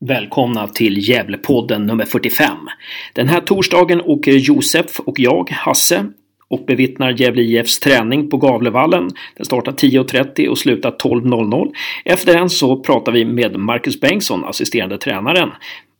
Välkomna 0.00 0.66
till 0.66 1.08
Gävlepodden 1.08 1.86
nummer 1.86 2.04
45. 2.04 2.56
Den 3.12 3.28
här 3.28 3.40
torsdagen 3.40 4.00
åker 4.00 4.32
Josef 4.32 5.00
och 5.00 5.20
jag, 5.20 5.50
Hasse, 5.50 6.06
och 6.48 6.64
bevittnar 6.66 7.20
Gävle 7.20 7.42
IFs 7.42 7.78
träning 7.78 8.30
på 8.30 8.36
Gavlevallen. 8.36 9.10
Den 9.36 9.44
startar 9.44 9.72
10.30 9.72 10.48
och 10.48 10.58
slutar 10.58 10.90
12.00. 10.90 11.72
Efter 12.04 12.34
den 12.34 12.50
så 12.50 12.80
pratar 12.80 13.12
vi 13.12 13.24
med 13.24 13.56
Marcus 13.56 14.00
Bengtsson, 14.00 14.44
assisterande 14.44 14.98
tränaren. 14.98 15.50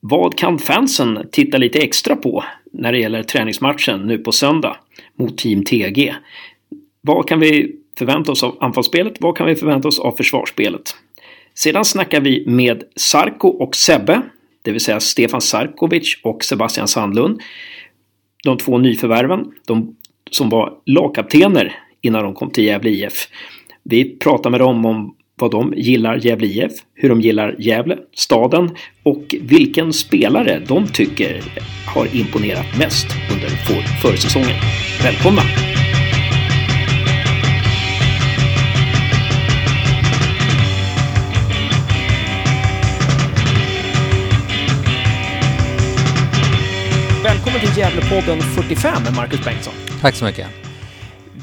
Vad 0.01 0.39
kan 0.39 0.59
fansen 0.59 1.29
titta 1.33 1.59
lite 1.59 1.79
extra 1.79 2.17
på 2.17 2.45
när 2.73 2.93
det 2.93 2.99
gäller 2.99 3.23
träningsmatchen 3.23 4.07
nu 4.07 4.19
på 4.19 4.33
söndag 4.33 4.77
mot 5.19 5.39
Team 5.39 5.65
TG? 5.65 6.15
Vad 7.01 7.29
kan 7.29 7.41
vi 7.41 7.77
förvänta 7.99 8.33
oss 8.33 8.43
av 8.43 8.57
anfallsspelet? 8.61 9.17
Vad 9.21 9.37
kan 9.37 9.47
vi 9.47 9.55
förvänta 9.55 9.89
oss 9.89 9.99
av 9.99 10.13
försvarsspelet? 10.13 10.95
Sedan 11.59 11.85
snackar 11.85 12.21
vi 12.21 12.45
med 12.47 12.83
Sarko 12.97 13.49
och 13.49 13.77
Sebbe, 13.77 14.23
det 14.63 14.73
vill 14.73 14.81
säga 14.81 15.01
Stefan 15.01 15.41
Sarkovic 15.41 16.21
och 16.23 16.45
Sebastian 16.45 16.89
Sandlund. 16.89 17.41
De 18.45 18.59
två 18.59 18.79
nyförvärven, 18.79 19.45
de 19.67 19.97
som 20.31 20.49
var 20.49 20.73
lagkaptener 20.87 21.75
innan 22.01 22.23
de 22.23 22.35
kom 22.35 22.51
till 22.51 22.65
Gävle 22.65 22.91
IF. 22.91 23.29
Vi 23.83 24.19
pratar 24.19 24.51
med 24.51 24.61
dem 24.61 24.87
om 24.87 25.15
vad 25.35 25.51
de 25.51 25.75
gillar 25.77 26.17
Gävle 26.27 26.47
IF, 26.47 26.73
hur 26.95 27.09
de 27.09 27.21
gillar 27.21 27.57
Gävle, 27.59 27.99
staden 28.15 28.71
och 29.03 29.35
vilken 29.41 29.93
spelare 29.93 30.63
de 30.69 30.87
tycker 30.87 31.43
har 31.87 32.17
imponerat 32.17 32.79
mest 32.79 33.07
under 33.33 33.49
försäsongen. 34.03 34.57
Välkomna! 35.03 35.43
Välkommen 47.59 47.75
till 47.75 48.01
Gävlepodden 48.01 48.41
45 48.41 49.03
med 49.03 49.15
Marcus 49.17 49.45
Bengtsson. 49.45 49.75
Tack 50.01 50.15
så 50.15 50.25
mycket. 50.25 50.47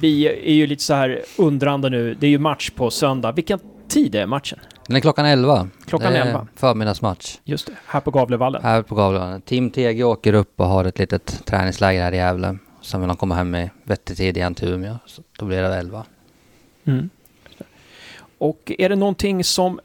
Vi 0.02 0.28
är 0.28 0.54
ju 0.54 0.68
lite 0.68 0.84
så 0.84 0.94
här 0.94 1.22
undrande 1.38 1.90
nu. 1.90 2.14
Det 2.14 2.28
är 2.28 2.30
ju 2.30 2.40
match 2.40 2.70
på 2.70 2.92
söndag. 2.92 3.32
Vilken 3.32 3.60
tid 3.88 4.16
är 4.16 4.26
matchen? 4.26 4.60
Den 4.88 4.96
är 4.96 5.00
klockan 5.00 5.26
11. 5.26 5.68
Klockan 5.86 6.14
det 6.14 6.20
är 6.20 6.26
11. 6.26 6.48
Förmiddagsmatch. 6.56 7.38
Just 7.44 7.68
det, 7.68 7.74
här 7.86 8.00
på 8.00 8.12
Gavlevallen. 8.12 8.64
Här 8.64 8.82
på 8.82 8.96
Gavlevallen. 8.96 9.42
Team 9.42 9.70
TG 9.70 10.04
åker 10.04 10.34
upp 10.34 10.60
och 10.60 10.66
har 10.66 10.86
ett 10.86 11.00
litet 11.00 11.46
träningsläger 11.46 12.04
här 12.04 12.12
i 12.12 12.18
Gävle. 12.18 12.58
Sen 12.82 13.02
vill 13.02 13.08
de 13.08 13.18
komma 13.18 13.36
hem 13.36 13.56
i 13.56 13.70
vettig 13.84 14.18
tid 14.18 14.38
igen 14.38 14.56
till 14.56 14.68
Umeå. 14.68 14.98
Så 15.06 15.22
då 15.40 15.46
blir 15.46 15.62
det 15.62 15.76
11. 15.76 16.06
Mm. 16.86 17.10
Och 18.38 18.72
är 18.78 18.90
det 18.90 18.96
någonting 18.96 19.44
som 19.44 19.80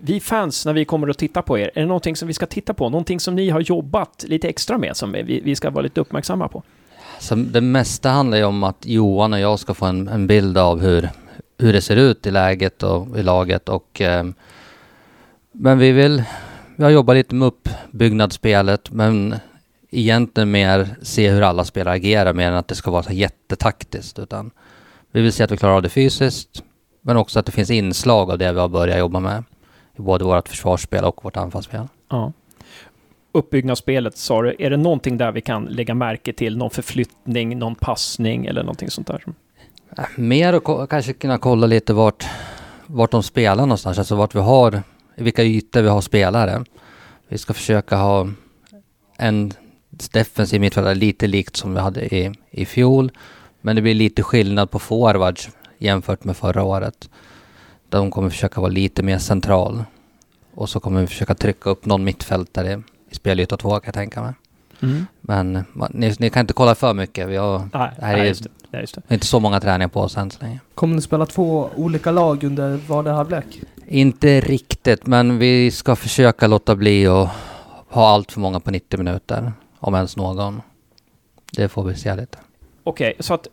vi 0.00 0.20
fans, 0.20 0.66
när 0.66 0.72
vi 0.72 0.84
kommer 0.84 1.08
att 1.08 1.18
titta 1.18 1.42
på 1.42 1.58
er, 1.58 1.70
är 1.74 1.80
det 1.80 1.86
någonting 1.86 2.16
som 2.16 2.28
vi 2.28 2.34
ska 2.34 2.46
titta 2.46 2.74
på? 2.74 2.88
Någonting 2.88 3.20
som 3.20 3.34
ni 3.34 3.50
har 3.50 3.60
jobbat 3.60 4.24
lite 4.28 4.48
extra 4.48 4.78
med 4.78 4.96
som 4.96 5.12
vi, 5.12 5.40
vi 5.44 5.56
ska 5.56 5.70
vara 5.70 5.82
lite 5.82 6.00
uppmärksamma 6.00 6.48
på? 6.48 6.62
Så 7.18 7.34
det 7.34 7.60
mesta 7.60 8.10
handlar 8.10 8.38
ju 8.38 8.44
om 8.44 8.64
att 8.64 8.86
Johan 8.86 9.32
och 9.32 9.40
jag 9.40 9.58
ska 9.58 9.74
få 9.74 9.86
en, 9.86 10.08
en 10.08 10.26
bild 10.26 10.58
av 10.58 10.80
hur, 10.80 11.08
hur 11.58 11.72
det 11.72 11.80
ser 11.80 11.96
ut 11.96 12.26
i 12.26 12.30
läget 12.30 12.82
och 12.82 13.18
i 13.18 13.22
laget 13.22 13.68
och 13.68 14.00
eh, 14.00 14.26
men 15.52 15.78
vi 15.78 15.92
vill, 15.92 16.22
vi 16.76 16.84
har 16.84 16.90
jobbat 16.90 17.16
lite 17.16 17.34
med 17.34 17.48
uppbyggnadsspelet 17.48 18.90
men 18.90 19.34
egentligen 19.90 20.50
mer 20.50 20.88
se 21.02 21.30
hur 21.30 21.42
alla 21.42 21.64
spelare 21.64 21.94
agerar 21.94 22.32
mer 22.32 22.48
än 22.48 22.56
att 22.56 22.68
det 22.68 22.74
ska 22.74 22.90
vara 22.90 23.02
så 23.02 23.12
jättetaktiskt 23.12 24.18
utan 24.18 24.50
vi 25.12 25.20
vill 25.22 25.32
se 25.32 25.44
att 25.44 25.50
vi 25.50 25.56
klarar 25.56 25.74
av 25.74 25.82
det 25.82 25.88
fysiskt 25.88 26.62
men 27.00 27.16
också 27.16 27.38
att 27.38 27.46
det 27.46 27.52
finns 27.52 27.70
inslag 27.70 28.30
av 28.30 28.38
det 28.38 28.52
vi 28.52 28.60
har 28.60 28.68
börjat 28.68 28.98
jobba 28.98 29.20
med 29.20 29.44
i 29.98 30.02
både 30.02 30.24
vårt 30.24 30.48
försvarsspel 30.48 31.04
och 31.04 31.24
vårt 31.24 31.36
anfallsspel. 31.36 31.88
Ja. 32.08 32.32
Uppbyggnadsspelet 33.32 34.16
sa 34.16 34.42
du, 34.42 34.56
är 34.58 34.70
det 34.70 34.76
någonting 34.76 35.18
där 35.18 35.32
vi 35.32 35.40
kan 35.40 35.64
lägga 35.64 35.94
märke 35.94 36.32
till? 36.32 36.56
Någon 36.56 36.70
förflyttning, 36.70 37.58
någon 37.58 37.74
passning 37.74 38.46
eller 38.46 38.62
någonting 38.62 38.90
sånt 38.90 39.06
där? 39.06 39.24
Äh, 39.98 40.04
Mer 40.16 40.52
att 40.52 40.90
kanske 40.90 41.12
kunna 41.12 41.38
kolla 41.38 41.66
lite 41.66 41.92
vart, 41.92 42.26
vart 42.86 43.10
de 43.10 43.22
spelar 43.22 43.62
någonstans, 43.62 43.98
alltså 43.98 44.14
vart 44.14 44.34
vi 44.34 44.40
har, 44.40 44.82
vilka 45.16 45.42
ytor 45.44 45.82
vi 45.82 45.88
har 45.88 46.00
spelare. 46.00 46.64
Vi 47.28 47.38
ska 47.38 47.54
försöka 47.54 47.96
ha 47.96 48.28
en 49.16 49.52
defensiv 50.12 50.60
mittfältare 50.60 50.94
lite 50.94 51.26
likt 51.26 51.56
som 51.56 51.74
vi 51.74 51.80
hade 51.80 52.16
i, 52.16 52.32
i 52.50 52.66
fjol. 52.66 53.10
Men 53.60 53.76
det 53.76 53.82
blir 53.82 53.94
lite 53.94 54.22
skillnad 54.22 54.70
på 54.70 54.78
forwards 54.78 55.48
jämfört 55.78 56.24
med 56.24 56.36
förra 56.36 56.62
året. 56.62 57.10
De 57.88 58.10
kommer 58.10 58.30
försöka 58.30 58.60
vara 58.60 58.70
lite 58.70 59.02
mer 59.02 59.18
central. 59.18 59.84
Och 60.54 60.68
så 60.68 60.80
kommer 60.80 61.00
vi 61.00 61.06
försöka 61.06 61.34
trycka 61.34 61.70
upp 61.70 61.86
någon 61.86 62.04
mittfältare 62.04 62.82
i 63.10 63.14
spelyta 63.14 63.56
två 63.56 63.70
kan 63.70 63.82
jag 63.84 63.94
tänka 63.94 64.22
mig. 64.22 64.32
Mm. 64.82 65.06
Men 65.20 65.64
man, 65.72 65.90
ni, 65.94 66.14
ni, 66.18 66.30
kan 66.30 66.40
inte 66.40 66.52
kolla 66.52 66.74
för 66.74 66.94
mycket. 66.94 67.28
Vi 67.28 67.36
har, 67.36 67.58
Nej, 67.58 67.90
här 68.00 68.12
nej, 68.12 68.20
är, 68.20 68.24
just 68.24 68.42
det. 68.42 68.50
Nej, 68.70 68.80
just 68.80 68.94
det. 68.94 69.14
inte 69.14 69.26
så 69.26 69.40
många 69.40 69.60
träningar 69.60 69.88
på 69.88 70.00
oss 70.00 70.16
än 70.16 70.30
så 70.30 70.42
länge. 70.42 70.60
Kommer 70.74 70.94
ni 70.94 71.02
spela 71.02 71.26
två 71.26 71.70
olika 71.76 72.10
lag 72.10 72.44
under 72.44 72.76
varje 72.88 73.10
halvlek? 73.10 73.60
Inte 73.86 74.40
riktigt, 74.40 75.06
men 75.06 75.38
vi 75.38 75.70
ska 75.70 75.96
försöka 75.96 76.46
låta 76.46 76.76
bli 76.76 77.06
att 77.06 77.28
ha 77.88 78.08
allt 78.08 78.32
för 78.32 78.40
många 78.40 78.60
på 78.60 78.70
90 78.70 78.98
minuter. 78.98 79.52
Om 79.80 79.94
ens 79.94 80.16
någon. 80.16 80.62
Det 81.52 81.68
får 81.68 81.84
vi 81.84 81.94
se 81.94 82.14
lite. 82.14 82.38
Okej, 82.88 83.14
så 83.18 83.34
att 83.34 83.48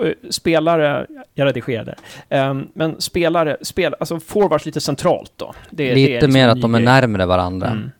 uh, 0.00 0.12
spelare, 0.30 1.06
jag 1.34 1.46
redigerade, 1.46 1.94
um, 2.28 2.68
men 2.74 3.00
spelare, 3.00 3.56
spel, 3.62 3.94
alltså 4.00 4.20
forwards 4.20 4.66
lite 4.66 4.80
centralt 4.80 5.32
då? 5.36 5.54
Det, 5.70 5.94
lite 5.94 6.08
det 6.08 6.14
liksom 6.14 6.32
mer 6.32 6.48
att 6.48 6.60
de 6.60 6.74
är 6.74 6.78
grej. 6.78 6.84
närmare 6.84 7.26
varandra. 7.26 7.68
Mm. 7.68 7.90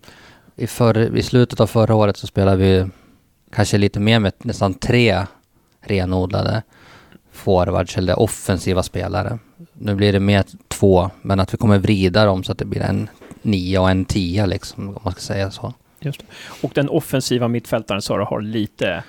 I, 0.56 0.66
förr, 0.66 1.16
I 1.16 1.22
slutet 1.22 1.60
av 1.60 1.66
förra 1.66 1.94
året 1.94 2.16
så 2.16 2.26
spelade 2.26 2.56
vi 2.56 2.86
kanske 3.52 3.78
lite 3.78 4.00
mer 4.00 4.18
med 4.18 4.32
nästan 4.38 4.74
tre 4.74 5.22
renodlade 5.80 6.62
forwards 7.32 7.98
eller 7.98 8.18
offensiva 8.18 8.82
spelare. 8.82 9.38
Nu 9.72 9.94
blir 9.94 10.12
det 10.12 10.20
mer 10.20 10.44
två, 10.68 11.10
men 11.22 11.40
att 11.40 11.54
vi 11.54 11.58
kommer 11.58 11.78
vrida 11.78 12.24
dem 12.24 12.44
så 12.44 12.52
att 12.52 12.58
det 12.58 12.64
blir 12.64 12.82
en 12.82 13.08
nio 13.42 13.78
och 13.78 13.90
en 13.90 14.04
tia 14.04 14.46
liksom, 14.46 14.88
om 14.88 15.00
man 15.04 15.12
ska 15.12 15.20
säga 15.20 15.50
så. 15.50 15.74
Just 16.00 16.20
det. 16.20 16.26
Och 16.62 16.72
den 16.74 16.88
offensiva 16.88 17.48
mittfältaren 17.48 18.02
Sara 18.02 18.24
har 18.24 18.40
lite... 18.40 19.02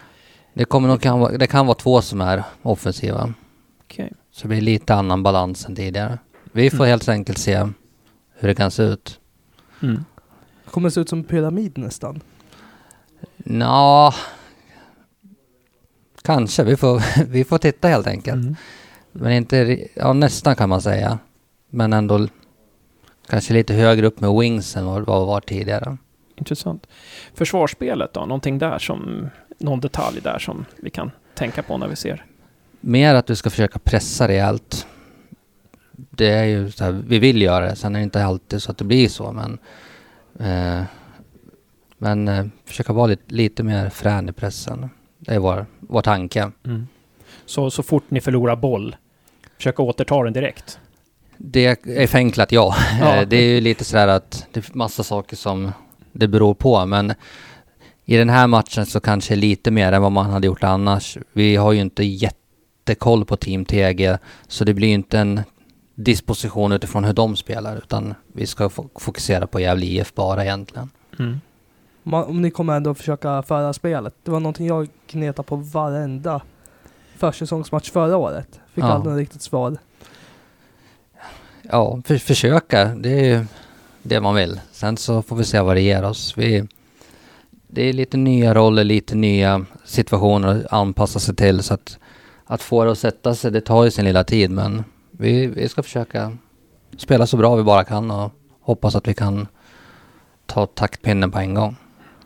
Det, 0.54 0.66
kommer 0.66 0.88
nog 0.88 1.02
kan 1.02 1.20
vara, 1.20 1.38
det 1.38 1.48
kan 1.48 1.66
vara 1.66 1.76
två 1.76 2.02
som 2.02 2.22
är 2.22 2.44
offensiva. 2.62 3.34
Okej. 3.84 4.14
Så 4.32 4.42
det 4.42 4.48
blir 4.48 4.62
lite 4.62 4.96
annan 4.96 5.24
balans 5.24 5.66
än 5.66 5.76
tidigare. 5.76 6.20
Vi 6.52 6.70
får 6.70 6.78
Mm. 6.78 6.88
helt 6.90 7.10
enkelt 7.10 7.38
se 7.38 7.58
hur 8.40 8.48
det 8.48 8.56
kan 8.56 8.72
se 8.72 8.84
ut. 8.84 9.20
Mm. 9.82 10.06
Kommer 10.72 10.90
se 10.90 11.02
ut 11.02 11.10
som 11.10 11.20
en 11.20 11.26
pyramid 11.26 11.78
nästan. 11.78 12.22
Nå, 13.38 14.14
kanske. 16.22 16.64
Vi 16.64 16.78
får, 16.78 17.26
vi 17.26 17.44
får 17.44 17.58
titta 17.58 17.88
helt 17.88 18.08
enkelt. 18.08 18.44
Mm. 18.44 18.56
Men 19.12 19.32
inte, 19.32 19.88
ja 19.94 20.14
nästan 20.14 20.56
kan 20.56 20.70
man 20.70 20.82
säga. 20.82 21.20
Men 21.70 21.94
ändå 21.94 22.28
kanske 23.30 23.54
lite 23.54 23.74
högre 23.74 24.08
upp 24.08 24.20
med 24.20 24.32
wings 24.40 24.76
än 24.78 24.86
vad 24.86 25.06
vad 25.06 25.22
det 25.22 25.26
var 25.26 25.42
tidigare. 25.42 25.98
Intressant. 26.36 26.88
Försvarsspelet 27.34 28.14
då? 28.14 28.20
Någonting 28.20 28.58
där 28.60 28.80
som... 28.80 29.30
Någon 29.62 29.80
detalj 29.80 30.22
där 30.22 30.40
som 30.40 30.66
vi 30.78 30.90
kan 30.90 31.12
tänka 31.34 31.64
på 31.64 31.78
när 31.78 31.88
vi 31.88 31.96
ser? 31.96 32.26
Mer 32.82 33.16
att 33.16 33.30
vi 33.30 33.36
ska 33.36 33.50
försöka 33.50 33.80
pressa 33.80 34.28
rejält. 34.28 34.88
Det 35.92 36.30
är 36.30 36.44
ju 36.44 36.72
så 36.72 36.84
här, 36.84 36.92
vi 36.92 37.20
vill 37.20 37.42
göra 37.42 37.66
det. 37.66 37.76
Sen 37.76 37.96
är 37.96 38.00
det 38.00 38.04
inte 38.04 38.26
alltid 38.26 38.62
så 38.62 38.72
att 38.72 38.78
det 38.78 38.86
blir 38.86 39.08
så, 39.08 39.32
men... 39.32 39.60
Eh, 40.40 40.84
men 41.98 42.28
eh, 42.28 42.46
försöka 42.66 42.94
vara 42.94 43.08
lite, 43.08 43.24
lite 43.28 43.64
mer 43.64 43.90
frän 43.90 44.30
i 44.30 44.32
pressen. 44.32 44.90
Det 45.20 45.34
är 45.34 45.40
vår, 45.40 45.66
vår 45.80 46.02
tanke. 46.02 46.52
Mm. 46.66 46.88
Så, 47.46 47.72
så 47.72 47.84
fort 47.84 48.04
ni 48.08 48.22
förlorar 48.22 48.56
boll, 48.56 48.96
försöka 49.58 49.82
återta 49.82 50.24
den 50.24 50.34
direkt? 50.34 50.80
Det 51.38 51.66
är 51.86 52.08
förenklat, 52.08 52.52
ja. 52.52 52.76
Ja. 53.00 53.26
Det 53.30 53.36
är 53.38 53.56
ju 53.56 53.62
lite 53.62 53.84
sådär 53.84 54.08
att 54.08 54.48
det 54.52 54.70
är 54.70 54.78
massa 54.78 55.04
saker 55.04 55.36
som 55.36 55.72
det 56.12 56.28
beror 56.28 56.54
på, 56.54 56.86
men 56.86 57.14
i 58.14 58.18
den 58.18 58.30
här 58.30 58.48
matchen 58.48 58.86
så 58.86 59.00
kanske 59.00 59.36
lite 59.36 59.72
mer 59.72 59.92
än 59.92 60.02
vad 60.02 60.12
man 60.12 60.30
hade 60.30 60.48
gjort 60.48 60.64
annars. 60.64 61.18
Vi 61.34 61.56
har 61.56 61.72
ju 61.72 61.82
inte 61.82 62.04
jättekoll 62.04 63.26
på 63.26 63.38
Team 63.38 63.66
TG, 63.66 64.18
så 64.48 64.64
det 64.64 64.74
blir 64.74 64.88
ju 64.88 64.94
inte 64.94 65.20
en 65.20 65.42
disposition 65.96 66.72
utifrån 66.72 67.04
hur 67.04 67.14
de 67.14 67.36
spelar, 67.36 67.78
utan 67.78 68.14
vi 68.34 68.48
ska 68.48 68.68
fo- 68.68 68.90
fokusera 69.00 69.48
på 69.48 69.60
Gävle 69.60 69.86
IF 69.86 70.14
bara 70.14 70.44
egentligen. 70.44 70.90
Mm. 71.20 71.40
Om 72.04 72.42
ni 72.42 72.52
kommer 72.52 72.74
ändå 72.78 72.94
försöka 72.94 73.44
föra 73.44 73.74
spelet. 73.74 74.14
Det 74.24 74.32
var 74.32 74.40
någonting 74.40 74.68
jag 74.68 74.88
gnetade 75.12 75.48
på 75.48 75.56
varenda 75.56 76.42
försäsongsmatch 77.18 77.92
förra 77.92 78.18
året. 78.18 78.60
Fick 78.74 78.84
Ja. 78.84 78.88
aldrig 78.88 79.12
något 79.14 79.20
riktigt 79.20 79.42
svar. 79.42 79.78
Ja, 81.62 82.02
för, 82.06 82.18
försöka, 82.18 82.86
det 82.86 83.10
är 83.10 83.24
ju 83.26 83.46
det 84.04 84.22
man 84.22 84.36
vill. 84.36 84.60
Sen 84.72 84.98
så 84.98 85.22
får 85.22 85.36
vi 85.36 85.44
se 85.44 85.60
vad 85.62 85.76
det 85.76 85.82
ger 85.82 86.04
oss. 86.04 86.38
Vi, 86.38 86.68
det 87.74 87.82
är 87.82 87.94
lite 87.94 88.18
nya 88.18 88.54
roller, 88.54 88.84
lite 88.84 89.16
nya 89.16 89.66
situationer 89.84 90.60
att 90.60 90.74
anpassa 90.74 91.20
sig 91.20 91.36
till. 91.36 91.64
Så 91.64 91.74
att, 91.74 92.00
att 92.46 92.62
få 92.62 92.84
det 92.84 92.92
att 92.92 92.98
sätta 92.98 93.36
sig, 93.36 93.52
det 93.52 93.62
tar 93.62 93.84
ju 93.84 93.92
sin 93.92 94.06
lilla 94.06 94.24
tid. 94.24 94.52
Men 94.52 94.84
vi, 95.12 95.48
vi 95.48 95.70
ska 95.70 95.84
försöka 95.84 96.38
spela 96.98 97.28
så 97.28 97.38
bra 97.38 97.56
vi 97.56 97.64
bara 97.64 97.84
kan 97.84 98.12
och 98.12 98.32
hoppas 98.62 98.96
att 98.96 99.08
vi 99.08 99.14
kan 99.14 99.48
ta 100.46 100.66
taktpinnen 100.66 101.32
på 101.32 101.40
en 101.40 101.54
gång. 101.54 101.76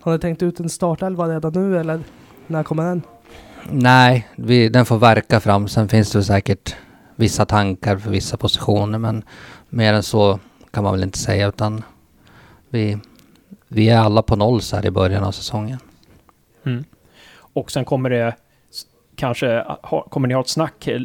Har 0.01 0.11
ni 0.11 0.19
tänkt 0.19 0.43
ut 0.43 0.59
en 0.59 0.69
startelva 0.69 1.27
redan 1.27 1.53
nu 1.53 1.79
eller 1.79 1.99
när 2.47 2.63
kommer 2.63 2.83
den? 2.83 3.01
Nej, 3.69 4.27
vi, 4.35 4.69
den 4.69 4.85
får 4.85 4.97
verka 4.97 5.39
fram. 5.39 5.67
Sen 5.67 5.87
finns 5.87 6.11
det 6.11 6.23
säkert 6.23 6.75
vissa 7.15 7.45
tankar 7.45 7.97
för 7.97 8.11
vissa 8.11 8.37
positioner, 8.37 8.99
men 8.99 9.23
mer 9.69 9.93
än 9.93 10.03
så 10.03 10.39
kan 10.71 10.83
man 10.83 10.93
väl 10.93 11.03
inte 11.03 11.17
säga, 11.17 11.47
utan 11.47 11.83
vi, 12.69 12.97
vi 13.67 13.89
är 13.89 13.97
alla 13.99 14.21
på 14.21 14.35
noll 14.35 14.61
så 14.61 14.75
här 14.75 14.85
i 14.85 14.91
början 14.91 15.23
av 15.23 15.31
säsongen. 15.31 15.79
Mm. 16.65 16.83
Och 17.37 17.71
sen 17.71 17.85
kommer 17.85 18.09
det 18.09 18.35
kanske, 19.15 19.63
ha, 19.83 20.01
kommer 20.09 20.27
ni 20.27 20.33
ha 20.33 20.41
ett 20.41 20.47
snack 20.49 20.87
eh, 20.87 20.99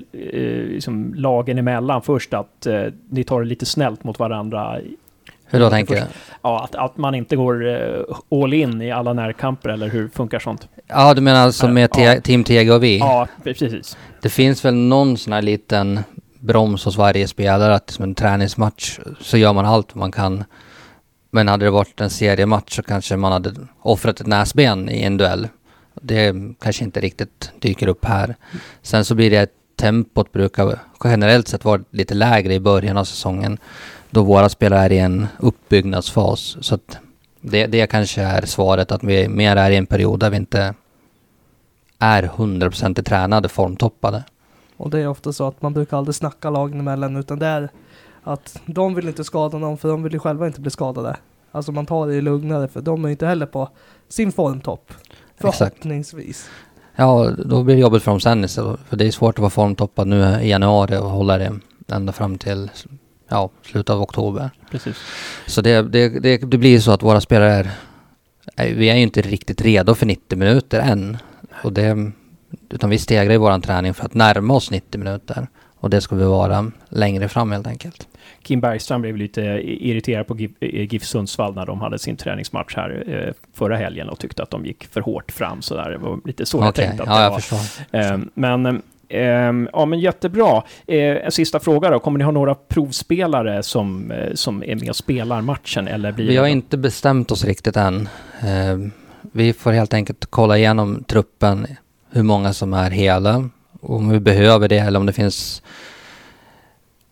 liksom 0.68 1.14
lagen 1.14 1.58
emellan 1.58 2.02
först 2.02 2.34
att 2.34 2.66
eh, 2.66 2.82
ni 3.10 3.24
tar 3.24 3.40
det 3.40 3.46
lite 3.46 3.66
snällt 3.66 4.04
mot 4.04 4.18
varandra? 4.18 4.78
Hur 5.44 5.60
då 5.60 5.70
tänker 5.70 5.94
du? 5.94 6.02
Ja, 6.42 6.64
att, 6.64 6.74
att 6.74 6.96
man 6.96 7.14
inte 7.14 7.36
går 7.36 7.68
eh, 7.68 8.42
all 8.42 8.54
in 8.54 8.82
i 8.82 8.90
alla 8.90 9.12
närkamper 9.12 9.68
eller 9.68 9.88
hur 9.88 10.08
funkar 10.08 10.38
sånt? 10.38 10.68
Ja, 10.86 11.14
du 11.14 11.20
menar 11.20 11.40
alltså 11.40 11.68
med 11.68 11.90
te- 11.90 12.02
Ja. 12.02 12.20
Team 12.20 12.44
Tega 12.44 12.74
och 12.74 12.82
vi? 12.82 12.98
Ja, 12.98 13.26
precis. 13.44 13.96
Det 14.22 14.28
finns 14.28 14.64
väl 14.64 14.74
någon 14.74 15.16
sån 15.16 15.32
här 15.32 15.42
liten 15.42 16.00
broms 16.38 16.84
hos 16.84 16.96
varje 16.96 17.28
spelare 17.28 17.74
att 17.74 17.90
som 17.90 18.02
en 18.02 18.14
träningsmatch 18.14 18.98
så 19.20 19.36
gör 19.36 19.52
man 19.52 19.66
allt 19.66 19.94
man 19.94 20.12
kan. 20.12 20.44
Men 21.31 21.49
hade 21.49 21.65
det 21.65 21.71
varit 21.71 22.00
en 22.00 22.11
seriematch 22.11 22.77
så 22.77 22.82
kanske 22.82 23.17
man 23.17 23.32
hade 23.32 23.55
offrat 23.82 24.21
ett 24.21 24.27
näsben 24.27 24.91
i 24.91 25.03
en 25.03 25.17
duell. 25.17 25.49
Det 25.94 26.35
kanske 26.61 26.85
inte 26.85 27.00
riktigt 27.00 27.53
dyker 27.59 27.88
upp 27.88 28.05
här. 28.05 28.37
Sen 28.82 29.05
så 29.05 29.15
blir 29.15 29.31
det 29.31 29.50
tempot 29.77 30.32
brukar 30.32 30.79
generellt 31.05 31.49
sett 31.49 31.65
vara 31.65 31.82
lite 31.91 32.15
lägre 32.15 32.55
i 32.55 32.61
början 32.61 32.97
av 32.97 33.05
säsongen 33.05 33.59
då 34.11 34.23
våra 34.23 34.49
spelare 34.49 34.85
är 34.85 34.93
i 34.93 34.99
en 34.99 35.27
uppbyggnadsfas. 35.38 36.56
Så 36.61 36.75
att 36.75 36.99
det, 37.41 37.67
det 37.67 37.87
kanske 37.87 38.23
är 38.23 38.47
svaret 38.47 38.93
att 38.93 39.05
vi 39.05 39.29
mer 39.29 39.56
är 39.56 39.71
i 39.71 39.77
en 39.77 39.87
period 39.87 40.21
där 40.21 40.31
vi 40.31 40.37
inte 40.37 40.75
är 41.99 42.23
100% 42.23 43.03
tränade, 43.03 43.49
formtoppade. 43.49 44.25
Och 44.77 44.91
det 44.91 45.00
är 45.00 45.09
ofta 45.09 45.32
så 45.32 45.47
att 45.49 45.62
man 45.62 45.73
brukar 45.73 45.97
aldrig 45.97 46.15
snacka 46.15 46.50
lagen 46.50 46.81
emellan 46.81 47.17
utan 47.17 47.38
det 47.38 47.47
är 47.47 47.71
att 48.25 48.61
de 48.67 48.94
vill 48.94 49.08
inte 49.08 49.25
skada 49.25 49.58
någon 49.58 49.78
för 49.78 49.88
de 49.88 50.02
vill 50.02 50.12
ju 50.12 50.19
själva 50.19 50.46
inte 50.46 50.61
bli 50.61 50.70
skadade. 50.70 51.17
Alltså 51.52 51.72
man 51.72 51.87
tar 51.87 52.06
det 52.06 52.20
lugnare 52.20 52.69
för 52.69 52.81
de 52.81 53.05
är 53.05 53.08
inte 53.08 53.26
heller 53.26 53.46
på 53.46 53.69
sin 54.08 54.32
formtopp. 54.32 54.93
Exakt. 55.38 55.58
Förhoppningsvis. 55.58 56.50
Ja, 56.96 57.31
då 57.44 57.62
blir 57.62 57.75
det 57.75 57.81
jobbigt 57.81 58.02
för 58.02 58.11
dem 58.11 58.20
sen 58.20 58.44
istället. 58.44 58.81
För 58.88 58.96
det 58.96 59.06
är 59.06 59.11
svårt 59.11 59.34
att 59.34 59.38
vara 59.38 59.50
formtoppad 59.50 60.08
nu 60.08 60.40
i 60.43 60.49
januari 60.49 60.96
och 60.96 61.11
hålla 61.11 61.38
det 61.38 61.61
ända 61.88 62.12
fram 62.12 62.38
till 62.38 62.70
ja, 63.28 63.50
slutet 63.62 63.90
av 63.90 64.02
oktober. 64.02 64.50
precis. 64.70 64.96
Så 65.46 65.61
det, 65.61 65.82
det, 65.82 66.08
det, 66.08 66.37
det 66.37 66.58
blir 66.58 66.81
så 66.81 66.93
att 66.93 67.02
våra 67.02 67.20
spelare 67.20 67.70
är... 68.56 68.75
Vi 68.75 68.90
är 68.90 68.94
ju 68.96 69.02
inte 69.02 69.22
riktigt 69.22 69.61
redo 69.61 69.94
för 69.94 70.06
90 70.06 70.38
minuter 70.38 70.81
än. 70.81 71.19
Och 71.64 71.72
det, 71.72 72.12
utan 72.70 72.90
vi 72.90 72.99
stegrar 72.99 73.34
i 73.34 73.37
våran 73.37 73.62
träning 73.62 73.94
för 73.94 74.05
att 74.05 74.14
närma 74.14 74.55
oss 74.55 74.70
90 74.70 74.99
minuter. 74.99 75.49
Och 75.81 75.91
det 75.91 76.00
ska 76.00 76.17
vi 76.17 76.25
vara 76.25 76.71
längre 76.88 77.29
fram 77.29 77.53
helt 77.53 77.67
enkelt. 77.67 78.09
Kim 78.43 78.61
Bergström 78.61 79.03
blev 79.03 79.17
lite 79.17 79.41
irriterad 79.65 80.27
på 80.27 80.37
GIF, 80.38 80.50
eh, 80.61 80.93
GIF 80.93 81.05
Sundsvall 81.05 81.55
när 81.55 81.67
de 81.67 81.81
hade 81.81 81.99
sin 81.99 82.17
träningsmatch 82.17 82.77
här 82.77 83.05
eh, 83.06 83.32
förra 83.55 83.77
helgen 83.77 84.09
och 84.09 84.19
tyckte 84.19 84.43
att 84.43 84.50
de 84.50 84.67
gick 84.67 84.85
för 84.85 85.00
hårt 85.00 85.32
fram 85.32 85.62
sådär. 85.62 85.91
Det 85.91 85.99
var 85.99 86.19
lite 86.25 86.47
så 86.47 86.59
jag 86.59 86.69
Okej, 86.69 86.87
tänkte 86.87 87.03
att 87.03 87.09
ja 87.09 87.17
det 87.17 87.23
jag 87.23 87.31
var. 87.31 87.38
förstår. 87.38 87.59
Eh, 87.99 88.19
men, 88.35 88.67
eh, 89.09 89.69
ja, 89.73 89.85
men 89.87 90.00
jättebra. 90.00 90.62
Eh, 90.87 90.97
en 91.00 91.32
sista 91.32 91.61
fråga 91.61 91.91
då. 91.91 91.99
Kommer 91.99 92.19
ni 92.19 92.25
ha 92.25 92.32
några 92.32 92.55
provspelare 92.55 93.62
som, 93.62 94.12
som 94.35 94.62
är 94.62 94.75
med 94.77 94.88
och 94.88 94.97
spelar 94.97 95.41
matchen? 95.41 95.88
Eller 95.88 96.12
blir 96.12 96.27
Vi 96.27 96.37
har 96.37 96.44
det- 96.44 96.50
inte 96.50 96.77
bestämt 96.77 97.31
oss 97.31 97.44
riktigt 97.44 97.77
än. 97.77 98.09
Eh, 98.41 98.79
vi 99.32 99.53
får 99.53 99.73
helt 99.73 99.94
enkelt 99.94 100.27
kolla 100.31 100.59
igenom 100.59 101.05
truppen, 101.05 101.67
hur 102.11 102.23
många 102.23 102.53
som 102.53 102.75
är 102.75 102.91
hela, 102.91 103.49
om 103.81 104.09
vi 104.09 104.21
behöver 104.21 104.69
det 104.69 104.79
eller 104.79 105.00
om 105.00 105.06
det 105.06 105.12
finns 105.12 105.62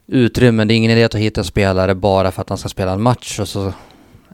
utrymme. 0.07 0.65
Det 0.65 0.75
är 0.75 0.77
ingen 0.77 0.91
idé 0.91 1.05
att 1.05 1.13
ta 1.13 1.19
hit 1.19 1.39
en 1.39 1.45
spelare 1.45 1.95
bara 1.95 2.31
för 2.31 2.43
att 2.43 2.49
han 2.49 2.59
ska 2.59 2.69
spela 2.69 2.93
en 2.93 3.03
match 3.03 3.41
och 3.41 3.49
så 3.49 3.73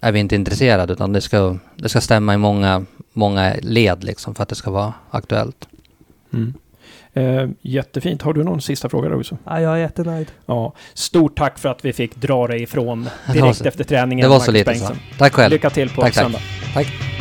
är 0.00 0.12
vi 0.12 0.18
inte 0.18 0.34
intresserade 0.34 0.92
utan 0.92 1.12
det 1.12 1.20
ska, 1.20 1.56
det 1.76 1.88
ska 1.88 2.00
stämma 2.00 2.34
i 2.34 2.36
många, 2.36 2.84
många 3.12 3.54
led 3.62 4.04
liksom 4.04 4.34
för 4.34 4.42
att 4.42 4.48
det 4.48 4.54
ska 4.54 4.70
vara 4.70 4.92
aktuellt. 5.10 5.68
Mm. 6.32 6.54
Eh, 7.12 7.48
jättefint. 7.62 8.22
Har 8.22 8.32
du 8.32 8.44
någon 8.44 8.60
sista 8.60 8.88
fråga 8.88 9.08
då 9.08 9.16
också? 9.16 9.38
Ja, 9.44 9.60
jag 9.60 9.72
är 9.72 9.76
jättenöjd. 9.76 10.32
Ja. 10.46 10.72
Stort 10.94 11.38
tack 11.38 11.58
för 11.58 11.68
att 11.68 11.84
vi 11.84 11.92
fick 11.92 12.16
dra 12.16 12.46
dig 12.46 12.62
ifrån 12.62 13.08
direkt 13.32 13.66
efter 13.66 13.84
träningen. 13.84 14.24
Det 14.24 14.28
var 14.28 14.40
så 14.40 14.52
Marcus 14.52 14.66
lite 14.66 14.86
så. 14.86 14.94
Tack 15.18 15.32
själv. 15.32 15.52
Lycka 15.52 15.70
till 15.70 15.88
på 15.88 16.00
Tack, 16.00 16.14
tack. 16.14 16.22
söndag. 16.22 16.40
Tack. 16.74 17.13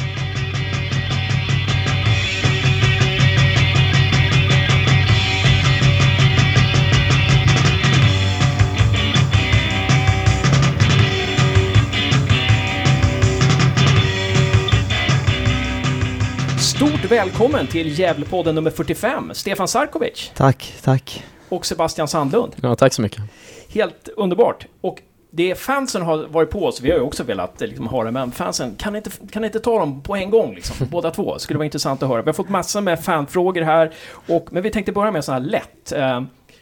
Stort 17.03 17.11
välkommen 17.11 17.67
till 17.67 18.00
Gävlepodden 18.00 18.55
nummer 18.55 18.71
45, 18.71 19.31
Stefan 19.33 19.67
Sarkovic 19.67 20.31
Tack, 20.35 20.75
tack. 20.83 21.23
och 21.50 21.65
Sebastian 21.65 22.07
Sandlund. 22.07 22.55
Ja, 22.61 22.75
tack 22.75 22.94
så 22.94 23.01
mycket. 23.01 23.21
Helt 23.69 24.09
underbart. 24.17 24.67
Och 24.81 25.01
det 25.31 25.55
fansen 25.55 26.01
har 26.01 26.27
varit 26.27 26.50
på 26.50 26.65
oss, 26.65 26.81
vi 26.81 26.91
har 26.91 26.97
ju 26.97 27.03
också 27.03 27.23
velat 27.23 27.61
eh, 27.61 27.67
liksom, 27.67 27.88
ha 27.88 28.03
det, 28.03 28.11
men 28.11 28.31
fansen, 28.31 28.75
kan 28.75 28.94
ni 28.94 28.97
inte, 28.97 29.09
kan 29.31 29.41
ni 29.41 29.45
inte 29.45 29.59
ta 29.59 29.79
dem 29.79 30.01
på 30.01 30.15
en 30.15 30.29
gång, 30.29 30.55
liksom, 30.55 30.88
båda 30.91 31.11
två? 31.11 31.39
Skulle 31.39 31.57
vara 31.57 31.65
intressant 31.65 32.03
att 32.03 32.09
höra. 32.09 32.21
Vi 32.21 32.27
har 32.27 32.33
fått 32.33 32.50
massor 32.50 32.81
med 32.81 33.03
fanfrågor 33.03 33.61
här, 33.61 33.94
och, 34.27 34.47
men 34.51 34.63
vi 34.63 34.71
tänkte 34.71 34.91
börja 34.91 35.11
med 35.11 35.25
så 35.25 35.31
här 35.31 35.39
lätt. 35.39 35.91
Eh, 35.91 36.21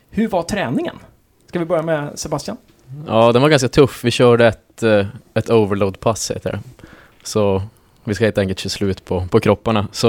hur 0.09 0.27
var 0.27 0.43
träningen? 0.43 0.95
Ska 1.47 1.59
vi 1.59 1.65
börja 1.65 1.83
med 1.83 2.19
Sebastian? 2.19 2.57
Ja, 3.07 3.31
den 3.31 3.41
var 3.41 3.49
ganska 3.49 3.69
tuff. 3.69 4.03
Vi 4.03 4.11
körde 4.11 4.47
ett, 4.47 4.83
eh, 4.83 5.05
ett 5.33 5.49
overload-pass 5.49 6.31
heter 6.31 6.51
det. 6.51 6.59
Så 7.23 7.61
vi 8.03 8.13
ska 8.13 8.25
helt 8.25 8.37
enkelt 8.37 8.59
köra 8.59 8.69
slut 8.69 9.05
på, 9.05 9.27
på 9.31 9.39
kropparna. 9.39 9.87
Så 9.91 10.07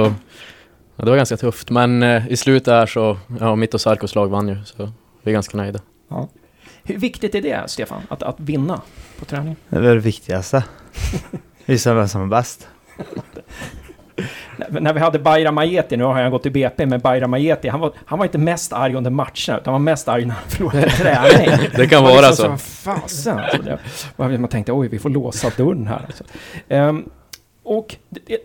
ja, 0.97 1.05
det 1.05 1.11
var 1.11 1.17
ganska 1.17 1.37
tufft. 1.37 1.71
Men 1.71 2.03
eh, 2.03 2.29
i 2.29 2.37
slutet 2.37 2.73
här 2.75 2.87
så, 2.87 3.19
ja, 3.41 3.57
mitt 3.57 3.75
och 3.75 3.81
Sarkos 3.81 4.15
lag 4.15 4.27
vann 4.27 4.49
ju. 4.49 4.57
Så 4.65 4.93
vi 5.23 5.31
är 5.31 5.33
ganska 5.33 5.57
nöjda. 5.57 5.81
Hur 6.85 6.99
viktigt 6.99 7.35
är 7.35 7.43
det, 7.43 7.63
Stefan, 7.67 8.03
att, 8.09 8.23
att 8.23 8.41
vinna 8.41 8.81
på 9.19 9.25
träning? 9.25 9.57
Det 9.69 9.77
är 9.77 9.81
väl 9.81 9.95
det 9.95 10.01
viktigaste. 10.01 10.65
Visa 11.65 11.95
vem 11.95 12.09
som 12.09 12.23
är 12.23 12.27
bäst. 12.27 12.69
När, 14.69 14.93
vi 14.93 15.01
hade 15.01 15.19
Bayram 15.19 15.55
Majeti, 15.55 15.97
nu 15.97 16.05
har 16.05 16.21
jag 16.21 16.31
gått 16.31 16.47
i 16.47 16.51
BP 16.51 16.87
med 16.87 17.01
Bayram 17.01 17.31
Majeti, 17.31 17.69
han 17.69 17.81
var, 17.81 17.93
han 18.07 18.19
var 18.19 18.27
inte 18.27 18.39
mest 18.39 18.73
arg 18.73 18.95
under 18.95 19.11
matcherna, 19.11 19.59
utan 19.61 19.61
han 19.65 19.73
var 19.73 19.79
mest 19.79 20.09
arg 20.09 20.25
när 20.25 20.35
han 20.35 20.45
förlorade 20.49 20.91
träning. 20.91 21.69
Det 21.77 21.87
kan 21.87 22.03
var 22.03 22.11
vara 22.11 22.27
liksom 22.27 22.59
så. 22.59 22.65
Fasen! 22.65 23.39
alltså. 23.39 24.39
Man 24.39 24.49
tänkte 24.49 24.73
oj, 24.73 24.89
vi 24.89 24.99
får 24.99 25.11
låsa 25.11 25.51
dörren 25.57 25.87
här. 25.87 26.05
Alltså. 26.07 26.25
Ehm, 26.69 27.05
och 27.63 27.97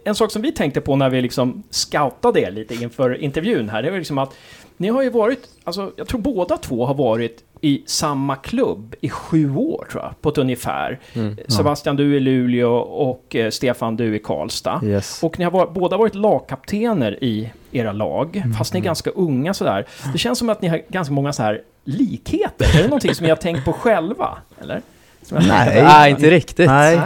en 0.03 0.15
sak 0.15 0.31
som 0.31 0.41
vi 0.41 0.51
tänkte 0.51 0.81
på 0.81 0.95
när 0.95 1.09
vi 1.09 1.21
liksom 1.21 1.63
scoutade 1.69 2.41
er 2.41 2.51
lite 2.51 2.75
inför 2.75 3.21
intervjun 3.23 3.69
här, 3.69 3.83
det 3.83 3.91
var 3.91 3.97
liksom 3.97 4.17
att 4.17 4.33
ni 4.77 4.87
har 4.87 5.03
ju 5.03 5.09
varit, 5.09 5.39
alltså 5.63 5.91
jag 5.95 6.07
tror 6.07 6.19
båda 6.21 6.57
två 6.57 6.85
har 6.85 6.93
varit 6.93 7.43
i 7.61 7.83
samma 7.85 8.35
klubb 8.35 8.95
i 9.01 9.09
sju 9.09 9.55
år 9.55 9.87
tror 9.91 10.03
jag, 10.03 10.21
på 10.21 10.29
ett 10.29 10.37
ungefär. 10.37 10.99
Mm. 11.13 11.37
Sebastian, 11.47 11.95
du 11.95 12.15
i 12.15 12.19
Luleå 12.19 12.75
och 12.77 13.35
eh, 13.35 13.49
Stefan, 13.49 13.95
du 13.95 14.15
i 14.15 14.19
Karlstad. 14.19 14.81
Yes. 14.83 15.23
Och 15.23 15.39
ni 15.39 15.45
har 15.45 15.51
varit, 15.51 15.73
båda 15.73 15.97
varit 15.97 16.15
lagkaptener 16.15 17.23
i 17.23 17.51
era 17.71 17.91
lag, 17.91 18.43
fast 18.57 18.73
Mm. 18.73 18.81
ni 18.81 18.85
är 18.85 18.89
ganska 18.89 19.09
unga 19.09 19.53
sådär. 19.53 19.85
Det 20.13 20.17
känns 20.17 20.39
som 20.39 20.49
att 20.49 20.61
ni 20.61 20.67
har 20.67 20.81
ganska 20.89 21.13
många 21.13 21.33
så 21.33 21.43
här 21.43 21.61
likheter. 21.83 22.65
Är 22.77 22.81
det 22.83 22.87
någonting 22.87 23.15
som 23.15 23.23
ni 23.23 23.29
har 23.29 23.37
tänkt 23.37 23.65
på 23.65 23.73
själva? 23.73 24.37
Eller? 24.61 24.81
Nej. 25.29 25.83
Nej, 25.83 26.11
inte 26.11 26.29
riktigt. 26.29 26.67
Nej. 26.67 26.99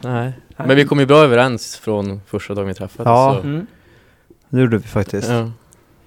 Nej. 0.00 0.32
Men 0.56 0.76
vi 0.76 0.84
kom 0.84 0.98
ju 1.00 1.06
bra 1.06 1.18
överens 1.18 1.76
från 1.76 2.20
första 2.26 2.54
dagen 2.54 2.68
vi 2.68 2.74
träffades. 2.74 3.06
Ja. 3.10 3.38
Så, 3.42 3.48
Mm. 3.48 3.66
Det 4.48 4.60
gjorde 4.60 4.76
vi 4.76 4.82
faktiskt. 4.88 5.28
ja. 5.28 5.50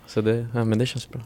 så 0.07 0.21
det, 0.21 0.47
ja, 0.53 0.63
men 0.63 0.77
det 0.79 0.85
känns 0.85 1.09
bra. 1.09 1.21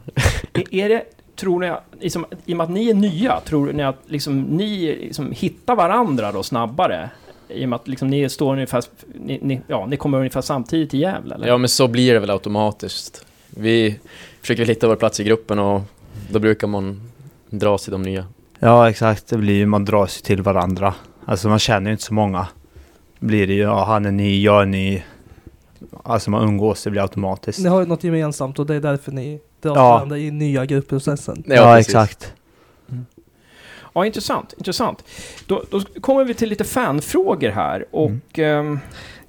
Är- 0.70 0.88
det, 0.88 1.04
tror 1.36 1.60
ni, 1.60 1.72
liksom, 2.00 2.26
i 2.46 2.52
och 2.52 2.56
med 2.56 2.64
att 2.64 2.70
ni 2.70 2.90
är 2.90 2.94
nya, 2.94 3.40
tror 3.40 3.72
ni 3.72 3.82
att 3.82 3.98
liksom, 4.06 4.40
ni 4.42 4.86
liksom, 5.02 5.32
hittar 5.32 5.76
varandra 5.76 6.32
då 6.32 6.42
snabbare? 6.42 7.10
I 7.48 7.64
och 7.64 7.68
med 7.68 7.76
att 7.76 7.88
liksom, 7.88 8.08
ni 8.08 8.28
står 8.28 8.52
ungefär, 8.52 8.84
ni, 9.14 9.38
ni, 9.42 9.60
ja, 9.66 9.86
ni 9.86 9.96
kommer 9.96 10.18
ungefär 10.18 10.40
samtidigt 10.40 10.94
i 10.94 10.98
Gävle, 10.98 11.34
eller? 11.34 11.46
Ja, 11.46 11.58
men 11.58 11.68
så 11.68 11.88
blir 11.88 12.12
det 12.14 12.18
väl 12.20 12.30
automatiskt. 12.30 13.26
Vi 13.50 13.98
försöker 14.40 14.64
hitta 14.66 14.88
vår 14.88 14.96
plats 14.96 15.20
i 15.20 15.24
gruppen 15.24 15.58
och 15.58 15.82
då 16.30 16.38
brukar 16.38 16.66
man 16.66 17.10
dra 17.50 17.78
sig 17.78 17.92
de 17.92 18.02
nya. 18.02 18.26
Ja, 18.58 18.90
exakt. 18.90 19.26
Det 19.26 19.36
blir 19.38 19.54
ju, 19.54 19.66
man 19.66 19.84
drar 19.84 20.06
sig 20.06 20.22
till 20.22 20.42
varandra. 20.42 20.94
Alltså 21.24 21.48
man 21.48 21.58
känner 21.58 21.90
ju 21.90 21.92
inte 21.92 22.04
så 22.04 22.14
många. 22.14 22.46
Blir 23.22 23.46
det 23.46 23.52
ju, 23.52 23.60
ja 23.62 23.84
han 23.84 24.06
är 24.06 24.10
ny, 24.10 24.42
jag 24.42 24.62
är 24.62 24.66
ny. 24.66 25.02
Alltså 26.02 26.30
man 26.30 26.44
umgås, 26.44 26.84
det 26.84 26.90
blir 26.90 27.02
automatiskt. 27.02 27.58
Ni 27.58 27.68
har 27.68 27.80
ju 27.80 27.86
något 27.86 28.04
gemensamt 28.04 28.58
och 28.58 28.66
det 28.66 28.74
är 28.74 28.80
därför 28.80 29.12
ni 29.12 29.40
drar 29.60 29.76
Ja. 29.76 29.88
varandra 29.94 30.18
i 30.18 30.30
nya 30.30 30.66
gruppprocessen. 30.66 31.42
Ja, 31.46 31.74
precis. 31.74 31.88
exakt. 31.88 32.32
Ja, 33.92 34.06
intressant. 34.06 34.52
intressant. 34.58 35.04
Då, 35.46 35.62
då 35.70 35.80
kommer 36.00 36.24
vi 36.24 36.34
till 36.34 36.48
lite 36.48 36.64
fanfrågor 36.64 37.50
här. 37.50 37.84
Och 37.90 38.38
ehm, 38.38 38.78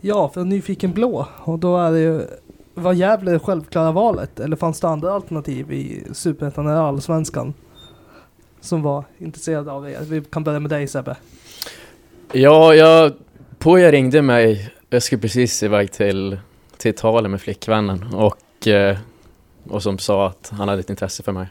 Ja, 0.02 0.30
för 0.34 0.44
Nyfiken 0.44 0.92
Blå. 0.94 1.28
Och 1.44 1.60
då 1.60 1.78
är 1.78 1.92
det 1.92 2.00
ju... 2.00 2.22
Var 2.74 2.94
Gävle 2.94 3.32
det 3.32 3.40
självklara 3.40 3.92
valet? 3.92 4.40
Eller 4.40 4.56
fanns 4.56 4.80
det 4.80 4.88
andra 4.88 5.14
alternativ 5.14 5.72
i 5.72 6.04
Superettan 6.14 6.68
eller 6.68 6.82
Allsvenskan? 6.82 7.54
Som 8.62 8.82
var 8.82 9.04
intresserade 9.18 9.72
av 9.72 9.90
er? 9.90 10.00
Vi 10.02 10.22
kan 10.22 10.44
börja 10.44 10.60
med 10.60 10.70
dig 10.72 10.88
Sebbe. 10.88 11.16
Ja, 12.32 12.76
jag... 12.76 13.12
Poja 13.64 13.92
ringde 13.92 14.22
mig. 14.22 14.74
Jag 14.90 15.04
skulle 15.04 15.22
precis 15.22 15.64
iväg 15.64 15.92
till, 15.92 16.38
till 16.78 16.92
Italien 16.92 17.32
med 17.32 17.42
flickvännen 17.42 18.14
och, 18.14 18.68
eh, 18.68 18.98
och 19.64 19.84
som 19.84 19.98
sa 19.98 20.28
att 20.28 20.52
han 20.58 20.70
hade 20.70 20.80
ett 20.80 20.90
intresse 20.90 21.24
för 21.24 21.32
mig. 21.32 21.48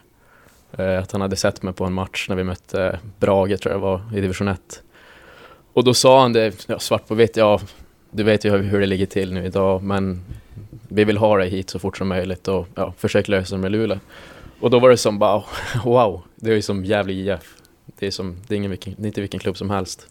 Eh, 0.77 0.99
att 0.99 1.11
han 1.11 1.21
hade 1.21 1.35
sett 1.35 1.63
mig 1.63 1.73
på 1.73 1.85
en 1.85 1.93
match 1.93 2.25
när 2.29 2.35
vi 2.35 2.43
mötte 2.43 2.99
Brage, 3.19 3.59
tror 3.61 3.73
jag 3.73 3.79
var, 3.79 4.01
i 4.15 4.21
division 4.21 4.47
1. 4.47 4.83
Och 5.73 5.83
då 5.83 5.93
sa 5.93 6.21
han 6.21 6.33
det, 6.33 6.65
ja, 6.67 6.79
svart 6.79 7.07
på 7.07 7.15
vitt, 7.15 7.37
ja, 7.37 7.59
du 8.11 8.23
vet 8.23 8.45
ju 8.45 8.57
hur, 8.57 8.79
det 8.79 8.85
ligger 8.85 9.05
till 9.05 9.33
nu 9.33 9.45
idag, 9.45 9.83
men 9.83 10.25
vi 10.87 11.03
vill 11.03 11.17
ha 11.17 11.37
dig 11.37 11.49
hit 11.49 11.69
så 11.69 11.79
fort 11.79 11.97
som 11.97 12.07
möjligt 12.07 12.47
och 12.47 12.67
ja, 12.75 12.93
försök 12.97 13.27
lösa 13.27 13.55
det 13.55 13.61
med 13.61 13.71
Luleå. 13.71 13.99
Och 14.59 14.69
då 14.69 14.79
var 14.79 14.89
det 14.89 14.97
som 14.97 15.19
bara, 15.19 15.43
wow, 15.85 16.21
det 16.35 16.51
är 16.51 16.55
ju 16.55 16.61
som 16.61 16.85
Gävle 16.85 17.13
IF. 17.13 17.55
Det 17.99 18.07
är, 18.07 18.11
som, 18.11 18.37
det 18.47 18.55
är, 18.55 18.57
ingen 18.57 18.71
det 18.71 19.03
är 19.03 19.05
inte 19.05 19.21
vilken 19.21 19.39
klubb 19.39 19.57
som 19.57 19.69
helst. 19.69 20.07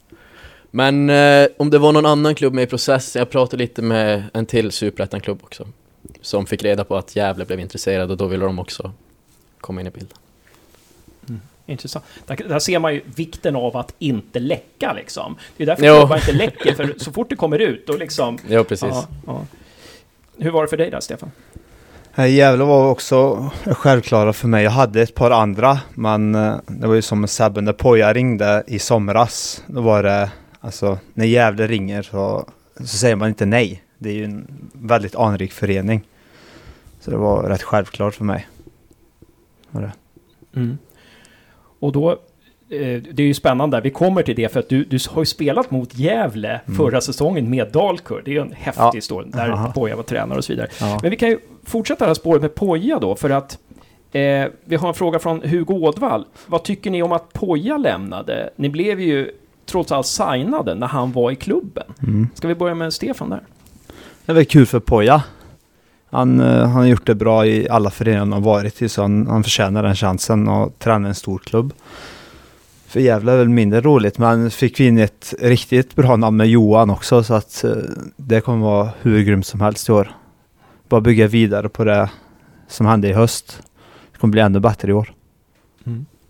Men 0.74 1.10
eh, 1.10 1.46
om 1.58 1.70
det 1.70 1.78
var 1.78 1.92
någon 1.92 2.06
annan 2.06 2.34
klubb 2.34 2.54
med 2.54 2.64
i 2.64 2.66
processen, 2.66 3.20
jag 3.20 3.30
pratade 3.30 3.56
lite 3.62 3.82
med 3.82 4.22
en 4.32 4.46
till 4.46 4.70
superettan-klubb 4.72 5.40
också. 5.42 5.68
Som 6.20 6.46
fick 6.46 6.62
reda 6.62 6.84
på 6.84 6.96
att 6.96 7.16
Gävle 7.16 7.44
blev 7.44 7.60
intresserad 7.60 8.10
och 8.10 8.16
då 8.16 8.26
ville 8.26 8.44
de 8.44 8.58
också 8.58 8.92
komma 9.60 9.80
in 9.80 9.86
i 9.86 9.90
bilden. 9.90 10.18
intressant. 11.66 12.04
Där, 12.26 12.36
där 12.48 12.58
ser 12.58 12.78
man 12.78 12.94
ju 12.94 13.00
vikten 13.16 13.56
av 13.56 13.76
att 13.76 13.94
inte 13.98 14.38
läcka 14.38 14.92
liksom. 14.92 15.36
Det 15.56 15.62
är 15.62 15.66
därför 15.66 15.84
Jo. 15.86 15.98
klubbar 15.98 16.16
inte 16.16 16.32
läcker, 16.32 16.74
för 16.74 16.94
så 16.96 17.12
fort 17.12 17.30
det 17.30 17.36
kommer 17.36 17.58
ut, 17.58 17.86
då 17.86 17.96
liksom... 17.96 18.38
Ja, 18.48 18.64
precis. 18.64 18.88
Ja, 18.90 19.06
ja. 19.26 19.46
Hur 20.38 20.50
var 20.50 20.62
det 20.62 20.68
för 20.68 20.76
dig 20.76 20.90
där, 20.90 21.00
Stefan? 21.00 21.30
Gävle 22.16 22.64
var 22.64 22.90
också 22.90 23.50
självklara 23.66 24.32
för 24.32 24.48
mig. 24.48 24.64
Jag 24.64 24.70
hade 24.70 25.02
ett 25.02 25.14
par 25.14 25.30
andra, 25.30 25.80
men 25.94 26.34
eh, 26.34 26.54
det 26.66 26.86
var 26.86 26.94
ju 26.94 27.02
som 27.02 27.28
Sebbe, 27.28 27.60
när 27.60 27.72
Poja 27.72 28.12
ringde 28.12 28.64
i 28.66 28.78
somras, 28.78 29.62
då 29.66 29.80
var 29.80 30.02
det, 30.02 30.30
alltså 30.64 30.99
när 31.14 31.25
Gävle 31.26 31.66
ringer 31.66 32.02
så, 32.02 32.49
så 32.76 32.87
säger 32.87 33.16
man 33.16 33.28
inte 33.28 33.47
nej. 33.47 33.83
Det 33.99 34.09
är 34.11 34.14
ju 34.14 34.25
en 34.25 34.71
väldigt 34.73 35.14
anrik 35.16 35.52
förening. 35.52 36.02
Så 37.00 37.11
det 37.11 37.16
var 37.16 37.42
rätt 37.49 37.62
självklart 37.62 38.14
för 38.14 38.25
mig. 38.25 38.49
Mm. 40.57 40.78
Och 41.78 41.92
då, 41.92 42.11
eh, 42.11 42.16
det 43.12 43.19
är 43.23 43.26
ju 43.26 43.35
spännande, 43.35 43.81
vi 43.81 43.90
kommer 43.90 44.23
till 44.23 44.37
det 44.37 44.52
för 44.52 44.61
att 44.61 44.69
du, 44.69 44.85
du 44.85 44.99
har 45.11 45.23
ju 45.23 45.26
spelat 45.26 45.71
mot 45.71 45.95
Gävle 45.99 46.61
Mm. 46.66 46.76
förra 46.76 47.00
säsongen 47.00 47.50
med 47.50 47.73
Dalkurd. 47.73 48.25
Det 48.25 48.31
är 48.31 48.33
ju 48.35 48.40
en 48.40 48.52
häftig 48.52 48.83
Ja. 48.83 48.90
historia, 48.95 49.31
där 49.33 49.50
Aha. 49.50 49.73
Poja 49.73 49.97
var 49.97 50.02
tränare 50.02 50.38
och 50.38 50.45
så 50.45 50.52
vidare. 50.52 50.69
Ja. 50.81 50.99
Men 51.02 51.11
vi 51.11 51.16
kan 51.16 51.28
ju 51.28 51.38
fortsätta 51.64 52.04
det 52.04 52.09
här 52.09 52.14
spåret 52.14 52.42
med 52.42 52.54
Poja 52.54 52.99
då, 52.99 53.16
för 53.16 53.31
att 53.31 53.59
eh, 54.12 54.47
vi 54.64 54.76
har 54.76 54.88
en 54.88 54.95
fråga 54.95 55.19
från 55.19 55.42
Hugo 55.42 55.75
Ådvall. 55.75 56.25
Vad 56.47 56.62
tycker 56.64 56.90
ni 56.90 57.02
om 57.02 57.12
att 57.12 57.33
Poja 57.33 57.76
lämnade? 57.76 58.50
Ni 58.57 58.69
blev 58.69 59.00
ju 59.00 59.31
trots 59.72 59.92
allt 59.92 60.06
signade 60.06 60.74
när 60.74 60.86
han 60.86 61.12
var 61.12 61.30
i 61.30 61.36
klubben. 61.36 61.84
Mm. 62.02 62.28
Ska 62.34 62.48
vi 62.48 62.54
börja 62.54 62.74
med 62.74 62.92
Stefan 62.92 63.30
där? 63.30 63.42
Det 64.26 64.32
är 64.32 64.36
väl 64.36 64.44
kul 64.44 64.66
för 64.66 64.80
Poja. 64.80 65.22
Han, 66.10 66.40
eh, 66.40 66.60
han 66.60 66.72
har 66.72 66.84
gjort 66.84 67.06
det 67.06 67.14
bra 67.14 67.46
i 67.46 67.68
alla 67.68 67.90
föreningar 67.90 68.20
han 68.20 68.32
har 68.32 68.40
varit 68.40 68.82
i 68.82 68.88
så 68.88 69.02
han, 69.02 69.26
han 69.26 69.42
förtjänar 69.42 69.82
den 69.82 69.94
chansen 69.94 70.48
att 70.48 70.78
träna 70.78 71.08
en 71.08 71.14
stor 71.14 71.38
klubb. 71.38 71.72
För 72.86 73.00
Gävle 73.00 73.32
är 73.32 73.36
väl 73.36 73.48
mindre 73.48 73.80
roligt 73.80 74.18
men 74.18 74.50
fick 74.50 74.80
vi 74.80 74.86
in 74.86 74.98
ett 74.98 75.34
riktigt 75.40 75.94
bra 75.94 76.16
namn 76.16 76.36
med 76.36 76.48
Johan 76.48 76.90
också 76.90 77.22
så 77.22 77.34
att 77.34 77.64
eh, 77.64 77.72
det 78.16 78.40
kommer 78.40 78.64
vara 78.64 78.90
hur 79.00 79.22
grymt 79.22 79.46
som 79.46 79.60
helst 79.60 79.88
i 79.88 79.92
år. 79.92 80.16
Bara 80.88 81.00
bygga 81.00 81.26
vidare 81.26 81.68
på 81.68 81.84
det 81.84 82.10
som 82.68 82.86
hände 82.86 83.08
i 83.08 83.12
höst. 83.12 83.62
Det 84.12 84.18
kommer 84.18 84.32
bli 84.32 84.40
ännu 84.40 84.60
bättre 84.60 84.88
i 84.88 84.92
år. 84.92 85.12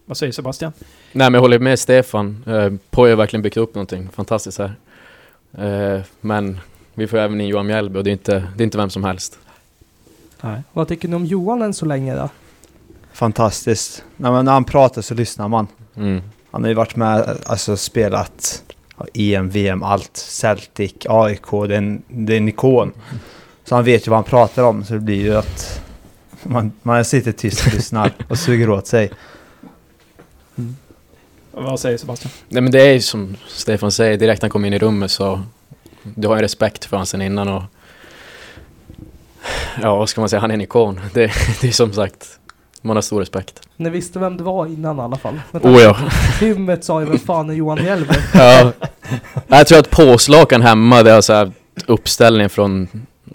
Vad 0.06 0.16
säger 0.16 0.32
Sebastian? 0.32 0.72
Nej 1.12 1.30
men 1.30 1.34
jag 1.34 1.40
håller 1.40 1.58
med 1.58 1.78
Stefan. 1.78 2.44
Eh, 2.46 2.72
Poja 2.90 3.12
har 3.12 3.16
verkligen 3.16 3.42
byggt 3.42 3.56
upp 3.56 3.74
någonting 3.74 4.08
fantastiskt 4.12 4.58
här. 4.58 4.74
Eh, 5.58 6.00
men 6.20 6.60
vi 6.94 7.06
får 7.06 7.18
även 7.18 7.40
in 7.40 7.48
Johan 7.48 7.66
Mjällby 7.66 7.98
och 7.98 8.04
det 8.04 8.10
är 8.10 8.12
inte, 8.12 8.44
det 8.56 8.62
är 8.62 8.64
inte 8.64 8.78
vem 8.78 8.90
som 8.90 9.04
helst. 9.04 9.38
Nej. 10.40 10.62
Vad 10.72 10.88
tycker 10.88 11.08
ni 11.08 11.16
om 11.16 11.24
Johan 11.24 11.62
än 11.62 11.74
så 11.74 11.86
länge 11.86 12.14
då? 12.14 12.28
Fantastiskt. 13.12 14.04
Nej, 14.16 14.32
men 14.32 14.44
när 14.44 14.52
han 14.52 14.64
pratar 14.64 15.02
så 15.02 15.14
lyssnar 15.14 15.48
man. 15.48 15.66
Mm. 15.96 16.22
Han 16.50 16.62
har 16.62 16.68
ju 16.68 16.74
varit 16.74 16.96
med, 16.96 17.38
alltså 17.46 17.76
spelat 17.76 18.62
ja, 18.96 19.06
EM, 19.14 19.50
VM, 19.50 19.82
allt. 19.82 20.16
Celtic, 20.16 20.94
AIK, 21.08 21.50
det 21.50 21.74
är, 21.74 21.78
en, 21.78 22.02
det 22.08 22.32
är 22.32 22.36
en 22.36 22.48
ikon. 22.48 22.92
Så 23.64 23.74
han 23.74 23.84
vet 23.84 24.06
ju 24.06 24.10
vad 24.10 24.16
han 24.16 24.24
pratar 24.24 24.62
om, 24.62 24.84
så 24.84 24.94
det 24.94 25.00
blir 25.00 25.22
ju 25.22 25.34
att 25.34 25.82
man, 26.42 26.72
man 26.82 27.04
sitter 27.04 27.32
tyst 27.32 27.66
och 27.66 27.74
lyssnar 27.74 28.12
och 28.28 28.38
suger 28.38 28.70
åt 28.70 28.86
sig. 28.86 29.10
Vad 31.52 31.80
säger 31.80 31.98
Sebastian? 31.98 32.32
Nej 32.48 32.62
men 32.62 32.72
det 32.72 32.82
är 32.82 32.92
ju 32.92 33.00
som 33.00 33.36
Stefan 33.48 33.92
säger, 33.92 34.16
direkt 34.16 34.42
när 34.42 34.46
han 34.46 34.50
kommer 34.50 34.66
in 34.68 34.74
i 34.74 34.78
rummet 34.78 35.10
så 35.10 35.42
du 36.02 36.28
har 36.28 36.36
ju 36.36 36.42
respekt 36.42 36.84
för 36.84 36.96
honom 36.96 37.06
sen 37.06 37.22
innan 37.22 37.48
och 37.48 37.62
ja 39.82 39.96
vad 39.96 40.08
ska 40.08 40.20
man 40.20 40.28
säga, 40.28 40.40
han 40.40 40.50
är 40.50 40.54
en 40.54 40.60
ikon. 40.60 41.00
Det, 41.14 41.32
det 41.60 41.68
är 41.68 41.72
som 41.72 41.92
sagt, 41.92 42.38
man 42.82 42.96
har 42.96 43.02
stor 43.02 43.20
respekt. 43.20 43.60
Ni 43.76 43.90
visste 43.90 44.18
vem 44.18 44.36
det 44.36 44.42
var 44.42 44.66
innan 44.66 44.96
i 44.98 45.00
alla 45.00 45.16
fall. 45.16 45.40
Men 45.50 45.62
Oh 45.62 45.80
ja. 45.82 45.96
Hymmet 46.40 46.84
sa 46.84 47.00
ju 47.00 47.06
vem 47.06 47.18
fan 47.18 47.50
är 47.50 47.54
Johan 47.54 47.82
Mjällby? 47.82 48.14
ja. 48.34 48.72
Jag 49.48 49.66
tror 49.66 49.78
att 49.78 49.90
påslakan 49.90 50.62
hemma, 50.62 51.02
det 51.02 51.10
har 51.10 51.20
så 51.20 51.32
här 51.32 51.52
uppställning 51.86 52.48
från 52.48 52.88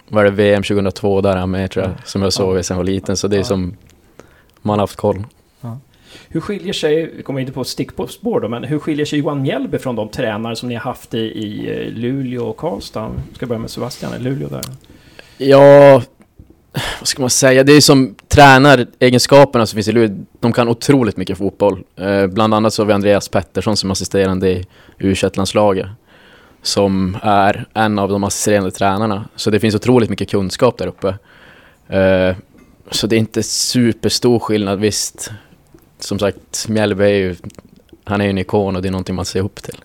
var 0.08 0.24
det 0.24 0.30
VM 0.30 0.62
2002 0.62 1.20
där 1.20 1.36
han 1.36 1.50
med 1.50 1.70
tror 1.70 1.84
jag, 1.84 1.94
som 2.04 2.22
jag 2.22 2.32
såg 2.32 2.64
sen 2.64 2.74
jag 2.74 2.78
var 2.78 2.84
liten. 2.84 3.16
Så 3.16 3.28
det 3.28 3.36
är 3.36 3.38
Ja. 3.38 3.44
som, 3.44 3.76
man 4.62 4.78
har 4.78 4.82
haft 4.82 4.96
koll. 4.96 5.24
Hur 6.28 6.40
skiljer 6.40 6.72
sig, 6.72 7.12
vi 7.16 7.22
kommer 7.22 7.40
inte 7.40 7.52
på 7.52 7.64
stickspår 7.64 8.40
då, 8.40 8.48
men 8.48 8.64
hur 8.64 8.78
skiljer 8.78 9.06
sig 9.06 9.18
Johan 9.18 9.42
Mjällby 9.42 9.78
från 9.78 9.96
de 9.96 10.08
tränare 10.08 10.56
som 10.56 10.68
ni 10.68 10.74
har 10.74 10.82
haft 10.82 11.14
i, 11.14 11.18
i 11.18 11.70
eh, 11.70 11.92
Luleå 11.92 12.44
och 12.44 12.56
Karlstad? 12.56 13.10
Ska 13.34 13.46
börja 13.46 13.60
med 13.60 13.70
Sebastian 13.70 14.14
i 14.14 14.18
Luleå 14.18 14.48
där. 14.48 14.62
Ja, 15.38 16.02
vad 16.98 17.08
ska 17.08 17.22
man 17.22 17.30
säga? 17.30 17.64
Det 17.64 17.72
är 17.72 17.80
som 17.80 18.14
tränaregenskaperna 18.28 19.66
som 19.66 19.76
finns 19.76 19.88
i 19.88 19.92
Luleå. 19.92 20.18
De 20.40 20.52
kan 20.52 20.68
otroligt 20.68 21.16
mycket 21.16 21.38
fotboll. 21.38 21.84
Eh, 21.96 22.26
bland 22.26 22.54
annat 22.54 22.74
så 22.74 22.82
har 22.82 22.86
vi 22.86 22.92
Andreas 22.92 23.28
Pettersson 23.28 23.76
som 23.76 23.90
assisterande 23.90 24.50
i 24.50 24.66
u 24.98 25.14
landslaget 25.34 25.86
Som 26.62 27.16
är 27.22 27.66
en 27.74 27.98
av 27.98 28.08
de 28.08 28.24
assisterande 28.24 28.70
tränarna. 28.70 29.28
Så 29.36 29.50
det 29.50 29.60
finns 29.60 29.74
otroligt 29.74 30.10
mycket 30.10 30.30
kunskap 30.30 30.78
där 30.78 30.86
uppe. 30.86 31.08
Eh, 31.88 32.36
så 32.90 33.06
det 33.06 33.16
är 33.16 33.18
inte 33.18 33.42
superstor 33.42 34.38
skillnad. 34.38 34.80
Visst, 34.80 35.30
som 35.98 36.18
sagt, 36.18 36.68
Mjällby 36.68 37.04
är 37.04 37.08
ju, 37.08 37.36
han 38.04 38.20
är 38.20 38.24
ju 38.24 38.30
en 38.30 38.38
ikon 38.38 38.76
och 38.76 38.82
det 38.82 38.88
är 38.88 38.92
någonting 38.92 39.14
man 39.14 39.24
ser 39.24 39.40
upp 39.40 39.62
till. 39.62 39.76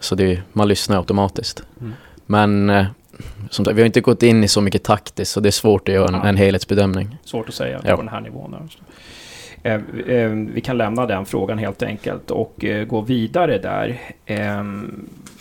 Så 0.00 0.14
det 0.14 0.32
är, 0.32 0.42
man 0.52 0.68
lyssnar 0.68 0.96
automatiskt. 0.96 1.62
Mm. 1.80 1.92
Men 2.26 2.70
eh, 2.70 2.86
som 3.50 3.64
sagt, 3.64 3.76
vi 3.76 3.80
har 3.82 3.86
inte 3.86 4.00
gått 4.00 4.22
in 4.22 4.44
i 4.44 4.48
så 4.48 4.60
mycket 4.60 4.82
taktiskt 4.82 5.32
så 5.32 5.40
det 5.40 5.48
är 5.48 5.50
svårt 5.50 5.88
att 5.88 5.94
göra 5.94 6.08
en, 6.08 6.14
Ja. 6.14 6.24
en 6.28 6.36
helhetsbedömning. 6.36 7.16
Svårt 7.24 7.48
att 7.48 7.54
säga 7.54 7.80
Ja. 7.84 7.96
på 7.96 8.02
den 8.02 8.08
här 8.08 8.20
nivån. 8.20 8.68
Eh, 9.62 9.74
eh, 10.06 10.30
vi 10.30 10.60
kan 10.60 10.78
lämna 10.78 11.06
den 11.06 11.26
frågan 11.26 11.58
helt 11.58 11.82
enkelt 11.82 12.30
och 12.30 12.64
gå 12.86 13.00
vidare 13.00 13.58
där. 13.58 14.00
Eh, 14.26 14.64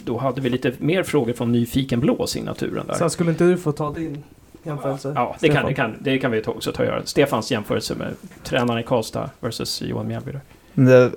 då 0.03 0.18
hade 0.18 0.41
vi 0.41 0.50
lite 0.50 0.74
mer 0.77 1.03
frågor 1.03 1.34
från 1.34 1.51
Nyfiken 1.51 2.00
Blå, 2.00 2.27
signaturen 2.27 2.88
där. 2.88 3.10
Skulle 3.10 3.29
inte 3.32 3.44
du 3.44 3.58
få 3.58 3.72
ta 3.72 3.91
din 3.94 4.24
jämförelse? 4.63 5.13
Ja, 5.15 5.35
det 5.39 5.49
kan, 5.49 5.65
det, 5.65 5.73
kan, 5.73 5.97
det 5.99 6.19
kan 6.19 6.31
vi 6.31 6.43
också 6.45 6.71
ta 6.71 6.83
och 6.83 6.89
göra. 6.89 7.05
Stefans 7.05 7.51
jämförelse 7.51 7.95
med 7.95 8.15
tränaren 8.43 8.79
i 8.79 8.83
Karlstad 8.83 9.29
versus 9.39 9.81
Johan 9.81 10.07
Mjällby. 10.07 10.31
Det, 10.73 11.11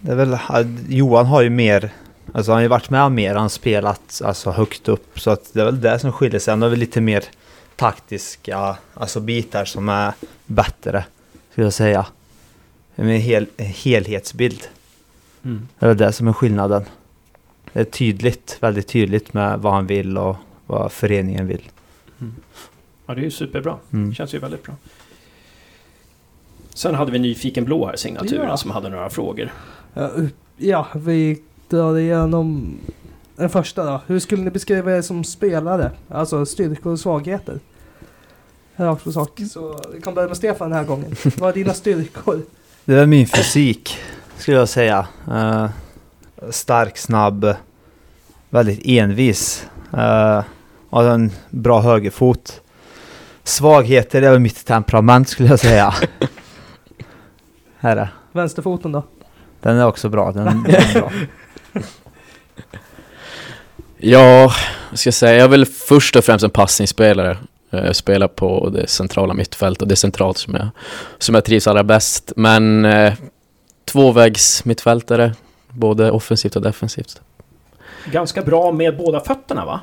det 0.00 0.12
är 0.12 0.16
väl, 0.16 0.38
Johan 0.88 1.26
har 1.26 1.42
ju 1.42 1.50
mer, 1.50 1.90
alltså 2.32 2.52
han 2.52 2.56
har 2.56 2.62
ju 2.62 2.68
varit 2.68 2.90
med 2.90 3.12
mer, 3.12 3.34
han 3.34 3.42
har 3.42 3.48
spelat 3.48 4.22
alltså 4.24 4.50
högt 4.50 4.88
upp. 4.88 5.20
Så 5.20 5.30
att 5.30 5.52
det 5.52 5.60
är 5.60 5.64
väl 5.64 5.80
det 5.80 5.98
som 5.98 6.12
skiljer 6.12 6.40
sig. 6.40 6.52
Han 6.52 6.62
har 6.62 6.68
väl 6.68 6.78
lite 6.78 7.00
mer 7.00 7.24
taktiska, 7.76 8.76
alltså 8.94 9.20
bitar 9.20 9.64
som 9.64 9.88
är 9.88 10.12
bättre, 10.46 11.04
skulle 11.52 11.66
jag 11.66 11.74
säga. 11.74 12.06
Med 12.94 13.14
en 13.14 13.20
hel, 13.20 13.46
helhetsbild. 13.58 14.62
Det 15.42 15.86
är 15.86 15.88
väl 15.88 15.96
det 15.96 16.12
som 16.12 16.28
är 16.28 16.32
skillnaden. 16.32 16.84
Det 17.72 17.80
är 17.80 17.84
tydligt, 17.84 18.56
väldigt 18.60 18.88
tydligt 18.88 19.34
med 19.34 19.58
vad 19.58 19.72
han 19.72 19.86
vill 19.86 20.18
och 20.18 20.36
vad 20.66 20.92
föreningen 20.92 21.46
vill. 21.46 21.68
Ja, 23.06 23.14
det 23.14 23.20
är 23.20 23.24
ju 23.24 23.30
superbra. 23.30 23.76
Mm. 23.92 24.14
Känns 24.14 24.34
ju 24.34 24.38
väldigt 24.38 24.62
bra. 24.62 24.74
Sen 26.74 26.94
hade 26.94 27.12
vi 27.12 27.18
Nyfiken 27.18 27.64
Blå 27.64 27.86
här, 27.86 27.96
signaturen, 27.96 28.48
Ja. 28.48 28.56
som 28.56 28.70
hade 28.70 28.88
några 28.88 29.10
frågor. 29.10 29.52
Ja, 30.56 30.86
vi 30.94 31.42
drar 31.68 31.98
igenom 31.98 32.74
den 33.36 33.50
första 33.50 33.84
då. 33.84 34.00
Hur 34.06 34.18
skulle 34.18 34.42
ni 34.42 34.50
beskriva 34.50 34.96
er 34.96 35.02
som 35.02 35.24
spelare? 35.24 35.90
Alltså 36.08 36.46
styrkor 36.46 36.92
och 36.92 37.00
svagheter. 37.00 37.58
Rakt 38.76 39.04
på 39.04 39.12
sak. 39.12 39.40
Så 39.50 39.80
vi 39.94 40.00
kan 40.00 40.14
börja 40.14 40.28
med 40.28 40.36
Stefan 40.36 40.70
den 40.70 40.78
här 40.78 40.86
gången. 40.86 41.14
Vad 41.38 41.50
är 41.50 41.54
dina 41.54 41.74
styrkor? 41.74 42.42
Det 42.84 42.94
är 42.94 43.06
min 43.06 43.26
fysik. 43.26 43.96
skulle 44.36 44.56
jag 44.56 44.68
säga. 44.68 45.06
Eh, 45.30 45.70
stark, 46.50 46.98
snabb, 46.98 47.54
väldigt 48.50 48.80
envis. 48.86 49.66
Uh, 49.94 50.40
har 50.92 51.04
en 51.04 51.30
bra 51.50 51.80
högerfot. 51.80 52.60
Svagheter 53.44 54.22
är 54.22 54.30
väl 54.30 54.40
mitt 54.40 54.66
temperament 54.66 55.28
skulle 55.28 55.48
jag 55.48 55.60
säga. 55.60 55.94
Här 57.78 57.96
är. 57.96 58.08
Vänsterfoten 58.32 58.92
då? 58.92 59.02
Den 59.60 59.76
är 59.76 59.86
också 59.86 60.08
bra. 60.08 60.32
Den, 60.32 60.44
den 60.62 60.74
är 60.74 60.94
bra. 60.94 61.12
Ja, 63.98 64.52
vad 64.90 64.98
ska 64.98 65.06
jag 65.06 65.14
säga? 65.14 65.34
Jag 65.34 65.44
är 65.44 65.48
väl 65.48 65.66
först 65.66 66.16
och 66.16 66.24
främst 66.24 66.44
en 66.44 66.50
passningsspelare. 66.50 67.38
Eh, 67.70 67.84
Jag 67.84 67.96
spelar 67.96 68.28
på 68.28 68.68
det 68.70 68.86
centrala 68.88 69.34
mittfält 69.34 69.82
och 69.82 69.88
det 69.88 69.94
är 69.94 69.96
centralt 69.96 70.38
som 70.38 70.54
jag, 70.54 70.68
som 71.18 71.34
jag 71.34 71.44
trivs 71.44 71.66
allra 71.66 71.84
bäst. 71.84 72.32
Men 72.36 72.84
eh, 72.84 73.12
tvåvägs 73.84 74.64
mittfältare, 74.64 75.34
både 75.68 76.10
offensivt 76.10 76.56
och 76.56 76.62
defensivt. 76.62 77.20
Ganska 78.06 78.42
bra 78.42 78.72
med 78.72 78.96
båda 78.96 79.20
fötterna 79.20 79.64
va? 79.64 79.80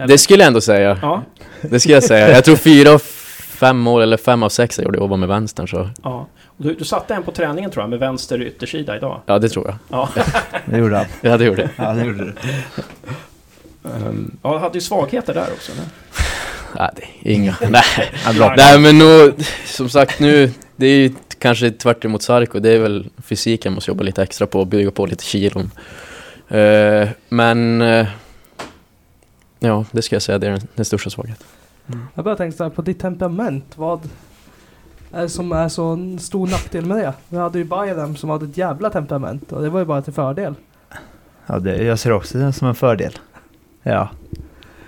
Eller? 0.00 0.08
Det 0.08 0.18
skulle 0.18 0.42
jag 0.42 0.46
ändå 0.46 0.60
säga. 0.60 0.98
Ja, 1.02 1.22
Det 1.60 1.80
skulle 1.80 1.94
jag 1.94 2.04
säga. 2.04 2.30
Jag 2.30 2.44
tror 2.44 2.56
fyra 2.56 2.92
av 2.92 2.98
fem 3.38 3.86
år, 3.86 4.00
eller 4.02 4.16
fem 4.16 4.42
av 4.42 4.48
sex 4.48 4.78
jag 4.78 4.84
gjorde 4.84 4.98
jobba 4.98 5.16
med 5.16 5.28
vänstern 5.28 5.68
så 5.68 5.90
ja. 6.02 6.26
Och 6.44 6.64
Du, 6.64 6.74
du 6.74 6.84
satte 6.84 7.14
en 7.14 7.22
på 7.22 7.30
träningen 7.32 7.70
tror 7.70 7.82
jag, 7.82 7.90
med 7.90 7.98
vänster 7.98 8.42
yttersida 8.42 8.96
idag. 8.96 9.20
ja, 9.26 9.38
det 9.38 9.48
tror 9.48 9.66
jag. 9.66 9.76
Ja. 9.88 10.08
Det 10.64 10.78
gjorde 10.78 10.96
han. 10.96 11.06
Ja, 11.20 11.36
det 11.36 11.44
gjorde 11.44 11.62
jag. 11.62 11.86
Ja, 11.86 11.92
det 11.92 12.04
gjorde 12.04 12.24
du. 12.24 12.34
Um, 13.82 14.36
ja, 14.42 14.58
hade 14.58 14.74
ju 14.74 14.80
svagheter 14.80 15.34
där 15.34 15.46
också. 15.52 15.72
Nej, 16.78 16.90
det 16.96 17.30
är 17.30 17.34
inga. 17.34 17.56
Nej. 17.70 18.52
Nej 18.56 18.78
men 18.78 18.98
nu, 18.98 19.34
som 19.66 19.88
sagt 19.88 20.20
nu, 20.20 20.50
det 20.76 20.86
är 20.86 20.96
ju 20.96 21.12
kanske 21.38 21.70
tvärt 21.70 22.04
emot 22.04 22.22
Sarko, 22.22 22.58
det 22.58 22.70
är 22.70 22.78
väl 22.78 23.06
fysiken 23.22 23.72
måste 23.72 23.90
jobba 23.90 24.02
lite 24.02 24.22
extra 24.22 24.46
på, 24.46 24.64
bygga 24.64 24.90
på 24.90 25.06
lite 25.06 25.24
kilon. 25.24 25.70
Eh, 26.48 27.08
men, 27.28 27.82
eh, 27.82 28.06
ja 29.60 29.84
det 29.90 30.02
ska 30.02 30.14
jag 30.14 30.22
säga, 30.22 30.38
det 30.38 30.46
är 30.46 30.50
den, 30.50 30.60
den 30.74 30.84
största 30.84 31.10
svagheten. 31.10 31.46
Jag 32.14 32.24
börjar 32.24 32.36
tänka 32.36 32.56
så 32.56 32.62
här 32.62 32.70
på 32.70 32.82
ditt 32.82 33.00
temperament. 33.00 33.64
Vad 33.76 34.08
är 35.12 35.22
det 35.22 35.28
som 35.28 35.52
är 35.52 35.68
så 35.68 35.84
en 35.84 36.18
stor 36.18 36.46
nackdel 36.46 36.86
med 36.86 36.96
det? 36.96 37.12
Vi 37.28 37.36
hade 37.36 37.58
ju 37.58 37.64
Bayern 37.64 38.16
som 38.16 38.30
hade 38.30 38.44
ett 38.44 38.56
jävla 38.56 38.90
temperament 38.90 39.52
och 39.52 39.62
det 39.62 39.70
var 39.70 39.78
ju 39.78 39.84
bara 39.84 40.02
till 40.02 40.12
fördel. 40.12 40.54
Ja, 41.46 41.58
det, 41.58 41.82
jag 41.82 41.98
ser 41.98 42.12
också 42.12 42.38
det 42.38 42.52
som 42.52 42.68
en 42.68 42.74
fördel. 42.74 43.12
Ja. 43.82 44.08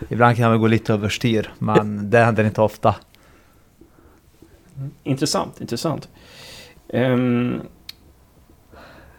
Ibland 0.08 0.36
kan 0.36 0.50
väl 0.50 0.60
gå 0.60 0.66
lite 0.66 0.92
överstyr, 0.92 1.52
men 1.58 2.10
det 2.10 2.18
händer 2.18 2.44
inte 2.44 2.60
ofta. 2.60 2.94
Intressant, 5.02 5.60
intressant. 5.60 6.08
Ehm, 6.88 7.60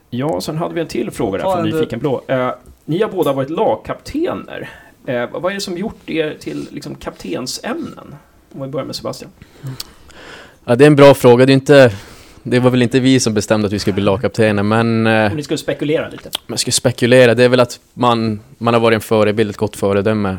ja, 0.09 0.41
sen 0.41 0.57
hade 0.57 0.73
vi 0.73 0.81
en 0.81 0.87
till 0.87 1.11
fråga 1.11 1.37
där 1.37 1.55
från. 1.55 1.65
Nyfiken 1.65 1.99
Blå. 1.99 2.21
Eh, 2.27 2.51
ni 2.85 3.01
har 3.01 3.09
båda 3.09 3.33
varit 3.33 3.49
lagkaptener. 3.49 4.69
Eh, 5.05 5.29
vad 5.31 5.51
är 5.51 5.55
det 5.55 5.61
som 5.61 5.77
gjort 5.77 6.09
er 6.09 6.37
till 6.39 6.67
liksom, 6.71 6.95
kaptensämnen? 6.95 8.15
Om 8.53 8.61
vi 8.61 8.67
börjar 8.67 8.85
med 8.85 8.95
Sebastian. 8.95 9.31
Ja 10.65 10.75
det 10.75 10.83
är 10.83 10.87
en 10.87 10.95
bra 10.95 11.13
fråga, 11.13 11.45
det 11.45 11.51
är 11.51 11.53
inte, 11.53 11.91
det 12.43 12.59
var 12.59 12.69
väl 12.69 12.81
inte 12.81 12.99
vi 12.99 13.19
som 13.19 13.33
bestämde 13.33 13.67
att 13.67 13.73
vi 13.73 13.79
skulle 13.79 13.93
bli 13.93 14.03
lagkaptener 14.03 14.63
men 14.63 15.07
eh, 15.07 15.31
Om 15.31 15.37
ni 15.37 15.43
skulle 15.43 15.57
spekulera 15.57 16.09
lite. 16.09 16.29
jag 16.47 16.59
skulle 16.59 16.71
spekulera, 16.71 17.33
det 17.35 17.43
är 17.43 17.49
väl 17.49 17.59
att 17.59 17.79
man, 17.93 18.39
man 18.57 18.73
har 18.73 18.81
varit 18.81 18.95
en 18.95 19.01
förebild, 19.01 19.49
ett 19.49 19.57
gott 19.57 19.75
föredöme 19.75 20.37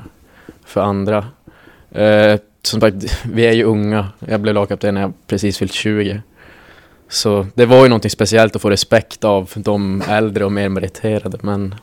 för 0.65 0.81
andra. 0.81 1.27
Eh, 1.91 2.39
som 2.63 2.81
sagt, 2.81 2.97
vi 3.33 3.47
är 3.47 3.53
ju 3.53 3.65
unga. 3.65 4.09
Jag 4.19 4.41
blev 4.41 4.55
lagkapten 4.55 4.95
när 4.95 5.01
jag 5.01 5.13
precis 5.27 5.59
fyllt 5.59 5.73
20. 5.73 6.23
Så 7.09 7.47
det 7.55 7.67
var 7.67 7.83
ju 7.83 7.89
någonting 7.89 8.11
speciellt 8.11 8.57
att 8.57 8.63
få 8.63 8.71
respekt 8.71 9.25
av 9.25 9.51
de 9.55 10.03
äldre 10.09 10.45
och 10.45 10.53
mer 10.53 10.69
meriterade, 10.69 11.39
men... 11.43 11.75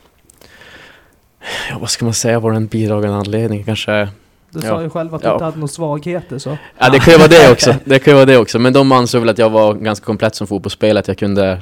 Ja, 1.70 1.78
vad 1.80 1.90
ska 1.90 2.06
man 2.06 2.14
säga 2.14 2.40
var 2.40 2.52
en 2.52 2.68
bidragande 2.68 3.18
anledning? 3.18 3.64
Kanske... 3.64 4.08
Du 4.50 4.60
Ja. 4.60 4.70
sa 4.70 4.82
ju 4.82 4.90
själv 4.90 5.16
att 5.16 5.22
du 5.22 5.28
Ja. 5.28 5.34
inte 5.34 5.46
hade 5.46 5.58
några 5.58 5.68
svagheter 5.68 6.38
så. 6.38 6.58
Ja, 6.78 6.90
det 6.90 7.00
kan 7.00 7.14
ju 7.14 7.18
vara 7.18 7.28
det 7.30 7.52
också. 7.52 7.76
Det 7.86 8.00
kan 8.00 8.12
ju 8.12 8.16
vara 8.16 8.26
det 8.26 8.38
också. 8.38 8.60
Men 8.60 8.74
de 8.74 8.92
ansåg 8.92 9.22
väl 9.22 9.30
att 9.30 9.38
jag 9.38 9.50
var 9.50 9.74
ganska 9.74 10.06
komplett 10.06 10.36
som 10.36 10.48
fotbollsspelare, 10.48 11.00
att 11.00 11.08
jag 11.08 11.18
kunde 11.18 11.62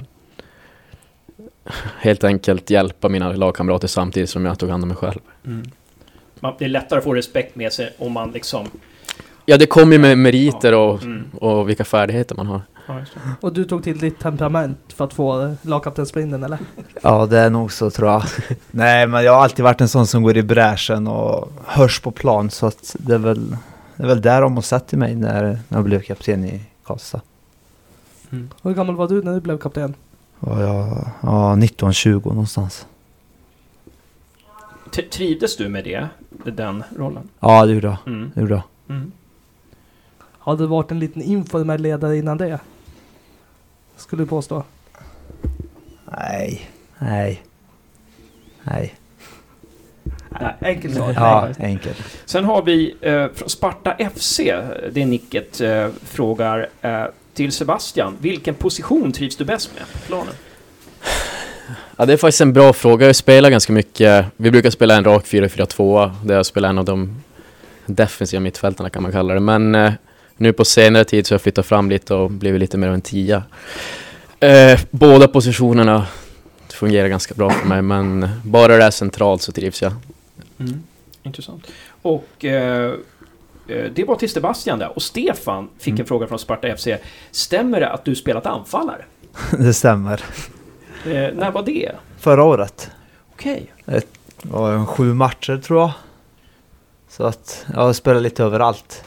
helt 1.99 2.23
enkelt 2.23 2.69
hjälpa 2.69 3.09
mina 3.09 3.31
lagkamrater 3.31 3.87
samtidigt 3.87 4.29
som 4.29 4.45
jag 4.45 4.59
tog 4.59 4.69
hand 4.69 4.83
om 4.83 4.87
mig 4.87 4.97
själv. 4.97 5.19
Man, 6.39 6.53
det 6.59 6.65
är 6.65 6.69
lättare 6.69 6.97
att 6.97 7.03
få 7.03 7.13
respekt 7.13 7.55
med 7.55 7.73
sig 7.73 7.93
om 7.97 8.11
man 8.11 8.31
liksom... 8.31 8.67
Ja, 9.45 9.57
det 9.57 9.65
kommer 9.65 9.93
ju 9.93 9.99
med 9.99 10.17
meriter 10.17 10.73
och, 10.73 11.03
Mm. 11.03 11.23
och 11.39 11.69
vilka 11.69 11.85
färdigheter 11.85 12.35
man 12.35 12.47
har. 12.47 12.61
Ja, 12.89 12.99
just 12.99 13.13
det. 13.13 13.19
Och 13.41 13.53
du 13.53 13.65
tog 13.65 13.83
till 13.83 13.97
ditt 13.99 14.19
temperament 14.19 14.77
för 14.87 15.05
att 15.05 15.13
få 15.13 15.55
lagkaptensbindeln 15.61 16.43
eller? 16.43 16.59
Ja, 17.01 17.25
det 17.25 17.37
är 17.39 17.49
nog 17.49 17.71
så 17.71 17.89
tror 17.89 18.09
jag. 18.09 18.23
Nej, 18.71 19.07
men 19.07 19.23
jag 19.23 19.33
har 19.33 19.43
alltid 19.43 19.63
varit 19.65 19.81
en 19.81 19.87
sån 19.89 20.07
som 20.07 20.23
går 20.23 20.37
i 20.37 20.43
bräschen 20.43 21.07
och 21.07 21.51
hörs 21.65 21.99
på 22.01 22.11
plan, 22.11 22.49
så 22.49 22.65
att 22.65 22.95
det 22.99 23.13
är 23.13 23.17
väl, 23.17 23.57
det 23.95 24.03
är 24.03 24.07
väl 24.07 24.21
där 24.21 24.41
de 24.41 24.55
har 24.55 24.61
sett 24.61 24.93
i 24.93 24.97
mig 24.97 25.15
när, 25.15 25.43
när 25.43 25.77
jag 25.77 25.83
blev 25.83 26.01
kapten 26.01 26.45
i 26.45 26.61
Karlstad. 26.83 27.21
Hur 28.61 28.73
gammal 28.73 28.95
var 28.95 29.07
du 29.07 29.23
när 29.23 29.33
du 29.33 29.41
blev 29.41 29.57
kapten? 29.57 29.93
Och 30.39 30.61
jag, 30.61 31.09
ja, 31.21 31.55
19-20 31.55 32.25
någonstans. 32.25 32.85
T- 34.95 35.01
Trivdes 35.11 35.57
du 35.57 35.69
med 35.69 35.83
det? 35.83 36.07
Den 36.51 36.83
rollen? 36.97 37.29
Ja, 37.39 37.65
det 37.65 37.73
gjorde 37.73 37.87
jag. 37.87 37.97
Mm. 38.13 38.31
Det 38.35 38.41
gjorde 38.41 38.53
jag. 38.53 38.95
Mm. 38.95 39.11
Hade 40.39 40.63
du 40.63 40.67
varit 40.67 40.91
en 40.91 40.99
liten 40.99 41.21
informell 41.21 41.81
ledare 41.81 42.17
innan 42.17 42.37
det? 42.37 42.59
Skulle 43.99 44.23
du 44.23 44.27
påstå. 44.27 44.63
Nej, 46.05 46.69
nej, 46.99 47.43
nej. 48.63 48.95
Nej. 50.29 50.55
Enkelt 50.61 50.95
svar. 50.95 51.13
Ja, 51.15 51.49
enkelt. 51.59 51.97
Sen 52.25 52.45
har 52.45 52.63
vi 52.63 52.95
eh, 53.01 53.27
från 53.35 53.49
Sparta 53.49 53.95
FC, 54.15 54.37
det 54.91 55.01
är 55.01 55.05
nicket, 55.05 55.61
eh, 55.61 55.87
frågar 56.03 56.69
eh, 56.81 57.03
till 57.33 57.51
Sebastian. 57.51 58.17
Vilken 58.21 58.55
position 58.55 59.11
trivs 59.11 59.35
du 59.35 59.45
bäst 59.45 59.71
med 59.75 59.83
på 59.93 59.99
planen? 60.07 60.33
Ja, 61.97 62.05
det 62.05 62.13
är 62.13 62.17
faktiskt 62.17 62.41
en 62.41 62.53
bra 62.53 62.73
fråga. 62.73 63.05
Jag 63.05 63.15
spelar 63.15 63.49
ganska 63.49 63.73
mycket. 63.73 64.25
Vi 64.37 64.51
brukar 64.51 64.69
spela 64.69 64.95
en 64.95 65.03
rak 65.03 65.25
4-4-2 65.25 66.11
där 66.25 66.35
jag 66.35 66.45
spelar 66.45 66.69
en 66.69 66.77
av 66.77 66.85
de 66.85 67.23
defensiva 67.85 68.39
mittfältarna 68.39 68.89
kan 68.89 69.03
man 69.03 69.11
kalla 69.11 69.33
det. 69.33 69.39
Men 69.39 69.75
eh, 69.75 69.93
nu 70.39 70.53
på 70.53 70.65
senare 70.65 71.03
tid 71.03 71.27
så 71.27 71.33
har 71.33 71.35
jag 71.35 71.41
flyttat 71.41 71.65
fram 71.65 71.89
lite 71.89 72.13
och 72.13 72.31
blivit 72.31 72.59
lite 72.59 72.77
mer 72.77 72.87
av 72.87 72.93
en 72.93 73.01
tia. 73.01 73.43
Eh, 74.39 74.79
båda 74.91 75.27
positionerna 75.27 76.07
fungerar 76.69 77.07
ganska 77.07 77.33
bra 77.33 77.49
för 77.49 77.67
mig, 77.67 77.81
men 77.81 78.29
bara 78.43 78.77
det 78.77 78.83
är 78.83 78.91
centralt 78.91 79.41
så 79.41 79.51
trivs 79.51 79.81
jag. 79.81 79.93
Intressant. 81.23 81.67
Och 82.01 82.45
eh, 82.45 82.93
eh, 83.67 83.91
det 83.95 84.03
var 84.03 84.15
till 84.15 84.29
Sebastian 84.29 84.79
där. 84.79 84.95
Och 84.95 85.01
Stefan 85.01 85.69
fick 85.79 85.99
en 85.99 86.05
fråga 86.05 86.27
från 86.27 86.39
Sparta 86.39 86.75
FC. 86.77 86.87
Stämmer 87.31 87.79
det 87.79 87.89
att 87.89 88.05
du 88.05 88.15
spelat 88.15 88.45
anfallare? 88.45 89.05
Det 89.57 89.73
stämmer. 89.73 90.21
Eh, 91.05 91.11
när 91.11 91.51
var 91.51 91.63
det? 91.63 91.91
Förra 92.17 92.43
året 92.43 92.91
Okej. 93.33 93.73
var 94.41 94.77
det 94.77 94.85
sju 94.85 95.13
matcher 95.13 95.57
tror 95.57 95.79
jag. 95.79 95.91
Så 97.09 97.23
att 97.23 97.65
jag 97.73 97.95
spelar 97.95 98.21
lite 98.21 98.43
överallt. 98.43 99.03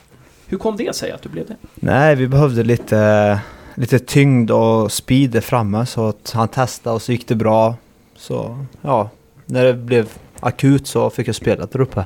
Hur 0.52 0.58
kom 0.58 0.76
det 0.76 0.96
sig 0.96 1.10
att 1.12 1.22
du 1.22 1.28
blev 1.28 1.46
det? 1.46 1.56
Nej, 1.74 2.16
vi 2.16 2.28
behövde 2.28 2.62
lite, 2.62 3.40
lite 3.74 3.98
tyngd 3.98 4.50
och 4.50 4.92
speed 4.92 5.30
där 5.30 5.40
framme 5.40 5.86
så 5.86 6.08
att 6.08 6.30
han 6.34 6.48
testade 6.48 6.94
och 6.94 7.02
så 7.02 7.12
gick 7.12 7.28
det 7.28 7.34
bra. 7.34 7.74
Så 8.16 8.64
ja, 8.82 9.10
när 9.46 9.64
det 9.64 9.74
blev 9.74 10.08
akut 10.40 10.86
så 10.86 11.10
fick 11.10 11.28
jag 11.28 11.34
spela 11.34 11.66
där 11.66 11.80
uppe. 11.80 12.04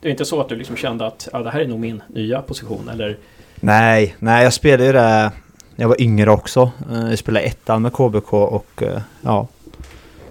Det 0.00 0.08
är 0.08 0.10
inte 0.10 0.24
så 0.24 0.40
att 0.40 0.48
du 0.48 0.56
liksom 0.56 0.76
kände 0.76 1.06
att 1.06 1.28
ja, 1.32 1.38
det 1.38 1.50
här 1.50 1.60
är 1.60 1.66
nog 1.68 1.80
min 1.80 2.02
nya 2.08 2.42
position? 2.42 2.88
Eller? 2.88 3.18
Nej, 3.56 4.16
nej 4.18 4.44
jag 4.44 4.52
spelade 4.52 4.86
ju 4.86 4.92
det 4.92 5.32
när 5.76 5.82
jag 5.84 5.88
var 5.88 6.00
yngre 6.00 6.30
också. 6.30 6.70
Eh, 6.92 7.08
Jag 7.08 7.18
spelade 7.18 7.46
ettan 7.46 7.82
med 7.82 7.92
KBK 7.92 8.32
och 8.32 8.82
eh, 8.82 9.00
ja, 9.22 9.48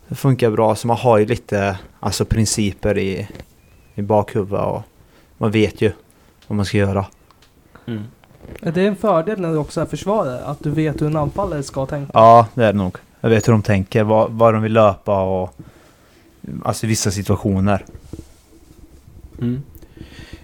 det 0.08 0.16
funkar 0.16 0.50
bra. 0.50 0.76
Så 0.76 0.88
man 0.88 0.98
har 0.98 1.18
ju 1.18 1.26
lite 1.26 1.78
alltså 2.00 2.26
principer 2.26 2.98
i, 2.98 3.28
i 3.96 4.02
bakhuvudet 4.02 4.66
och 4.66 4.82
man 5.38 5.52
vet 5.52 5.82
ju 5.82 5.92
vad 6.48 6.56
man 6.56 6.66
ska 6.66 6.78
göra. 6.78 7.06
Är 8.62 8.72
det 8.72 8.88
en 8.88 8.96
fördel 8.96 9.42
när 9.42 9.52
du 9.52 9.58
också 9.58 9.82
är 9.82 9.86
försvarare? 9.86 10.44
Att 10.46 10.60
du 10.64 10.70
vet 10.70 11.02
hur 11.02 11.08
en 11.08 11.16
anfallare 11.16 11.64
ska 11.64 11.86
tänka? 11.86 12.12
Ja, 12.14 12.48
det 12.54 12.64
är 12.66 12.74
det 12.74 12.78
nog. 12.80 12.98
Jag 13.22 13.30
vet 13.30 13.48
hur 13.48 13.54
de 13.54 13.62
tänker, 13.62 14.04
vad, 14.04 14.32
vad 14.32 14.54
de 14.54 14.64
vill 14.64 14.74
löpa 14.74 15.24
och 15.24 15.56
alltså 16.64 16.86
i 16.86 16.90
vissa 16.90 17.12
situationer. 17.12 17.86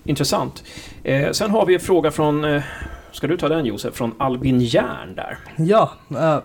Intressant. 0.04 0.64
Eh, 1.04 1.32
sen 1.32 1.52
har 1.52 1.66
vi 1.66 1.74
en 1.74 1.80
fråga 1.80 2.12
från, 2.12 2.44
eh, 2.46 2.64
ska 3.12 3.28
du 3.28 3.38
ta 3.38 3.50
den 3.50 3.66
Josef, 3.66 3.94
från 3.96 4.14
Albin 4.18 4.60
Järn 4.60 5.16
där. 5.16 5.38
Ja. 5.58 5.92
eh, 6.10 6.40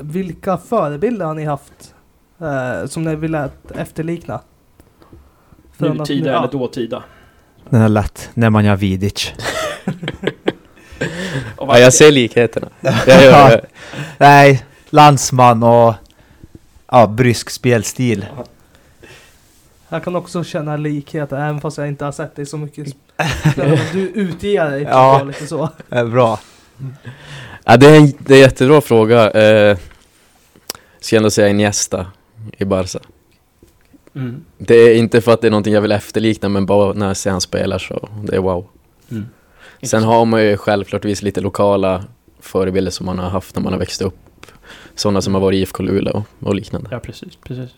vilka 0.00 0.56
förebilder 0.56 1.26
har 1.26 1.34
ni 1.34 1.44
haft 1.44 1.94
eh, 2.38 2.86
som 2.86 3.04
ni 3.04 3.16
vill 3.16 3.34
efterlikna? 3.74 4.40
Från 5.72 5.90
att 5.90 5.98
Nutida 5.98 6.24
ni- 6.24 6.30
ja. 6.30 6.38
eller 6.38 6.52
dåtida. 6.52 7.02
Den 7.70 7.80
är 7.82 7.88
lätt. 7.88 8.30
Nemanja 8.34 8.76
Vidic. 8.76 9.32
Ja, 11.60 11.78
jag 11.78 11.92
ser 11.94 12.12
likheterna. 12.12 12.68
Jag 12.80 13.22
gör 13.24 13.48
det. 13.50 13.66
Nej, 14.18 14.64
landsman 14.90 15.62
och 15.62 15.94
ja, 16.90 17.06
brysk 17.06 17.50
spelstil. 17.50 18.26
Jag 19.88 20.04
kan 20.04 20.16
också 20.16 20.44
känna 20.44 20.76
likheter 20.76 21.36
även 21.36 21.60
fast 21.60 21.78
jag 21.78 21.88
inte 21.88 22.04
har 22.04 22.12
sett 22.12 22.36
dig 22.36 22.46
så 22.46 22.56
mycket. 22.56 22.86
Du 23.92 24.00
utger 24.14 24.70
dig 24.70 24.82
Ja. 24.82 25.22
lite 25.22 25.46
så. 25.46 25.68
Bra. 25.88 26.40
Ja, 27.64 27.76
det, 27.76 27.86
är 27.86 27.96
en, 27.96 28.12
det 28.18 28.32
är 28.34 28.36
en 28.36 28.42
jättebra 28.42 28.80
fråga. 28.80 29.30
Eh, 29.30 29.78
ska 31.00 31.16
ändå 31.16 31.30
säga 31.30 31.48
Iniesta 31.48 32.06
i 32.58 32.64
Barca. 32.64 32.98
Mm. 34.18 34.44
Det 34.58 34.74
är 34.74 34.94
inte 34.94 35.20
för 35.20 35.32
att 35.32 35.40
det 35.40 35.46
är 35.46 35.50
någonting 35.50 35.74
jag 35.74 35.80
vill 35.80 35.92
efterlikna 35.92 36.48
men 36.48 36.66
bara 36.66 36.92
när 36.92 37.06
jag 37.06 37.16
ser 37.16 37.30
han 37.30 37.40
spelar 37.40 37.78
så 37.78 38.08
det 38.24 38.36
är 38.36 38.40
wow. 38.40 38.66
Mm. 39.10 39.26
Sen 39.82 40.02
har 40.02 40.24
man 40.24 40.42
ju 40.44 40.56
självklart 40.56 41.04
visst 41.04 41.22
lite 41.22 41.40
lokala 41.40 42.04
förebilder 42.40 42.90
som 42.90 43.06
man 43.06 43.18
har 43.18 43.28
haft 43.30 43.54
när 43.56 43.62
man 43.62 43.72
har 43.72 43.80
växt 43.80 44.02
upp. 44.02 44.14
Sådana 44.94 45.22
som 45.22 45.34
har 45.34 45.40
varit 45.40 45.56
i 45.56 45.58
IFK 45.60 45.82
Luleå 45.82 46.16
och, 46.40 46.46
och 46.48 46.54
liknande. 46.54 46.88
Ja, 46.92 46.98
precis. 46.98 47.36
precis. 47.36 47.70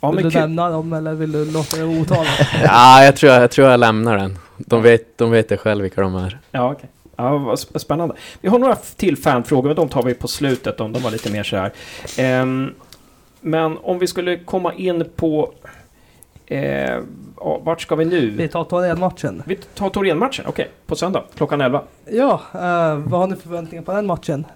Ja, 0.00 0.10
vill 0.10 0.14
men 0.14 0.24
du 0.24 0.30
kul. 0.30 0.40
nämna 0.40 0.70
dem 0.70 0.92
eller 0.92 1.14
vill 1.14 1.32
du 1.32 1.44
låta 1.52 1.76
det 1.76 1.84
otalat? 1.84 2.26
Ja, 2.64 3.04
jag 3.04 3.16
tror 3.16 3.32
jag, 3.32 3.42
jag 3.42 3.50
tror 3.50 3.68
jag 3.68 3.80
lämnar 3.80 4.16
den. 4.16 4.38
De 4.56 4.82
vet, 4.82 5.18
de 5.18 5.30
vet 5.30 5.48
det 5.48 5.56
själv 5.56 5.82
vilka 5.82 6.00
de 6.00 6.14
är. 6.16 6.38
Ja, 6.50 6.72
okej. 6.72 6.88
Ja, 7.16 7.38
vad 7.38 7.54
sp- 7.54 7.78
spännande. 7.78 8.14
Vi 8.40 8.48
har 8.48 8.58
några 8.58 8.76
till 8.76 9.16
fanfrågor, 9.16 9.68
men 9.68 9.76
de 9.76 9.88
tar 9.88 10.02
vi 10.02 10.14
på 10.14 10.28
slutet. 10.28 10.78
De, 10.78 10.92
de 10.92 11.02
var 11.02 11.10
lite 11.10 11.32
mer 11.32 11.42
så 11.42 11.56
här. 11.56 11.72
Ehm, 12.18 12.74
men 13.46 13.78
om 13.82 13.98
vi 13.98 14.06
skulle 14.06 14.38
komma 14.38 14.74
in 14.74 15.04
på... 15.16 15.52
Eh, 16.46 16.98
ja, 17.36 17.60
vart 17.64 17.80
ska 17.80 17.94
vi 17.96 18.04
Vi 18.04 18.30
nu? 18.36 18.48
tar 18.48 18.64
Torén-matchen. 18.64 19.42
Vi 19.46 19.56
tar 19.56 19.90
Torén-matchen, 19.90 20.44
okej. 20.48 20.70
på 20.86 20.96
söndag, 20.96 21.22
klockan 21.36 21.60
11. 21.60 21.82
Ja, 22.10 22.40
eh, 22.54 22.96
vad 22.96 23.20
har 23.20 23.26
ni 23.26 23.34
för 23.36 23.42
förväntningar 23.42 23.82
på 23.84 23.92
den 23.92 24.06
matchen? 24.06 24.46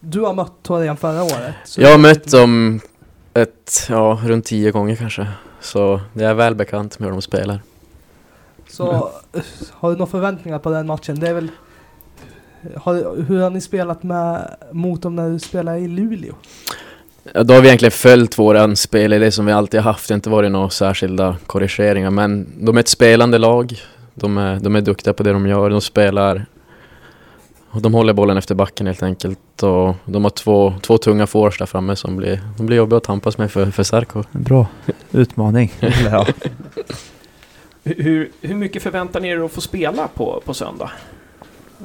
Du 0.00 0.20
har 0.20 0.34
mött 0.34 0.52
Torén 0.62 0.96
förra 0.96 1.22
året. 1.22 1.54
så- 1.64 1.80
Jag 1.80 1.90
har 1.90 1.98
mött 1.98 2.30
dem 2.30 2.80
ett, 3.34 3.86
ja, 3.88 4.20
runt 4.24 4.44
tio 4.44 4.70
gånger 4.70 4.96
kanske. 4.96 5.26
Så 5.60 6.00
det 6.14 6.24
är 6.24 6.34
väl 6.34 6.54
bekant 6.54 6.98
med 6.98 7.06
hur 7.06 7.12
de 7.12 7.22
spelar. 7.22 7.60
Så 8.68 9.10
har 9.72 9.90
du 9.90 9.96
några 9.96 10.10
förväntningar 10.10 10.58
på 10.58 10.70
den 10.70 10.86
matchen? 10.86 11.20
Det 11.20 11.28
är 11.28 11.34
väl... 11.34 11.48
Har, 12.76 13.22
hur 13.22 13.40
har 13.42 13.50
ni 13.50 13.60
spelat 13.60 14.02
med, 14.02 14.56
mot 14.72 15.02
dem 15.02 15.16
när 15.16 15.30
du 15.30 15.38
spelar 15.38 15.76
i 15.76 15.88
Luleå? 15.88 16.34
Ja, 17.34 17.42
Då 17.42 17.54
har 17.54 17.60
vi 17.60 17.66
egentligen 17.68 17.92
följt 17.92 18.38
våran 18.38 18.76
spelidé 18.76 19.30
som 19.30 19.46
vi 19.46 19.52
alltid 19.52 19.80
har 19.80 19.92
haft. 19.92 20.08
Det 20.08 20.14
har 20.14 20.16
inte 20.16 20.30
varit 20.30 20.50
några 20.52 20.70
särskilda 20.70 21.36
korrigeringar. 21.46 22.10
Men 22.10 22.46
de 22.66 22.76
är 22.76 22.80
ett 22.80 22.88
spelande 22.88 23.38
lag. 23.38 23.80
De 24.14 24.38
är, 24.38 24.60
de 24.60 24.76
är 24.76 24.80
duktiga 24.80 25.14
på 25.14 25.22
det 25.22 25.32
de 25.32 25.46
gör. 25.46 25.70
De 25.70 25.80
spelar... 25.80 26.46
Och 27.72 27.82
de 27.82 27.94
håller 27.94 28.12
bollen 28.12 28.36
efter 28.36 28.54
backen 28.54 28.86
helt 28.86 29.02
enkelt. 29.02 29.62
Och 29.62 29.94
de 30.04 30.24
har 30.24 30.30
två, 30.30 30.74
två 30.82 30.98
tunga 30.98 31.26
forwards 31.26 31.58
där 31.58 31.66
framme 31.66 31.96
som 31.96 32.16
blir, 32.16 32.40
de 32.56 32.66
blir 32.66 32.76
jobbiga 32.76 32.96
att 32.96 33.04
tampas 33.04 33.38
med 33.38 33.50
för, 33.50 33.70
för 33.70 33.82
Sarko. 33.82 34.22
Bra 34.32 34.66
utmaning. 35.12 35.72
Hur- 37.84 38.30
Hur, 38.40 38.54
mycket 38.54 38.82
förväntar 38.82 39.20
ni 39.20 39.28
er 39.28 39.44
att 39.44 39.52
få 39.52 39.60
spela 39.60 40.08
på, 40.08 40.42
på 40.44 40.54
söndag? 40.54 40.90
Ja, 41.78 41.84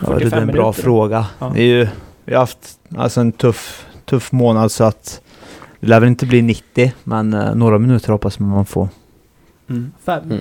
det 0.00 0.14
är 0.14 0.18
45 0.18 0.42
en 0.42 0.46
bra 0.46 0.62
minuter. 0.62 0.82
fråga. 0.82 1.26
Ja. 1.38 1.52
Det 1.54 1.60
är 1.60 1.66
ju, 1.66 1.88
vi 2.28 2.34
har 2.34 2.40
haft 2.40 2.78
alltså, 2.96 3.20
en 3.20 3.32
tuff, 3.32 3.86
tuff 4.04 4.32
månad 4.32 4.72
så 4.72 4.84
att 4.84 5.20
det 5.80 5.86
lär 5.86 6.00
väl 6.00 6.08
inte 6.08 6.26
bli 6.26 6.42
90 6.42 6.92
men 7.04 7.34
eh, 7.34 7.54
några 7.54 7.78
minuter 7.78 8.12
hoppas 8.12 8.38
man 8.38 8.66
få. 8.66 8.88
Mm. 9.68 9.92
Fem? 10.04 10.22
Mm. 10.24 10.40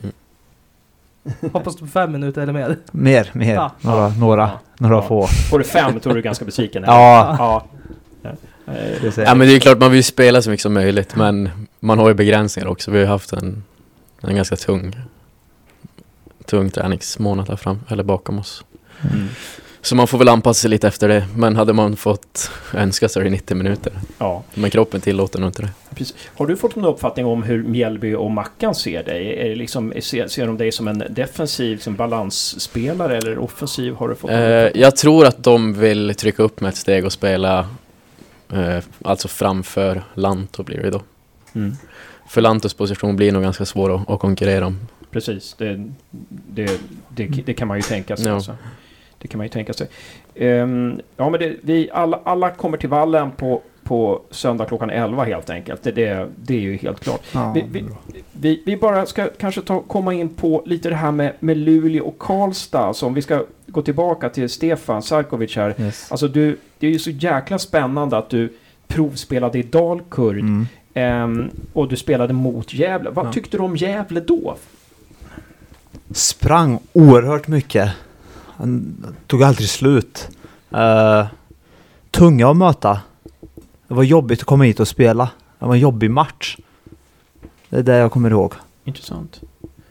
Hoppas 1.54 1.76
du 1.76 1.80
på 1.80 1.88
fem 1.88 2.12
minuter 2.12 2.42
eller 2.42 2.54
mer? 2.54 2.78
Mer, 2.92 3.30
mer. 3.34 3.54
Ja. 3.56 3.72
Några, 3.82 4.10
några, 4.10 4.42
Ja. 4.42 4.60
några 4.78 4.96
Ja. 4.96 5.02
få. 5.08 5.28
Får 5.28 5.60
du 5.60 5.66
fem 5.66 6.00
tror 6.00 6.14
du 6.14 6.20
är 6.20 6.24
ganska 6.24 6.46
besviken? 6.46 6.84
Ja, 6.88 7.36
ja. 7.40 7.66
ja. 9.16 9.36
Men 9.36 9.40
det 9.40 9.56
är 9.56 9.60
klart 9.60 9.80
man 9.80 9.92
vill 9.92 10.04
spela 10.04 10.42
så 10.42 10.50
mycket 10.50 10.62
som 10.64 10.74
möjligt 10.74 11.16
men 11.16 11.50
man 11.80 12.00
har 12.00 12.08
ju 12.08 12.14
begränsningar 12.14 12.68
också. 12.68 12.92
Vi 12.92 12.98
har 12.98 13.06
ju 13.06 13.10
haft 13.10 13.34
en, 13.34 13.64
en 14.22 14.36
ganska 14.36 14.56
tung, 14.56 14.96
tung 16.46 16.70
träningsmånad 16.70 17.50
här 17.50 17.56
fram, 17.56 17.80
eller 17.88 18.04
bakom 18.04 18.40
oss. 18.40 18.64
Mm. 19.14 19.28
Så 19.88 19.96
man 19.96 20.08
får 20.08 20.18
väl 20.18 20.30
anpassa 20.30 20.62
sig 20.62 20.70
lite 20.70 20.88
efter 20.88 21.08
det. 21.08 21.28
Men 21.36 21.56
hade 21.56 21.74
man 21.74 21.96
fått 21.96 22.52
önska 22.74 23.10
så 23.10 23.20
är 23.20 23.24
det 23.24 23.30
90 23.30 23.58
minuter. 23.58 23.94
Ja, 24.18 24.44
Men 24.54 24.70
kroppen 24.70 25.02
tillåter 25.02 25.40
nog 25.40 25.50
inte 25.50 25.62
det. 25.62 25.70
precis. 25.96 26.16
Har 26.36 26.48
du 26.48 26.58
fått 26.58 26.76
någon 26.76 26.86
uppfattning 26.86 27.26
om 27.26 27.44
hur 27.44 27.64
Mjällby 27.64 28.16
och 28.16 28.32
Mackan 28.32 28.76
ser 28.76 29.04
dig? 29.04 29.40
Är 29.40 29.50
det 29.50 29.56
liksom, 29.56 29.94
ser, 30.00 30.28
ser 30.28 30.48
de 30.48 30.58
dig 30.58 30.72
som 30.72 30.88
en 30.88 31.04
defensiv 31.10 31.72
liksom 31.72 31.96
balansspelare 31.96 33.18
eller 33.18 33.38
offensiv? 33.38 33.94
Har 33.94 34.10
du 34.10 34.16
fått 34.16 34.32
Eh, 34.32 34.38
jag 34.82 34.96
tror 34.96 35.26
att 35.26 35.44
de 35.44 35.74
vill 35.74 36.16
trycka 36.16 36.44
upp 36.44 36.62
med 36.62 36.70
ett 36.70 36.78
steg 36.78 37.06
och 37.06 37.14
spela 37.14 37.68
eh, 38.52 38.84
alltså 39.02 39.28
framför 39.28 40.04
Lanto 40.14 40.64
blir 40.64 40.82
det 40.82 40.90
då. 40.90 41.02
Mm. 41.56 41.76
För 42.30 42.42
Lantos 42.42 42.74
position 42.74 43.16
blir 43.16 43.32
nog 43.32 43.44
ganska 43.44 43.66
svår 43.66 43.96
att, 43.96 44.10
att 44.10 44.20
konkurrera 44.20 44.66
om. 44.66 44.80
Precis, 45.12 45.56
det, 45.58 45.92
det, 46.50 46.82
det, 47.10 47.28
det 47.46 47.54
kan 47.54 47.68
man 47.68 47.78
ju 47.78 47.82
tänka 47.82 48.18
sig. 48.18 48.26
Ja. 48.28 48.34
Alltså. 48.34 48.56
Det 49.20 49.28
kan 49.28 49.38
man 49.38 49.46
ju 49.46 49.50
tänka 49.50 49.74
sig. 49.74 49.88
Ehm, 50.36 51.00
ja, 51.18 51.30
men 51.30 51.40
det, 51.40 51.56
vi 51.62 51.90
alla, 51.94 52.20
alla 52.24 52.50
kommer 52.50 52.78
till 52.78 52.90
vallen 52.90 53.32
på, 53.32 53.62
på 53.84 54.22
söndag 54.32 54.66
klockan 54.66 54.90
11 54.90 55.24
helt 55.24 55.50
enkelt. 55.50 55.84
Det, 55.84 55.92
det, 55.92 56.28
det 56.36 56.54
är 56.54 56.60
ju 56.60 56.78
helt 56.78 57.00
klart. 57.00 57.22
Ja, 57.34 57.52
Vi, 57.56 57.64
vi, 57.72 57.86
vi, 58.32 58.64
vi 58.66 58.78
bara 58.78 59.06
ska 59.06 59.28
kanske 59.40 59.62
ta, 59.62 59.82
komma 59.82 60.14
in 60.14 60.30
på 60.30 60.64
lite 60.66 60.90
det 60.90 60.96
här 60.96 61.12
med, 61.12 61.34
med 61.40 61.58
Luleå 61.58 62.06
och 62.06 62.20
Karlstad. 62.20 62.80
Alltså 62.80 63.06
om 63.06 63.14
vi 63.14 63.22
ska 63.22 63.44
gå 63.68 63.82
tillbaka 63.82 64.30
till 64.30 64.50
Stefan 64.50 65.02
Sarkovic 65.02 65.56
här. 65.56 65.76
Yes. 65.82 66.12
Alltså 66.12 66.28
du, 66.28 66.58
det 66.80 66.88
är 66.88 66.92
ju 66.92 67.00
så 67.00 67.10
jäkla 67.10 67.60
spännande 67.60 68.18
att 68.18 68.30
du 68.30 68.54
provspelade 68.88 69.60
i 69.60 69.64
Dalkurd 69.64 70.36
Mm. 70.40 70.68
ehm, 70.94 71.50
och 71.74 71.88
du 71.88 71.96
spelade 71.96 72.34
mot 72.34 72.74
Gävle. 72.74 73.10
Vad 73.10 73.26
Ja. 73.28 73.32
tyckte 73.34 73.58
du 73.58 73.64
om 73.64 73.76
Gävle 73.76 74.20
då? 74.20 74.56
Sprang 76.12 76.80
oerhört 76.94 77.48
mycket. 77.48 77.90
Han 78.58 78.98
tog 79.28 79.44
aldrig 79.44 79.70
slut. 79.70 80.28
Uh, 80.74 81.26
tunga 82.12 82.50
att 82.50 82.58
möta. 82.58 83.02
Det 83.88 83.94
var 83.94 84.04
jobbigt 84.04 84.40
att 84.40 84.46
komma 84.46 84.64
hit 84.64 84.80
och 84.80 84.88
spela. 84.88 85.30
Det 85.60 85.66
var 85.66 85.74
en 85.74 85.80
jobbig 85.80 86.12
match. 86.12 86.58
Det 87.70 87.78
är 87.78 87.84
det 87.84 87.96
jag 87.98 88.12
kommer 88.12 88.30
ihåg. 88.32 88.54
Intressant. 88.84 89.42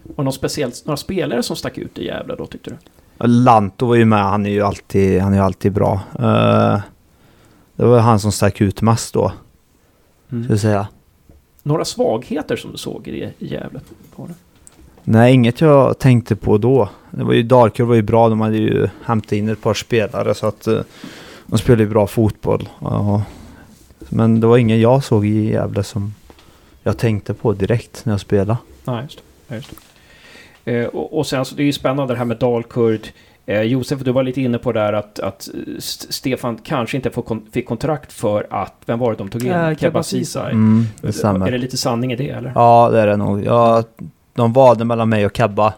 Var 0.03 0.15
det 0.17 0.23
någon 0.23 0.33
speciellt, 0.33 0.83
några 0.87 0.97
spelare 0.97 1.43
som 1.43 1.57
stack 1.57 1.79
ut 1.79 1.99
i 1.99 2.05
Gävle 2.07 2.35
då 2.37 2.47
tyckte 2.47 2.71
du? 2.71 2.77
Lanto 3.27 3.87
var 3.87 3.95
ju 3.95 4.05
med, 4.05 4.23
han 4.25 4.47
är 4.47 4.51
ju 4.51 4.63
alltid, 4.63 5.21
han 5.21 5.35
är 5.35 5.41
alltid 5.41 5.73
bra. 5.73 6.01
Eh, 6.19 6.81
det 7.77 7.85
var 7.85 7.99
han 7.99 8.21
som 8.21 8.33
stack 8.33 8.61
ut 8.61 8.83
mest 8.83 9.15
då, 9.15 9.33
Mm. 10.33 10.47
jag 10.51 10.61
säga. 10.61 10.89
Några 11.63 11.85
svagheter 11.85 12.57
som 12.57 12.73
du 12.73 12.79
såg 12.79 13.09
i, 13.09 13.33
Gävle? 13.39 13.81
Var 14.17 14.29
det? 14.29 14.35
Nej, 15.09 15.35
inget 15.35 15.61
jag 15.61 15.99
tänkte 15.99 16.37
på 16.37 16.59
då. 16.59 16.89
Det 17.11 17.25
var 17.25 17.33
ju 17.33 17.43
Dalkurd 17.43 17.87
var 17.87 17.95
ju 17.95 18.03
bra, 18.03 18.29
de 18.29 18.41
hade 18.41 18.57
ju 18.57 18.89
hämtat 19.05 19.33
in 19.33 19.49
ett 19.49 19.63
par 19.63 19.75
spelare 19.75 20.35
så 20.35 20.47
att 20.47 20.67
eh, 20.67 20.81
de 21.47 21.59
spelade 21.59 21.83
ju 21.83 21.89
bra 21.89 22.07
fotboll. 22.07 22.69
Men 24.09 24.41
det 24.41 24.47
var 24.47 24.59
ingen 24.59 24.81
jag 24.81 25.05
såg 25.05 25.27
i 25.27 25.51
Gävle 25.53 25.83
som 25.83 26.15
jag 26.83 26.99
tänkte 26.99 27.35
på 27.35 27.53
direkt 27.53 28.05
när 28.05 28.13
jag 28.13 28.21
spelade. 28.21 28.57
Nej, 28.85 29.03
just 29.03 29.17
det. 29.19 29.23
Ja, 29.49 29.55
just 29.57 29.71
det. 30.65 30.77
Eh, 30.81 30.87
och, 30.87 31.19
och 31.19 31.27
sen 31.27 31.45
så 31.45 31.55
det 31.55 31.63
är 31.63 31.67
ju 31.67 31.73
spännande 31.73 32.15
det 32.15 32.19
här 32.19 32.25
med 32.25 32.37
Dalkurd. 32.39 33.09
Eh, 33.47 33.63
Josef, 33.63 34.01
du 34.01 34.13
var 34.13 34.23
lite 34.23 34.41
inne 34.41 34.59
på 34.59 34.73
där 34.73 34.93
att, 34.93 35.19
att 35.19 35.49
Stefan 35.79 36.59
kanske 36.65 36.97
inte 36.97 37.11
kon- 37.11 37.47
fick 37.53 37.67
kontrakt 37.67 38.13
för 38.13 38.47
att, 38.51 38.75
vem 38.87 38.99
var 38.99 39.11
det 39.11 39.17
de 39.19 39.29
tog 39.29 39.45
in? 39.45 39.53
Eh, 39.53 39.77
Kebba 39.77 40.03
Ceesay. 40.03 40.53
Mm, 40.53 40.85
det 41.01 41.25
Är 41.25 41.51
det 41.51 41.59
lite 41.59 41.77
sanning 41.77 42.13
i 42.13 42.17
det 42.17 42.31
eller? 42.31 42.53
Ja, 42.55 42.89
det 42.93 43.01
är 43.01 43.07
det 43.07 43.17
nog. 43.17 43.45
Ja, 43.45 43.83
de 44.37 44.53
valde 44.53 44.85
mellan 44.85 45.09
mig 45.09 45.27
och 45.27 45.37
Kebba, 45.37 45.75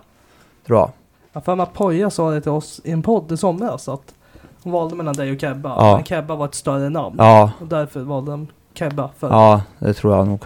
tror 0.66 0.78
jag. 0.78 0.90
Jag 1.32 1.44
för 1.44 1.54
mig 1.54 1.62
att 1.62 1.74
Poja 1.74 2.10
sa 2.10 2.30
det 2.30 2.40
till 2.40 2.50
oss 2.50 2.80
i 2.84 2.90
en 2.90 3.02
podd 3.02 3.32
i 3.32 3.36
somras 3.36 3.88
att 3.88 4.14
hon 4.62 4.72
valde 4.72 4.96
mellan 4.96 5.14
dig 5.14 5.32
och 5.32 5.40
Kebba. 5.40 5.68
Ja. 5.68 5.96
Men 5.96 6.04
Kebba 6.04 6.34
var 6.34 6.44
ett 6.44 6.54
större 6.54 6.88
namn. 6.88 7.16
Ja, 7.18 7.50
Och 7.60 7.66
därför 7.66 8.00
valde 8.00 8.30
de 8.30 8.46
Kebba 8.74 9.10
för 9.18 9.28
ja, 9.30 9.62
det 9.78 9.94
tror 9.94 10.16
jag 10.16 10.26
nog. 10.26 10.44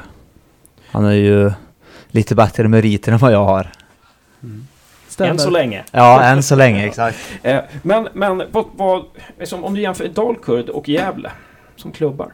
Han 0.87 1.05
är 1.05 1.12
ju 1.12 1.53
lite 2.09 2.35
bättre 2.35 2.68
meriter 2.68 3.12
än 3.12 3.18
vad 3.18 3.33
jag 3.33 3.44
har. 3.44 3.72
Stämmer. 5.09 5.31
Än 5.31 5.38
så 5.38 5.51
länge. 5.51 5.85
Ja, 5.90 6.22
än 6.22 6.42
så 6.42 6.57
länge, 6.57 6.87
exakt. 6.87 7.18
Eh, 7.42 7.61
men 7.83 8.09
men 8.12 8.42
vad, 8.53 8.64
vad, 8.77 9.05
liksom, 9.38 9.64
om 9.64 9.75
du 9.75 9.81
jämför 9.81 10.09
Dalkurd 10.09 10.68
och 10.68 10.88
Gävle 10.88 11.31
som 11.77 11.92
klubbar. 11.92 12.33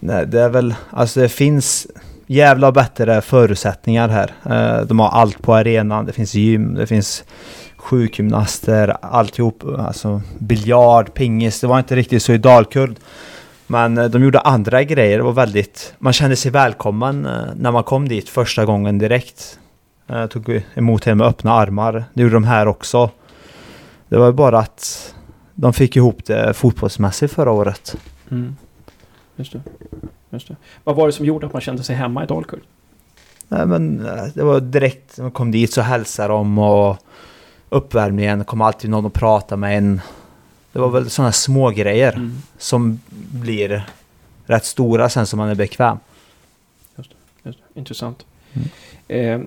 Nej, 0.00 0.26
det 0.26 0.40
är 0.40 0.48
väl, 0.48 0.74
alltså 0.90 1.20
det 1.20 1.28
finns 1.28 1.86
jävla 2.26 2.72
bättre 2.72 3.20
förutsättningar 3.20 4.08
här. 4.08 4.32
Eh, 4.44 4.86
de 4.86 5.00
har 5.00 5.08
allt 5.08 5.42
på 5.42 5.54
arenan, 5.54 6.06
det 6.06 6.12
finns 6.12 6.34
gym, 6.34 6.74
det 6.74 6.86
finns 6.86 7.24
sjukgymnaster, 7.76 8.96
alltihop. 9.00 9.64
Alltså 9.78 10.22
biljard, 10.38 11.14
pingis, 11.14 11.60
det 11.60 11.66
var 11.66 11.78
inte 11.78 11.96
riktigt 11.96 12.22
så 12.22 12.32
i 12.32 12.38
Dalkurd. 12.38 12.96
Men 13.66 13.98
eh, 13.98 14.04
de 14.04 14.22
gjorde 14.22 14.40
andra 14.40 14.82
grejer, 14.82 15.18
det 15.18 15.24
var 15.24 15.32
väldigt, 15.32 15.94
man 15.98 16.12
kände 16.12 16.36
sig 16.36 16.50
välkommen 16.50 17.26
eh, 17.26 17.32
när 17.56 17.72
man 17.72 17.84
kom 17.84 18.08
dit 18.08 18.28
första 18.28 18.64
gången 18.64 18.98
direkt. 18.98 19.58
Jag 20.06 20.30
tog 20.30 20.62
emot 20.74 21.04
henne 21.04 21.14
med 21.14 21.26
öppna 21.26 21.52
armar, 21.52 22.04
det 22.14 22.22
gjorde 22.22 22.34
de 22.34 22.44
här 22.44 22.68
också. 22.68 23.10
Det 24.08 24.16
var 24.16 24.26
ju 24.26 24.32
bara 24.32 24.58
att 24.58 25.14
de 25.54 25.72
fick 25.72 25.96
ihop 25.96 26.24
det 26.24 26.54
fotbollsmässigt 26.54 27.34
förra 27.34 27.50
året. 27.50 27.96
Mm. 28.30 28.56
Just 29.36 29.52
det. 29.52 29.60
Just 30.30 30.48
det. 30.48 30.56
Vad 30.84 30.96
var 30.96 31.06
det 31.06 31.12
som 31.12 31.24
gjorde 31.26 31.46
att 31.46 31.52
man 31.52 31.62
kände 31.62 31.82
sig 31.82 31.96
hemma 31.96 32.24
i 32.24 32.26
Dalkurd? 32.26 32.60
Nej, 33.48 33.66
men 33.66 34.06
eh, 34.06 34.24
det 34.34 34.42
var 34.42 34.60
direkt 34.60 35.16
när 35.18 35.22
man 35.24 35.32
kom 35.32 35.50
dit 35.50 35.72
så 35.72 35.80
hälsade 35.80 36.28
de 36.28 36.58
och 36.58 36.96
uppvärmningen 37.68 38.44
kom 38.44 38.60
alltid 38.60 38.90
någon 38.90 39.04
och 39.06 39.12
pratade 39.14 39.60
med 39.60 39.78
en. 39.78 40.00
Det 40.72 40.78
var 40.78 40.88
väl 40.88 41.10
sådana 41.10 41.32
små 41.32 41.70
grejer 41.70 42.12
Mm. 42.12 42.42
som 42.58 43.00
blir 43.32 43.86
rätt 44.46 44.64
stora 44.64 45.08
sen 45.08 45.26
som 45.26 45.36
man 45.38 45.48
är 45.48 45.54
bekväm. 45.54 45.98
Just 46.96 47.10
det. 47.42 47.52
Intressant. 47.74 48.26
Mm. 48.52 48.68
Eh, 49.42 49.46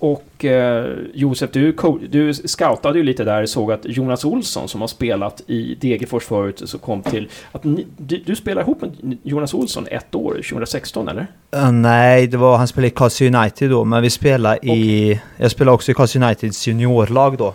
och 0.00 0.44
eh, 0.44 0.96
Josef, 1.14 1.50
du, 1.52 1.76
du 2.10 2.34
scoutade 2.34 2.98
ju 2.98 3.04
lite 3.04 3.24
där, 3.24 3.46
såg 3.46 3.72
att 3.72 3.80
Jonas 3.84 4.24
Olsson 4.24 4.68
som 4.68 4.80
har 4.80 4.88
spelat 4.88 5.42
i 5.46 5.74
Degerfors 5.74 6.24
förut, 6.24 6.62
så 6.64 6.78
kom 6.78 7.02
till 7.02 7.28
att 7.52 7.64
ni, 7.64 7.86
du, 7.96 8.22
du 8.26 8.36
spelar 8.36 8.62
ihop 8.62 8.80
med 8.80 9.18
Jonas 9.22 9.54
Olsson 9.54 9.86
ett 9.90 10.14
år, 10.14 10.32
2016 10.34 11.08
eller? 11.08 11.26
Eh, 11.50 11.72
nej, 11.72 12.26
det 12.26 12.36
var, 12.36 12.56
han 12.56 12.68
spelade 12.68 12.88
i 12.88 12.90
Karlstad 12.90 13.24
United 13.24 13.70
då, 13.70 13.84
men 13.84 14.02
vi 14.02 14.10
spelade 14.10 14.66
i... 14.66 15.20
Jag 15.36 15.50
spelade 15.50 15.74
också 15.74 15.90
i 15.90 15.94
Karlstad 15.94 16.26
Uniteds 16.26 16.66
juniorlag 16.66 17.38
då. 17.38 17.54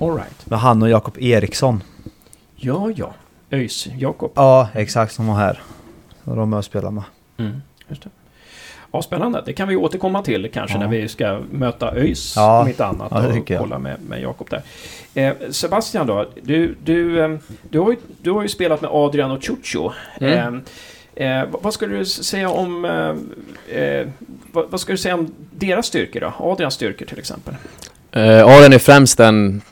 All 0.00 0.16
right. 0.16 0.46
Med 0.46 0.58
han 0.58 0.82
och 0.82 0.88
Jakob 0.88 1.18
Eriksson. 1.18 1.82
Ja, 2.56 2.90
ja. 2.96 3.14
ÖIS, 3.50 3.88
Jakob. 3.98 4.32
Ja, 4.34 4.68
exakt 4.72 5.12
som 5.12 5.26
var 5.26 5.34
här. 5.34 5.62
Så 6.24 6.34
de 6.34 6.52
jag 6.52 6.64
spelade 6.64 6.94
med. 6.94 7.04
Mm, 7.36 7.62
just 7.88 8.02
det. 8.02 8.10
Ja, 8.94 9.02
spännande. 9.02 9.42
Det 9.46 9.52
kan 9.52 9.68
vi 9.68 9.76
återkomma 9.76 10.22
till 10.22 10.50
kanske 10.54 10.76
Ja. 10.76 10.80
när 10.80 10.88
vi 10.88 11.08
ska 11.08 11.40
möta 11.50 11.92
ÖIS 11.94 12.32
Ja. 12.36 12.60
om 12.62 12.68
inte 12.68 12.84
annat 12.86 13.08
Ja, 13.10 13.38
och 13.38 13.50
kolla 13.58 13.78
med, 13.78 13.96
med 14.08 14.22
Jakob 14.22 14.50
där. 14.50 14.62
Eh, 15.14 15.34
Sebastian 15.50 16.06
då, 16.06 16.26
du, 16.42 16.74
du, 16.84 17.20
eh, 17.24 17.36
du, 17.70 17.78
har 17.78 17.90
ju, 17.90 17.96
du 18.22 18.30
har 18.30 18.42
ju 18.42 18.48
spelat 18.48 18.80
med 18.80 18.90
Adrian 18.92 19.30
och 19.30 19.42
Chucho. 19.44 19.90
Mm. 20.20 20.62
Eh, 21.16 21.40
eh, 21.40 21.48
vad- 21.60 21.74
skulle 21.74 21.96
du 21.96 22.04
säga 22.04 22.48
om 22.50 22.84
eh, 22.84 24.06
vad, 24.52 24.70
vad 24.70 24.80
skulle 24.80 24.92
du 24.94 24.98
säga 25.02 25.14
om 25.14 25.34
deras 25.50 25.86
styrkor 25.86 26.20
då? 26.20 26.32
Adrians 26.38 26.74
styrkor 26.74 27.06
till 27.06 27.18
exempel. 27.18 27.54
Eh, 28.12 28.46
Aron 28.46 28.72
är 28.72 28.78
främst 28.78 29.20
en, 29.20 29.62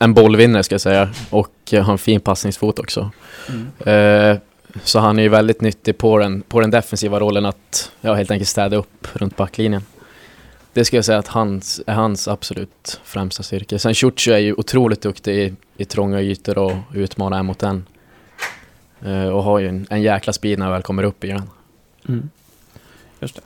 en 0.00 0.14
bollvinnare 0.14 0.62
ska 0.62 0.72
jag 0.74 0.80
säga 0.80 1.08
och 1.30 1.52
har 1.72 1.92
en 1.92 1.98
fin 1.98 2.20
passningsfot 2.20 2.78
också. 2.78 3.10
Eh, 3.86 4.36
så 4.84 4.98
han 4.98 5.18
är 5.18 5.22
ju 5.22 5.28
väldigt 5.28 5.60
nyttig 5.60 5.98
på 5.98 6.18
den, 6.18 6.42
på 6.42 6.60
den 6.60 6.70
defensiva 6.70 7.20
rollen 7.20 7.46
att 7.46 7.92
ja, 8.00 8.14
helt 8.14 8.30
enkelt 8.30 8.48
städa 8.48 8.76
upp 8.76 9.08
runt 9.12 9.36
backlinjen. 9.36 9.82
Det 10.72 10.84
ska 10.84 10.96
jag 10.96 11.04
säga 11.04 11.18
att 11.18 11.28
hans, 11.28 11.80
är 11.86 11.94
hans 11.94 12.28
absolut 12.28 13.00
främsta 13.04 13.42
styrka. 13.42 13.78
Sen 13.78 13.94
Ciuciu 13.94 14.34
är 14.34 14.38
ju 14.38 14.54
otroligt 14.54 15.00
duktig 15.00 15.34
i, 15.34 15.54
i 15.76 15.84
trånga 15.84 16.20
ytor 16.20 16.58
och 16.58 16.72
utmanar 16.94 17.38
en 17.38 17.46
mot 17.46 17.62
en. 17.62 17.86
Uh, 19.04 19.24
eh, 19.24 19.28
och 19.28 19.42
har 19.42 19.58
ju 19.58 19.68
en, 19.68 19.86
en 19.90 20.02
jäkla 20.02 20.32
speed 20.32 20.58
när 20.58 20.66
han 20.66 20.72
väl 20.72 20.82
kommer 20.82 21.02
upp 21.02 21.24
i 21.24 21.28
den. 21.28 21.42
Mm. 22.08 22.30
Just 23.20 23.36
det. 23.36 23.42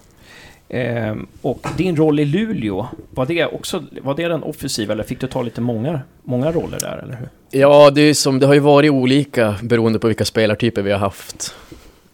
Ehm, 0.72 1.26
och 1.42 1.66
din 1.76 1.96
roll 1.96 2.20
i 2.20 2.24
Luleå, 2.24 2.86
var 3.10 3.26
det 3.26 3.46
också 3.46 3.84
var 4.02 4.14
det 4.14 4.28
den 4.28 4.42
offensiva 4.42 4.92
eller 4.92 5.04
fick 5.04 5.20
du 5.20 5.26
ta 5.26 5.42
lite 5.42 5.60
många, 5.60 6.00
många 6.22 6.52
roller 6.52 6.78
där 6.80 7.02
eller 7.02 7.16
hur? 7.16 7.28
Ja, 7.50 7.90
det, 7.90 8.00
är 8.00 8.14
som, 8.14 8.38
det 8.38 8.46
har 8.46 8.54
ju 8.54 8.60
varit 8.60 8.90
olika 8.90 9.54
beroende 9.62 9.98
på 9.98 10.06
vilka 10.06 10.24
spelartyper 10.24 10.82
vi 10.82 10.92
har 10.92 10.98
haft. 10.98 11.54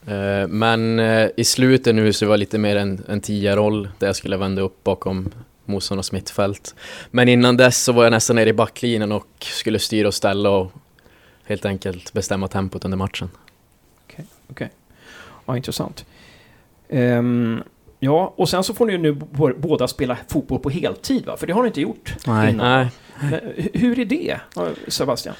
Eh, 0.06 0.48
men 0.48 0.98
eh, 0.98 1.28
i 1.36 1.44
slutet 1.44 1.94
nu 1.94 2.12
så 2.12 2.26
var 2.26 2.34
det 2.34 2.38
lite 2.38 2.58
mer 2.58 2.76
en, 2.76 3.02
en 3.08 3.20
tia-roll 3.20 3.88
där 3.98 4.06
jag 4.06 4.16
skulle 4.16 4.36
vända 4.36 4.62
upp 4.62 4.84
bakom 4.84 5.28
motståndarnas 5.64 6.12
mittfält. 6.12 6.74
Men 7.10 7.28
innan 7.28 7.56
dess 7.56 7.84
så 7.84 7.92
var 7.92 8.04
jag 8.04 8.10
nästan 8.10 8.36
nere 8.36 8.48
i 8.48 8.52
backlinjen 8.52 9.12
och 9.12 9.28
skulle 9.38 9.78
styra 9.78 10.08
och 10.08 10.14
ställa 10.14 10.50
och 10.50 10.72
helt 11.44 11.64
enkelt 11.64 12.12
bestämma 12.12 12.48
tempot 12.48 12.84
under 12.84 12.98
matchen. 12.98 13.30
Ja, 15.46 15.56
intressant. 15.56 16.04
Ehm, 16.88 17.62
ja, 17.98 18.34
och 18.36 18.48
sen 18.48 18.64
så 18.64 18.74
får 18.74 18.86
ni 18.86 18.92
ju 18.92 18.98
nu 18.98 19.12
båda 19.56 19.88
spela 19.88 20.16
fotboll 20.28 20.58
på 20.58 20.70
heltid 20.70 21.26
va? 21.26 21.36
För 21.36 21.46
det 21.46 21.52
har 21.52 21.62
ni 21.62 21.66
inte 21.68 21.80
gjort 21.80 22.14
Nej. 22.26 22.50
innan. 22.50 22.66
Nej, 22.72 22.88
Men 23.20 23.30
hu- 23.32 23.68
hur 23.74 23.98
är 23.98 24.04
det, 24.04 24.30
eh, 24.56 24.62
Sebastian? 24.88 25.34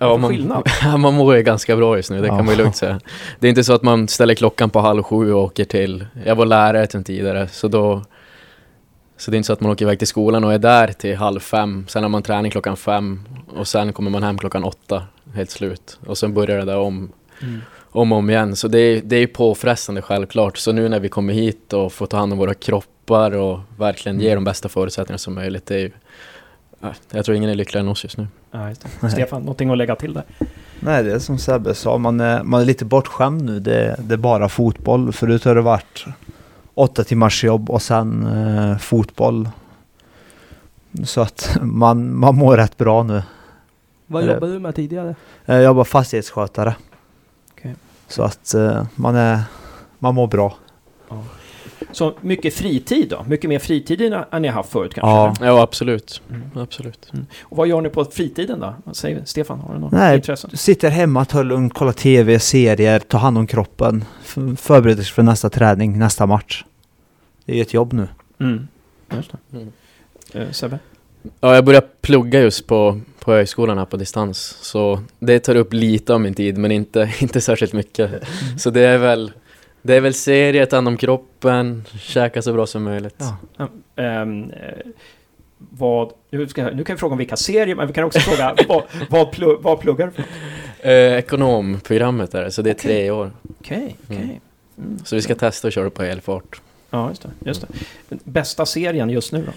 ja, 0.00 0.16
man, 0.16 0.30
skillnad? 0.30 0.68
man 0.98 1.14
mår 1.14 1.36
ju 1.36 1.42
ganska 1.42 1.76
bra 1.76 1.96
just 1.96 2.10
nu, 2.10 2.20
det 2.20 2.28
kan 2.28 2.36
Ja. 2.36 2.42
man 2.42 2.54
ju 2.54 2.58
lugnt 2.58 2.76
säga. 2.76 3.00
Det 3.38 3.46
är 3.46 3.48
inte 3.48 3.64
så 3.64 3.72
att 3.74 3.82
man 3.82 4.08
ställer 4.08 4.34
klockan 4.34 4.70
på 4.70 4.80
halv 4.80 5.02
sju 5.02 5.32
och 5.32 5.42
åker 5.44 5.64
till... 5.64 6.06
Jag 6.24 6.34
var 6.36 6.46
lärare 6.46 6.86
sen 6.90 7.04
tidigare, 7.04 7.48
så 7.48 7.68
då... 7.68 8.02
Så 9.16 9.30
det 9.30 9.34
är 9.34 9.36
inte 9.38 9.46
så 9.46 9.52
att 9.52 9.60
man 9.60 9.70
åker 9.72 9.84
iväg 9.84 9.98
till 9.98 10.08
skolan 10.08 10.44
och 10.44 10.52
är 10.52 10.58
där 10.58 10.88
till 10.88 11.16
halv 11.16 11.40
fem, 11.40 11.84
sen 11.88 12.02
har 12.02 12.10
man 12.10 12.22
träning 12.22 12.50
klockan 12.50 12.76
fem 12.76 13.20
och 13.56 13.68
sen 13.68 13.92
kommer 13.92 14.10
man 14.10 14.22
hem 14.22 14.38
klockan 14.38 14.64
åtta, 14.64 15.02
helt 15.34 15.50
slut. 15.50 15.98
Och 16.06 16.18
sen 16.18 16.34
börjar 16.34 16.58
det 16.58 16.64
där 16.64 16.78
om, 16.78 17.12
om 17.92 18.12
och 18.12 18.18
om 18.18 18.30
igen. 18.30 18.56
Så 18.56 18.68
det 18.68 18.78
är, 18.78 19.02
det 19.04 19.16
är 19.16 19.26
påfrestande 19.26 20.02
självklart. 20.02 20.56
Så 20.58 20.72
nu 20.72 20.88
när 20.88 21.00
vi 21.00 21.08
kommer 21.08 21.32
hit 21.32 21.72
och 21.72 21.92
får 21.92 22.06
ta 22.06 22.16
hand 22.16 22.32
om 22.32 22.38
våra 22.38 22.54
kroppar 22.54 23.30
och 23.36 23.60
verkligen 23.78 24.20
ge 24.20 24.34
de 24.34 24.44
bästa 24.44 24.68
förutsättningarna 24.68 25.18
som 25.18 25.34
möjligt, 25.34 25.66
det 25.66 25.80
är 25.82 25.92
ja, 26.80 26.92
Jag 27.10 27.24
tror 27.24 27.36
ingen 27.36 27.50
är 27.50 27.54
lyckligare 27.54 27.84
än 27.84 27.88
oss 27.88 28.04
just 28.04 28.16
nu. 28.16 28.26
Ja, 28.50 28.68
just 28.68 28.86
det. 29.00 29.10
Stefan, 29.10 29.40
någonting 29.42 29.70
att 29.70 29.78
lägga 29.78 29.96
till 29.96 30.12
där? 30.14 30.24
Nej, 30.80 31.02
det 31.04 31.12
är 31.12 31.18
som 31.18 31.38
Sebbe 31.38 31.74
sa, 31.74 31.98
man 31.98 32.20
är, 32.20 32.42
man 32.42 32.60
är 32.60 32.64
lite 32.64 32.84
bortskämd 32.84 33.42
nu. 33.44 33.60
Det, 33.60 33.96
det 33.98 34.14
är 34.14 34.18
bara 34.18 34.48
fotboll. 34.48 35.12
Förut 35.12 35.44
har 35.44 35.54
det 35.54 35.60
varit 35.60 36.04
åtta 36.74 37.04
timmars 37.04 37.44
jobb 37.44 37.70
och 37.70 37.82
sen 37.82 38.26
eh, 38.26 38.78
fotboll. 38.78 39.48
Så 41.04 41.20
att 41.20 41.58
man, 41.62 42.14
man 42.16 42.34
mår 42.34 42.56
rätt 42.56 42.76
bra 42.76 43.02
nu. 43.02 43.22
Vad 44.06 44.26
jobbade 44.26 44.52
du 44.52 44.58
med 44.58 44.74
tidigare? 44.74 45.14
Eh, 45.46 45.54
Jag 45.54 45.64
jobbar 45.64 45.84
fastighetsskötare. 45.84 46.74
Så 48.10 48.22
att 48.22 48.54
eh, 48.54 48.86
man, 48.94 49.16
är, 49.16 49.40
man 49.98 50.14
mår 50.14 50.26
bra. 50.26 50.56
Så 51.92 52.14
mycket 52.20 52.54
fritid 52.54 53.08
då? 53.08 53.24
Mycket 53.28 53.50
mer 53.50 53.58
fritid 53.58 54.00
än 54.00 54.24
än 54.30 54.42
ni 54.42 54.48
har 54.48 54.54
haft 54.54 54.72
förut 54.72 54.94
kanske? 54.94 55.44
Ja. 55.44 55.46
Ja, 55.46 55.62
absolut. 55.62 56.22
Mm. 56.30 56.42
Absolut. 56.54 57.12
Och 57.42 57.56
vad 57.56 57.68
gör 57.68 57.80
ni 57.80 57.88
på 57.88 58.04
fritiden 58.04 58.60
då? 58.60 58.74
Vad 58.84 58.96
säger 58.96 59.24
Stefan, 59.24 59.60
har 59.60 59.74
du 59.74 59.80
något 59.80 59.92
Nej. 59.92 60.16
intresse? 60.16 60.56
Sitter 60.56 60.90
hemma, 60.90 61.24
tar 61.24 61.44
lugnt, 61.44 61.74
kollar 61.74 61.92
tv, 61.92 62.38
serier, 62.38 62.98
tar 62.98 63.18
hand 63.18 63.38
om 63.38 63.46
kroppen. 63.46 64.04
Förbereder 64.56 65.02
sig 65.02 65.12
för 65.12 65.22
nästa 65.22 65.50
träning, 65.50 65.98
nästa 65.98 66.26
match. 66.26 66.64
Det 67.44 67.58
är 67.58 67.62
ett 67.62 67.74
jobb 67.74 67.92
nu. 67.92 68.08
Mm. 68.40 68.68
Just 69.16 69.32
det. 69.32 69.56
Mm. 69.56 69.72
Eh, 70.32 70.50
Sebbe? 70.50 70.78
Ja, 71.40 71.54
jag 71.54 71.64
börjar 71.64 71.82
plugga 72.00 72.40
just 72.40 72.66
på, 72.66 73.00
på 73.20 73.32
högskolan 73.32 73.78
här 73.78 73.84
på 73.84 73.96
distans. 73.96 74.38
Så 74.60 75.02
det 75.18 75.38
tar 75.38 75.54
upp 75.54 75.72
lite 75.72 76.14
av 76.14 76.20
min 76.20 76.34
tid, 76.34 76.58
men 76.58 76.72
inte, 76.72 77.12
inte 77.20 77.40
särskilt 77.40 77.72
mycket. 77.72 78.10
Så 78.58 78.70
det 78.70 78.80
är 78.80 78.98
väl, 78.98 79.32
det 79.82 79.94
är 79.94 80.00
väl 80.00 80.14
serier, 80.14 80.66
ta 80.66 80.76
hand 80.76 80.88
om 80.88 80.96
kroppen, 80.96 81.84
käka 81.98 82.42
så 82.42 82.52
bra 82.52 82.66
som 82.66 82.82
möjligt. 82.82 83.22
Ja. 83.56 83.68
Eh, 84.04 84.26
vad, 85.58 86.12
nu, 86.30 86.48
ska, 86.48 86.70
nu 86.70 86.84
kan 86.84 86.96
vi 86.96 87.00
fråga 87.00 87.12
om 87.12 87.18
vilka 87.18 87.36
serier, 87.36 87.74
men 87.74 87.86
vi 87.86 87.92
kan 87.92 88.04
också 88.04 88.20
fråga 88.20 88.54
vad, 88.68 88.82
vad, 89.10 89.32
plu, 89.32 89.56
vad 89.60 89.80
pluggar 89.80 90.06
du 90.06 90.12
för? 90.12 90.24
Eh, 90.90 91.18
ekonomprogrammet 91.18 92.34
är 92.34 92.42
det, 92.42 92.50
så 92.50 92.62
det 92.62 92.70
är 92.70 92.74
tre 92.74 93.10
år. 93.10 93.30
Okej, 93.60 93.96
okej. 94.04 94.16
Mm. 94.16 94.40
Mm. 94.78 94.98
Så 95.04 95.16
vi 95.16 95.22
ska 95.22 95.34
testa 95.34 95.68
att 95.68 95.74
köra 95.74 95.90
på 95.90 96.02
elfart. 96.02 96.60
Ja, 96.90 97.08
just 97.08 97.22
det. 97.22 97.30
Just 97.44 97.60
det. 97.60 97.68
Bästa 98.24 98.66
serien 98.66 99.10
just 99.10 99.32
nu 99.32 99.44
då? 99.46 99.52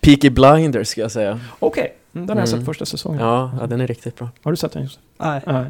Peaky 0.00 0.30
Blinders 0.30 0.88
ska 0.88 1.00
jag 1.00 1.12
säga. 1.12 1.40
Okej, 1.58 1.94
den 2.12 2.22
har 2.28 2.36
jag 2.36 2.36
Mm. 2.36 2.46
sett 2.46 2.64
första 2.64 2.84
säsongen. 2.86 3.20
Ja, 3.20 3.50
ja, 3.60 3.66
den 3.66 3.80
är 3.80 3.86
riktigt 3.86 4.16
bra. 4.16 4.28
Har 4.42 4.50
du 4.52 4.56
sett 4.56 4.72
den 4.72 4.82
just? 4.82 4.98
Nej. 5.18 5.40
Nej. 5.46 5.64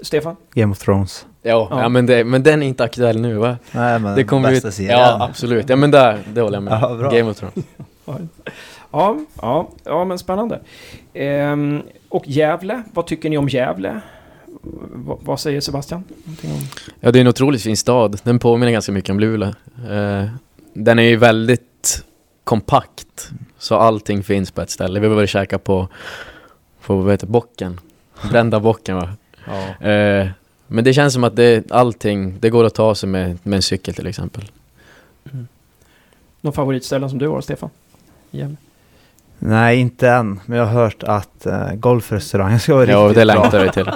Stefan? 0.00 0.36
Game 0.54 0.72
of 0.72 0.78
Thrones. 0.78 1.26
Ja, 1.42 1.68
Ja. 1.70 1.80
ja. 1.82 1.88
men, 1.88 2.06
det, 2.06 2.24
men 2.24 2.42
den 2.42 2.62
är 2.62 2.66
inte 2.66 2.84
aktuell 2.84 3.20
nu 3.20 3.34
va? 3.34 3.56
Nej 3.72 3.98
men 3.98 4.16
Det 4.16 4.24
kommer 4.24 4.50
bästa 4.50 4.68
ut... 4.68 4.74
serien. 4.74 4.98
Ja, 4.98 5.24
absolut. 5.30 5.68
Ja 5.68 5.76
men 5.76 5.90
där, 5.90 6.18
det 6.34 6.40
håller 6.40 6.56
jag 6.56 6.62
med. 6.62 6.78
Ja, 6.82 6.94
bra. 6.94 7.10
Game 7.10 7.30
of 7.30 7.36
Thrones. 7.36 7.54
Ja, 8.90 9.16
ja, 9.42 9.68
ja 9.84 10.04
men 10.04 10.18
spännande. 10.18 10.60
Ehm, 11.14 11.82
och 12.08 12.28
Gävle, 12.28 12.82
vad 12.94 13.06
tycker 13.06 13.30
ni 13.30 13.38
om 13.38 13.48
Gävle? 13.48 14.00
V- 14.94 15.14
vad 15.20 15.40
säger 15.40 15.60
Sebastian? 15.60 16.04
Någonting 16.24 16.50
om... 16.52 16.58
Ja, 17.00 17.10
det 17.12 17.18
är 17.18 17.20
en 17.20 17.26
otroligt 17.28 17.62
fin 17.62 17.76
stad. 17.76 18.20
Den 18.24 18.38
påminner 18.38 18.72
ganska 18.72 18.92
mycket 18.92 19.10
om 19.10 19.20
Luleå. 19.20 19.48
Eh, 19.90 20.24
den 20.74 20.98
är 20.98 21.02
ju 21.02 21.16
väldigt 21.16 22.04
kompakt. 22.44 23.30
Så 23.58 23.76
allting 23.76 24.22
finns 24.22 24.50
på 24.50 24.60
ett 24.60 24.70
ställe. 24.70 25.00
Vi 25.00 25.08
och 25.08 25.28
käka 25.28 25.58
på, 25.58 25.88
på 26.82 26.96
vad 26.96 27.12
heter 27.12 27.26
bocken. 27.26 27.80
Brända 28.30 28.60
bocken 28.60 28.96
va? 28.96 29.12
Ja. 29.46 29.88
Eh, 29.88 30.28
men 30.66 30.84
det 30.84 30.94
känns 30.94 31.14
som 31.14 31.24
att 31.24 31.36
det, 31.36 31.70
allting, 31.70 32.38
det 32.40 32.50
går 32.50 32.64
att 32.64 32.74
ta 32.74 32.94
sig 32.94 33.08
med, 33.08 33.38
med 33.42 33.56
en 33.56 33.62
cykel 33.62 33.94
till 33.94 34.06
exempel. 34.06 34.44
Någon 36.40 36.52
favoritställen 36.52 37.10
som 37.10 37.18
du 37.18 37.28
har, 37.28 37.40
Stefan? 37.40 37.70
Gävle? 38.30 38.56
Nej, 39.38 39.80
inte 39.80 40.08
än. 40.08 40.40
Men 40.46 40.58
jag 40.58 40.66
har 40.66 40.72
hört 40.82 41.02
att 41.02 41.46
uh, 41.46 41.74
golfrestaurangen 41.74 42.60
ska 42.60 42.74
vara 42.74 42.86
Ja, 42.90 42.98
riktigt 42.98 43.16
det 43.16 43.24
bra. 43.34 43.34
längtar 43.42 43.60
vi 43.64 43.70
till. 43.70 43.84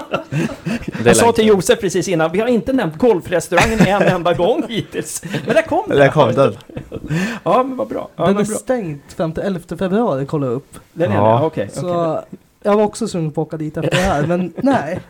Det 1.03 1.07
Jag 1.09 1.17
sa 1.17 1.33
till. 1.33 1.47
Josef 1.47 1.81
precis 1.81 2.09
innan, 2.09 2.33
vi 2.33 2.41
har 2.41 2.49
inte 2.49 2.73
nämnt 2.73 2.99
golfrestaurangen 2.99 3.81
en 3.81 4.03
enda 4.03 4.35
gång 4.35 4.63
hittills. 4.69 5.23
Men 5.47 5.55
där 5.55 5.63
kom 5.63 5.83
den. 5.89 5.99
Där 5.99 6.09
kom 6.09 6.33
den. 6.35 6.55
Ja, 7.45 7.63
men 7.63 7.77
vad 7.77 7.89
bra. 7.89 8.09
Ja, 8.17 8.27
den 8.27 8.33
är 8.37 8.45
bra. 8.45 8.45
stängt 8.45 9.03
5-11 9.17 9.77
februari, 9.79 10.27
kolla 10.27 10.47
upp. 10.47 10.79
Den 10.93 11.13
är 11.13 11.17
Ja. 11.17 11.39
det? 11.39 11.47
Okej. 11.47 11.69
Så 11.73 12.13
okej. 12.13 12.39
Jag 12.65 12.77
var 12.77 12.85
också 12.85 13.09
sugen 13.09 13.31
på 13.33 13.43
att 13.43 13.47
åka 13.47 13.57
dit 13.57 13.77
efter 13.77 13.91
det 13.97 14.03
här, 14.03 14.27
men 14.27 14.53
nej. 14.63 15.01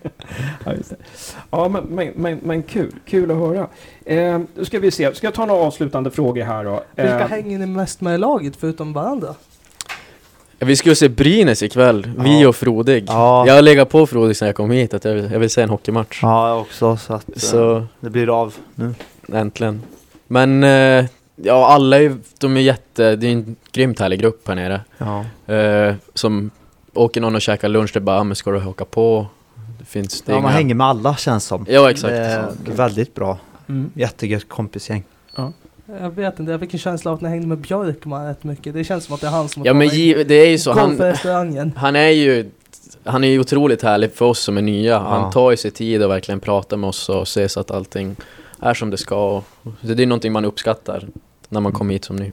Ja, 0.64 0.72
just 0.72 0.90
det. 0.90 0.96
ja 1.50 1.68
men, 1.68 1.84
men, 1.84 2.12
men, 2.16 2.40
men 2.42 2.62
kul. 2.62 2.92
Kul 3.06 3.30
att 3.30 3.36
höra. 3.36 3.66
Eh, 4.04 4.40
då 4.54 4.64
ska 4.64 4.78
vi 4.78 4.90
se. 4.90 5.14
Ska 5.14 5.26
jag 5.26 5.34
ta 5.34 5.46
några 5.46 5.60
avslutande 5.62 6.10
frågor 6.10 6.44
här 6.44 6.64
då? 6.64 6.82
Vilka 6.96 7.20
Eh, 7.20 7.28
hänger 7.28 7.58
ni 7.58 7.66
mest 7.66 8.00
med 8.00 8.14
i 8.14 8.18
laget 8.18 8.56
förutom 8.56 8.92
varandra? 8.92 9.34
Vi 10.66 10.76
skulle 10.76 10.94
se 10.94 11.08
Brynäs 11.08 11.62
ikväll, 11.62 12.06
vi 12.18 12.40
Ja. 12.42 12.48
och 12.48 12.56
Frodig. 12.56 13.04
Ja, 13.08 13.46
Jag 13.46 13.54
har 13.54 13.62
legat 13.62 13.88
på 13.90 14.06
Frodig 14.06 14.36
sedan 14.36 14.46
jag 14.46 14.54
kom 14.56 14.70
hit 14.70 14.94
att 14.94 15.04
jag 15.04 15.14
vill, 15.14 15.30
jag 15.32 15.38
vill 15.38 15.50
se 15.50 15.62
en 15.62 15.68
hockeymatch. 15.70 16.18
ja 16.22 16.48
jag 16.48 16.60
också 16.60 16.96
så 16.96 17.14
att 17.14 17.28
eh, 17.28 17.34
Så 17.36 17.86
det 18.00 18.10
blir 18.10 18.40
av 18.42 18.54
nu. 18.74 18.94
äntligen. 19.32 19.82
Men 20.26 20.64
eh, 20.64 21.04
ja, 21.36 21.66
alla 21.66 21.96
är 21.96 22.00
ju, 22.00 22.16
de 22.38 22.56
är 22.56 22.60
jätte, 22.60 23.16
det 23.16 23.26
är 23.26 23.32
en 23.32 23.56
grymt 23.72 24.00
härlig 24.00 24.20
grupp 24.20 24.48
här 24.48 24.54
nere. 24.54 24.80
Ja. 24.98 25.24
Eh, 25.54 25.94
som 26.14 26.50
åker 26.94 27.20
någon 27.20 27.34
och 27.34 27.42
käkar 27.42 27.68
lunch, 27.68 27.90
det 27.92 27.98
är 27.98 28.00
bara, 28.00 28.20
ah, 28.20 28.24
men 28.24 28.36
ska 28.36 28.50
du 28.50 28.58
haka 28.58 28.84
på? 28.84 29.26
Det 29.78 29.84
finns 29.84 30.22
det 30.22 30.32
ja, 30.32 30.40
man 30.40 30.44
inga- 30.50 30.56
hänger 30.56 30.74
med 30.74 30.86
alla 30.86 31.16
känns 31.16 31.44
som. 31.44 31.66
Ja, 31.68 31.90
exakt. 31.90 32.12
Det 32.12 32.18
är 32.18 32.52
väldigt 32.76 33.14
bra. 33.14 33.38
mm. 33.68 33.90
Jättegött 33.94 34.48
kompisgäng. 34.48 35.04
Jag 35.86 36.10
vet 36.10 36.40
inte, 36.40 36.52
jag 36.52 36.60
fick 36.60 36.72
en 36.74 36.78
känsla 36.80 37.10
av 37.10 37.14
att 37.14 37.20
ni 37.20 37.28
hängde 37.28 37.46
med 37.46 37.58
Björkman 37.58 38.26
rätt 38.26 38.44
mycket. 38.44 38.74
Det 38.74 38.84
känns 38.84 39.04
som 39.04 39.14
att 39.14 39.20
det 39.20 39.26
är 39.26 39.30
han 39.30 39.48
som 39.48 39.62
Ja 39.64 39.74
men 39.74 39.88
det 40.26 40.34
är 40.34 40.50
ju 40.50 40.58
så, 40.58 40.72
han, 40.72 41.00
han 41.76 41.96
är 41.96 42.08
ju 42.08 42.50
han 43.04 43.24
är 43.24 43.28
ju 43.28 43.40
otroligt 43.40 43.82
härlig 43.82 44.12
för 44.12 44.24
oss 44.24 44.38
som 44.38 44.58
är 44.58 44.62
nya. 44.62 44.98
Han 44.98 45.20
Ja. 45.22 45.32
tar 45.32 45.50
ju 45.50 45.56
sig 45.56 45.70
tid 45.70 46.02
att 46.02 46.10
verkligen 46.10 46.40
prata 46.40 46.76
med 46.76 46.88
oss 46.88 47.08
och 47.08 47.28
se 47.28 47.48
så 47.48 47.60
att 47.60 47.70
allting 47.70 48.16
är 48.60 48.74
som 48.74 48.90
det 48.90 48.96
ska. 48.96 49.36
Och 49.36 49.44
Det 49.80 50.02
är 50.02 50.06
någonting 50.06 50.32
man 50.32 50.44
uppskattar 50.44 51.08
när 51.48 51.60
man 51.60 51.72
kommer 51.72 51.92
hit 51.92 52.04
som 52.04 52.16
ny. 52.16 52.32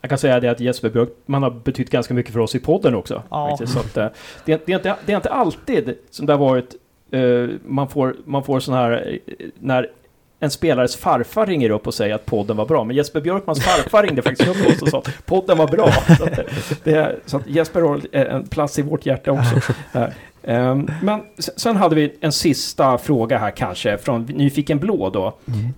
Jag 0.00 0.08
kan 0.08 0.18
säga 0.18 0.40
det 0.40 0.48
att 0.48 0.60
Jesper 0.60 0.88
Björkman 0.90 1.42
har 1.42 1.50
betytt 1.50 1.90
ganska 1.90 2.14
mycket 2.14 2.32
för 2.32 2.40
oss 2.40 2.54
i 2.54 2.58
podden 2.58 2.94
också. 2.94 3.22
Ja. 3.30 3.48
faktiskt. 3.48 3.72
Så 3.72 3.78
att, 3.78 3.96
eh, 3.96 4.06
det, 4.44 4.52
är- 4.52 4.60
det, 4.66 4.72
är 4.72 4.76
inte, 4.76 4.94
det 5.06 5.12
är 5.12 5.16
inte 5.16 5.30
alltid 5.30 5.94
som 6.10 6.26
det 6.26 6.32
har 6.32 6.38
varit, 6.40 6.74
eh, 7.10 7.48
man 7.66 7.88
får, 7.88 8.16
man 8.24 8.44
får 8.44 8.60
sån 8.60 8.74
här, 8.74 9.18
eh, 9.26 9.46
när 9.60 9.90
en 10.40 10.50
spelares 10.50 10.96
farfar 10.96 11.46
ringer 11.46 11.70
upp 11.70 11.86
och 11.86 11.94
säger 11.94 12.14
att 12.14 12.26
podden 12.26 12.56
var 12.56 12.66
bra. 12.66 12.84
Men 12.84 12.96
Jesper 12.96 13.20
Björkmans 13.20 13.64
farfar 13.64 14.02
ringde 14.02 14.22
faktiskt 14.22 14.50
upp 14.50 14.66
oss 14.66 14.82
och 14.82 14.88
sa 14.88 14.98
att 14.98 15.26
podden 15.26 15.58
var 15.58 15.66
bra. 15.68 15.92
Så 16.18 16.24
att, 16.24 16.38
det 16.84 16.92
är, 16.94 17.18
så 17.26 17.36
att 17.36 17.46
Jesper 17.46 17.80
har 17.82 18.16
en 18.16 18.46
plats 18.46 18.78
i 18.78 18.82
vårt 18.82 19.06
hjärta 19.06 19.32
också. 19.32 19.72
Där. 19.92 20.14
Ehm, 20.42 20.90
Men 21.02 21.20
sen 21.38 21.76
hade 21.76 21.94
vi 21.94 22.16
en 22.20 22.32
sista 22.32 22.98
fråga 22.98 23.38
här 23.38 23.50
kanske 23.50 23.98
från 23.98 24.22
Nyfiken 24.22 24.78
Blå 24.78 25.10
då. 25.10 25.34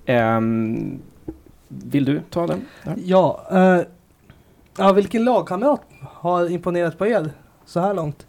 Ehm, 0.06 0.98
Vill 1.68 2.04
du 2.04 2.20
ta 2.30 2.46
den? 2.46 2.66
Där? 2.84 2.94
Ja, 3.04 3.46
eh, 3.50 3.80
ja, 4.78 4.92
vilken 4.92 5.24
lagkamrat 5.24 5.80
har 6.00 6.50
imponerat 6.50 6.98
på 6.98 7.06
er 7.06 7.30
så 7.66 7.80
här 7.80 7.94
långt? 7.94 8.26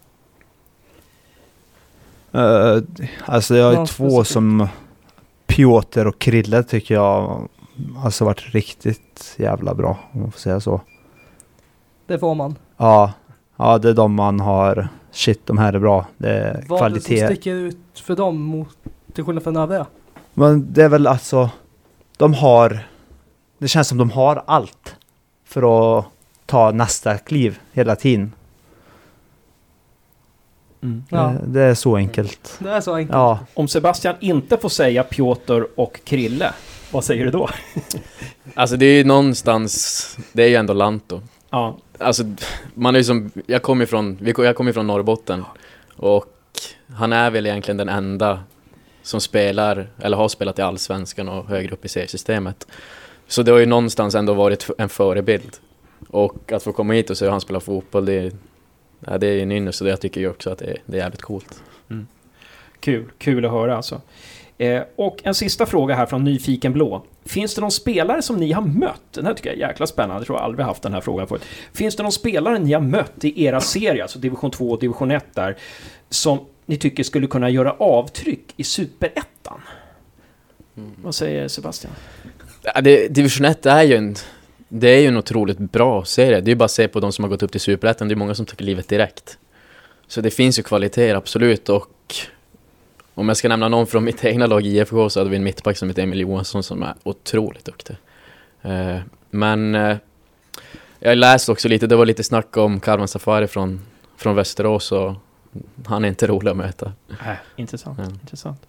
Uh, 2.36 2.84
alltså 3.26 3.56
jag 3.56 3.66
har 3.66 3.74
Någon 3.74 3.86
två 3.88 4.10
specifik? 4.10 4.34
som 4.34 4.68
Piotr 5.56 6.08
och 6.08 6.20
Krille 6.20 6.64
tycker 6.64 6.96
jag 6.96 7.48
alltså 8.04 8.26
varit 8.26 8.54
riktigt 8.54 9.36
jävla 9.38 9.74
bra 9.74 9.98
om 10.12 10.22
man 10.22 10.32
får 10.32 10.40
säga 10.40 10.60
så. 10.60 10.82
Det 12.08 12.20
får 12.20 12.36
man. 12.36 12.56
Ja, 12.78 13.14
ja 13.58 13.78
det 13.78 13.90
är 13.90 13.94
de 13.94 14.14
man 14.14 14.40
har. 14.40 14.88
Shit, 15.12 15.48
de 15.48 15.58
här 15.58 15.74
är 15.74 15.80
bra. 15.80 16.06
Det 16.18 16.30
är 16.30 16.66
Vad 16.68 16.80
kvalitet. 16.80 17.26
sticker 17.26 17.54
ut 17.54 17.78
för 17.96 18.16
dem 18.16 18.42
mot, 18.42 18.78
till 19.14 19.24
skillnad 19.24 19.44
från 19.44 19.58
övriga? 19.58 19.86
Men 20.34 20.74
det 20.74 20.84
är 20.84 20.90
väl 20.90 21.08
alltså, 21.08 21.50
de 22.18 22.34
har, 22.34 22.88
det 23.58 23.68
känns 23.68 23.88
som 23.88 23.98
de 23.98 24.12
har 24.12 24.44
allt 24.48 24.96
för 25.46 25.98
att 26.00 26.06
ta 26.46 26.72
nästa 26.72 27.18
kliv 27.18 27.60
hela 27.72 27.96
tiden. 27.96 28.32
Ja, 31.10 31.18
Det, 31.42 31.48
det 31.48 31.62
är 31.62 31.74
så 31.74 31.96
enkelt. 31.96 32.56
det 32.60 32.70
är 32.70 32.82
så 32.82 32.96
enkelt. 32.96 33.14
Ja, 33.16 33.40
Om 33.54 33.68
Sebastian 33.68 34.16
inte 34.20 34.58
får 34.58 34.70
säga 34.70 35.04
Piotr 35.04 35.68
och 35.76 36.00
Krille, 36.04 36.54
vad 36.92 37.04
säger 37.04 37.26
du 37.26 37.32
då? 37.32 37.50
Alltså 38.54 38.78
det 38.78 38.86
är 38.86 38.94
ju 38.98 39.04
någonstans, 39.04 40.18
det 40.34 40.44
är 40.44 40.48
ju 40.48 40.56
ändå 40.56 40.74
Lanto. 40.74 41.22
Ja, 41.50 41.78
Alltså, 42.00 42.24
man 42.74 42.96
är 42.96 43.00
ju 43.00 43.04
som, 43.04 43.32
jag 43.48 43.62
kommer 43.62 43.86
från, 43.86 44.18
vi- 44.22 44.34
jag 44.38 44.56
kommer 44.56 44.72
från 44.74 44.88
Norrbotten 44.88 45.44
och 45.96 46.26
han 46.96 47.14
är 47.14 47.32
väl 47.32 47.46
egentligen 47.46 47.78
den 47.78 47.90
enda 47.90 48.40
som 49.04 49.22
spelar, 49.22 49.90
eller 50.00 50.18
har 50.18 50.28
spelat 50.28 50.60
i 50.60 50.62
Allsvenskan 50.62 51.30
och 51.30 51.46
högre 51.48 51.74
upp 51.74 51.86
i 51.86 51.90
seriesystemet. 51.90 52.68
Så 53.28 53.44
det 53.44 53.52
har 53.52 53.60
ju 53.60 53.66
någonstans 53.66 54.16
ändå 54.16 54.34
varit 54.34 54.70
en 54.78 54.90
förebild. 54.90 55.58
Och 56.10 56.52
att 56.52 56.64
få 56.64 56.74
komma 56.74 56.94
hit 56.94 57.10
och 57.10 57.18
se 57.18 57.26
hur 57.26 57.32
han 57.32 57.42
spelar 57.42 57.60
fotboll, 57.60 58.06
det 58.06 58.14
är, 58.14 58.32
ja, 59.08 59.18
det 59.18 59.28
är 59.28 59.42
en 59.42 59.52
ynnest 59.52 59.82
och 59.82 59.88
jag 59.88 60.02
tycker 60.02 60.22
ju 60.22 60.30
också 60.30 60.50
att 60.50 60.60
det 60.60 60.66
är, 60.66 60.78
det 60.86 60.98
är 60.98 61.02
jävligt 61.02 61.22
coolt. 61.22 61.64
kul, 62.80 63.06
kul 63.18 63.46
att 63.46 63.52
höra 63.52 63.76
alltså. 63.76 64.02
Eh, 64.58 64.84
och 64.96 65.18
en 65.24 65.36
sista 65.36 65.66
fråga 65.66 65.96
här 65.96 66.06
från 66.06 66.24
Nyfiken 66.24 66.74
Blå. 66.74 67.06
Finns 67.26 67.56
det 67.56 67.62
någon 67.62 67.72
spelare 67.72 68.22
som 68.22 68.38
ni 68.38 68.52
har 68.52 68.62
mött? 68.62 69.02
Den 69.12 69.26
här 69.26 69.34
tycker 69.34 69.50
jag 69.50 69.60
är 69.60 69.68
jäkla 69.68 69.88
spännande, 69.88 70.20
jag 70.20 70.26
tror 70.26 70.38
jag 70.38 70.46
aldrig 70.46 70.66
haft 70.66 70.84
den 70.84 70.94
här 70.94 71.02
frågan 71.02 71.28
förut. 71.28 71.42
Finns 71.74 71.96
det 71.96 72.04
någon 72.04 72.12
spelare 72.12 72.60
ni 72.60 72.74
har 72.74 72.82
mött 72.82 73.26
i 73.26 73.44
era 73.46 73.62
serier, 73.62 74.02
alltså 74.02 74.20
division 74.20 74.52
2 74.52 74.72
och 74.72 74.80
division 74.80 75.12
1 75.12 75.26
där, 75.34 75.58
som 76.10 76.40
ni 76.66 76.78
tycker 76.78 77.04
skulle 77.04 77.28
kunna 77.28 77.50
göra 77.50 77.72
avtryck 77.72 78.54
i 78.58 78.64
superettan? 78.64 79.62
Vad 81.04 81.16
säger 81.16 81.48
Sebastian? 81.48 81.94
Ja, 82.62 82.82
det, 82.82 83.08
Division 83.08 83.46
1 83.46 83.66
är 83.66 83.84
ju 83.84 83.96
en, 83.96 84.16
det 84.74 84.88
är 84.90 85.00
ju 85.02 85.08
en 85.08 85.18
otroligt 85.18 85.58
bra 85.58 86.06
serie. 86.06 86.42
Det 86.42 86.48
är 86.50 86.52
ju 86.52 86.56
bara 86.56 86.66
att 86.66 86.72
se 86.72 86.88
på 86.88 87.00
de 87.00 87.12
som 87.12 87.24
har 87.24 87.30
gått 87.30 87.44
upp 87.44 87.52
till 87.52 87.62
Superettan, 87.62 88.08
det 88.08 88.14
är 88.14 88.16
många 88.16 88.36
som 88.36 88.46
tar 88.46 88.64
livet 88.66 88.88
direkt. 88.88 89.38
Så 90.08 90.22
det 90.22 90.32
finns 90.32 90.60
ju 90.60 90.64
kvaliteter, 90.64 91.16
absolut, 91.16 91.70
och 91.70 92.16
om 93.14 93.28
jag 93.28 93.38
ska 93.38 93.48
nämna 93.50 93.68
någon 93.68 93.88
från 93.88 94.04
mitt 94.04 94.26
egna 94.26 94.48
lag 94.48 94.66
IFK 94.66 95.10
så 95.10 95.20
hade 95.20 95.30
vi 95.30 95.36
en 95.36 95.44
mittback 95.44 95.78
som 95.78 95.88
heter 95.88 96.04
Emil 96.04 96.20
Johansson 96.20 96.64
som 96.64 96.84
är 96.84 96.94
otroligt 97.04 97.66
duktig. 97.66 97.96
Eh, 98.62 98.98
men 99.30 99.76
eh, 99.76 99.98
jag 101.00 101.18
läste 101.18 101.52
också 101.52 101.68
lite, 101.68 101.88
det 101.88 101.96
var 101.96 102.06
lite 102.06 102.24
snack 102.24 102.58
om 102.58 102.80
Karvan 102.80 103.08
Safari 103.08 103.48
från, 103.48 103.82
från 104.18 104.36
Västerås 104.36 104.92
och 104.92 105.14
han 105.86 106.06
är 106.06 106.10
inte 106.10 106.28
rolig 106.28 106.52
att 106.52 106.58
möta. 106.58 106.94
Äh, 107.10 107.16
intressant, 107.56 108.00
Ja. 108.00 108.06
intressant. 108.06 108.62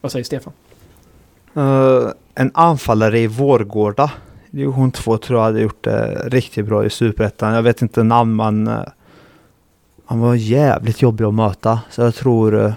Vad 0.00 0.12
säger 0.12 0.24
Stefan? 0.24 0.52
Eh, 1.54 2.10
en 2.34 2.50
anfallare 2.54 3.18
i 3.18 3.26
Vårgårda. 3.26 4.10
Division 4.56 4.90
2 4.90 5.18
tror 5.18 5.38
jag 5.38 5.44
hade 5.44 5.60
gjort 5.60 5.84
det 5.84 6.28
riktigt 6.28 6.66
bra 6.66 6.84
i 6.84 6.90
Superettan. 6.90 7.54
Jag 7.54 7.62
vet 7.62 7.82
inte 7.82 8.02
namn 8.02 8.36
men 8.36 8.66
eh, 8.66 8.82
han 10.04 10.20
var 10.20 10.34
jävligt 10.34 11.02
jobbig 11.02 11.24
att 11.24 11.34
möta. 11.34 11.80
Så 11.90 12.02
jag 12.02 12.14
tror 12.14 12.64
eh, 12.64 12.74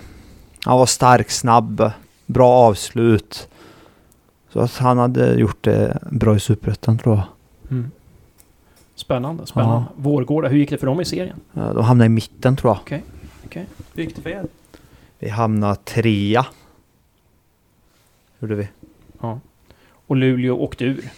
han 0.65 0.79
var 0.79 0.85
stark, 0.85 1.29
snabb, 1.29 1.91
bra 2.25 2.51
avslut. 2.51 3.49
Så 4.49 4.59
att 4.59 4.77
han 4.77 4.97
hade 4.97 5.33
gjort 5.33 5.63
det 5.63 5.97
bra 6.11 6.35
i 6.35 6.39
Superettan 6.39 6.97
tror 6.97 7.15
jag. 7.15 7.25
Spännande, 8.95 9.47
spännande. 9.47 9.83
Vårgårda, 9.95 10.47
hur 10.47 10.57
gick 10.57 10.69
det 10.69 10.77
för 10.77 10.87
dem 10.87 11.01
i 11.01 11.05
serien? 11.05 11.39
De 11.53 11.83
hamnade 11.83 12.05
i 12.05 12.09
mitten 12.09 12.55
tror 12.55 12.77
jag. 12.87 13.03
Hur 13.93 14.03
gick 14.03 14.15
det 14.15 14.21
för 14.21 14.29
er? 14.29 14.45
Vi 15.19 15.29
hamnade 15.29 15.75
trea. 15.75 16.45
Gjorde 18.39 18.55
vi. 18.55 18.67
Och 20.07 20.15
Luleå 20.15 20.57
åkte 20.57 20.85
ur. 20.85 21.09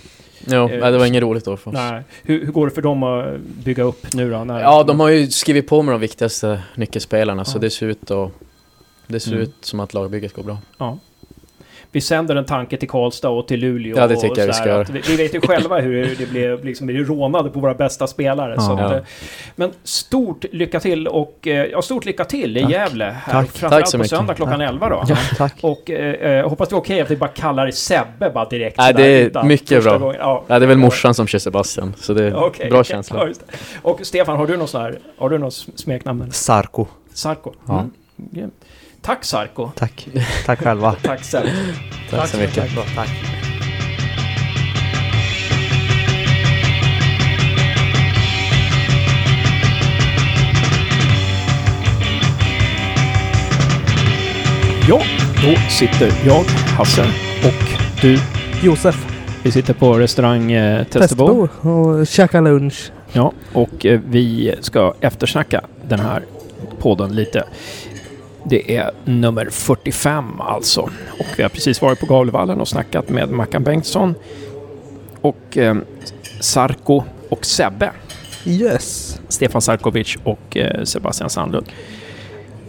Jo, 0.47 0.69
Eh, 0.69 0.79
nej, 0.79 0.91
det 0.91 0.97
var 0.97 1.05
inget 1.05 1.23
roligt 1.23 1.45
då 1.45 1.57
för 1.57 1.71
oss. 1.71 1.73
Nej. 1.75 2.03
Hur, 2.23 2.45
hur 2.45 2.51
går 2.51 2.65
det 2.67 2.71
för 2.75 2.81
dem 2.81 3.03
att 3.03 3.39
bygga 3.39 3.83
upp 3.83 4.13
nu 4.13 4.31
då? 4.31 4.43
När, 4.43 4.61
Ja, 4.61 4.83
de 4.83 4.99
har 4.99 5.09
ju 5.09 5.27
skrivit 5.29 5.67
på 5.67 5.81
med 5.81 5.93
de 5.93 6.01
viktigaste 6.01 6.63
nyckelspelarna 6.75 7.45
så 7.45 7.57
Ja. 7.57 7.61
det 7.61 7.69
ser 7.69 7.85
ut 7.87 8.11
att 8.11 8.31
det 9.07 9.19
ser 9.19 9.31
Mm. 9.31 9.43
ut 9.43 9.53
som 9.61 9.79
att 9.79 9.93
lagbygget 9.93 10.33
går 10.33 10.43
bra. 10.43 10.97
Vi 11.93 12.01
sänder 12.01 12.35
en 12.35 12.45
tanke 12.45 12.77
till 12.77 12.89
Karlstad 12.89 13.29
och 13.29 13.47
till 13.47 13.59
Luleå. 13.59 13.97
Ja, 13.97 14.07
det 14.07 14.15
och 14.15 14.21
tycker 14.21 14.41
jag 14.41 14.47
vi 14.47 14.53
ska 14.53 14.67
göra. 14.67 14.83
Vi, 14.83 15.01
vi 15.07 15.15
vet 15.15 15.35
ju 15.35 15.41
själva 15.41 15.79
hur 15.79 16.15
det 16.17 16.25
blev, 16.29 16.65
liksom, 16.65 16.87
vi 16.87 16.97
är 16.97 17.03
rånade 17.03 17.49
på 17.49 17.59
våra 17.59 17.73
bästa 17.73 18.07
spelare. 18.07 18.55
Så 18.61 18.71
Ja. 18.71 18.85
att, 18.85 18.91
Ja. 18.91 18.97
eh, 18.97 19.03
men 19.55 19.71
stort 19.83 20.45
lycka 20.51 20.79
till 20.79 21.07
och 21.07 21.47
eh, 21.47 21.65
ja, 21.65 21.81
stort 21.81 22.05
lycka 22.05 22.25
till 22.25 22.57
i 22.57 22.61
Tack. 22.61 22.71
Gävle. 22.71 23.05
Här, 23.05 23.33
Tack. 23.33 23.49
Framförallt 23.51 23.83
Tack 23.85 23.91
så 23.91 23.97
på 23.97 24.03
söndag 24.03 24.33
klockan 24.33 24.61
11 24.61 24.89
då. 24.89 25.03
Ja, 25.07 25.17
tack. 25.37 25.55
Och 25.61 25.89
eh, 25.89 26.31
eh, 26.39 26.49
hoppas 26.49 26.69
det 26.69 26.73
är 26.73 26.77
okej 26.77 27.01
att 27.01 27.11
vi 27.11 27.15
bara 27.17 27.29
kallar 27.29 27.63
dig 27.63 27.73
Sebbe 27.73 28.29
bara 28.33 28.45
direkt. 28.45 28.77
Nej, 28.77 28.93
det 28.93 29.05
är 29.05 29.21
utan 29.25 29.47
mycket 29.47 29.83
bra. 29.83 29.97
gången. 29.97 30.15
Ja, 30.19 30.43
Ja, 30.47 30.59
det 30.59 30.65
är 30.65 30.67
väl 30.67 30.77
morsan 30.77 31.13
som 31.13 31.27
kör 31.27 31.39
Sebastian, 31.39 31.93
så 31.97 32.13
det 32.13 32.23
är 32.25 32.35
Okej, 32.35 32.69
bra 32.69 32.79
okej. 32.79 32.89
känsla. 32.91 33.17
Ja, 33.19 33.27
just 33.27 33.47
det. 33.47 33.57
Och 33.81 33.99
Stefan, 34.03 34.37
har 34.37 34.47
du 34.47 34.57
någon 34.57 34.67
sån 34.67 34.81
här, 34.81 34.99
har 35.17 35.29
du 35.29 35.37
något 35.37 35.53
smeknamn? 35.75 36.31
Sarko. 36.31 36.85
Sarko? 37.13 37.51
Ja. 37.67 37.79
Mm. 38.33 38.51
Tack 39.01 39.25
Sarko. 39.25 39.71
Tack. 39.75 40.07
Tack 40.45 40.59
själva. 40.63 40.95
Tack 41.03 41.23
Sebbe. 41.23 41.51
Tack 42.09 42.29
så 42.29 42.37
mycket. 42.37 42.69
Tack. 42.95 43.09
Ja, 54.89 55.01
då 55.43 55.55
sitter 55.69 56.11
jag, 56.25 56.43
Hasse 56.77 57.05
och 57.45 57.81
du. 58.01 58.19
Josef. 58.63 59.07
Vi 59.43 59.51
sitter 59.51 59.73
på 59.73 59.93
restaurang 59.93 60.51
eh, 60.51 60.83
Testebo. 60.83 61.47
Och 61.61 62.07
käka 62.07 62.41
lunch. 62.41 62.91
Ja, 63.11 63.31
och 63.53 63.85
eh, 63.85 63.99
vi 64.09 64.55
ska 64.61 64.93
eftersnacka 64.99 65.61
den 65.87 65.99
här 65.99 66.23
podden 66.79 67.15
lite. 67.15 67.43
Det 68.43 68.75
är 68.75 68.91
nummer 69.05 69.49
45 69.51 70.41
alltså. 70.41 70.81
Och 71.19 71.25
vi 71.37 71.43
har 71.43 71.49
precis 71.49 71.81
varit 71.81 71.99
på 71.99 72.05
Gavlevallen 72.05 72.61
och 72.61 72.67
snackat 72.67 73.09
med 73.09 73.29
Mackan 73.29 73.63
Bengtsson 73.63 74.15
och 75.21 75.57
eh, 75.57 75.75
Sarko 76.39 77.03
och 77.29 77.45
Sebbe. 77.45 77.91
Yes. 78.45 79.19
Stefan 79.27 79.61
Sarkovic 79.61 80.17
och 80.23 80.57
eh, 80.57 80.83
Sebastian 80.83 81.29
Sandlund. 81.29 81.65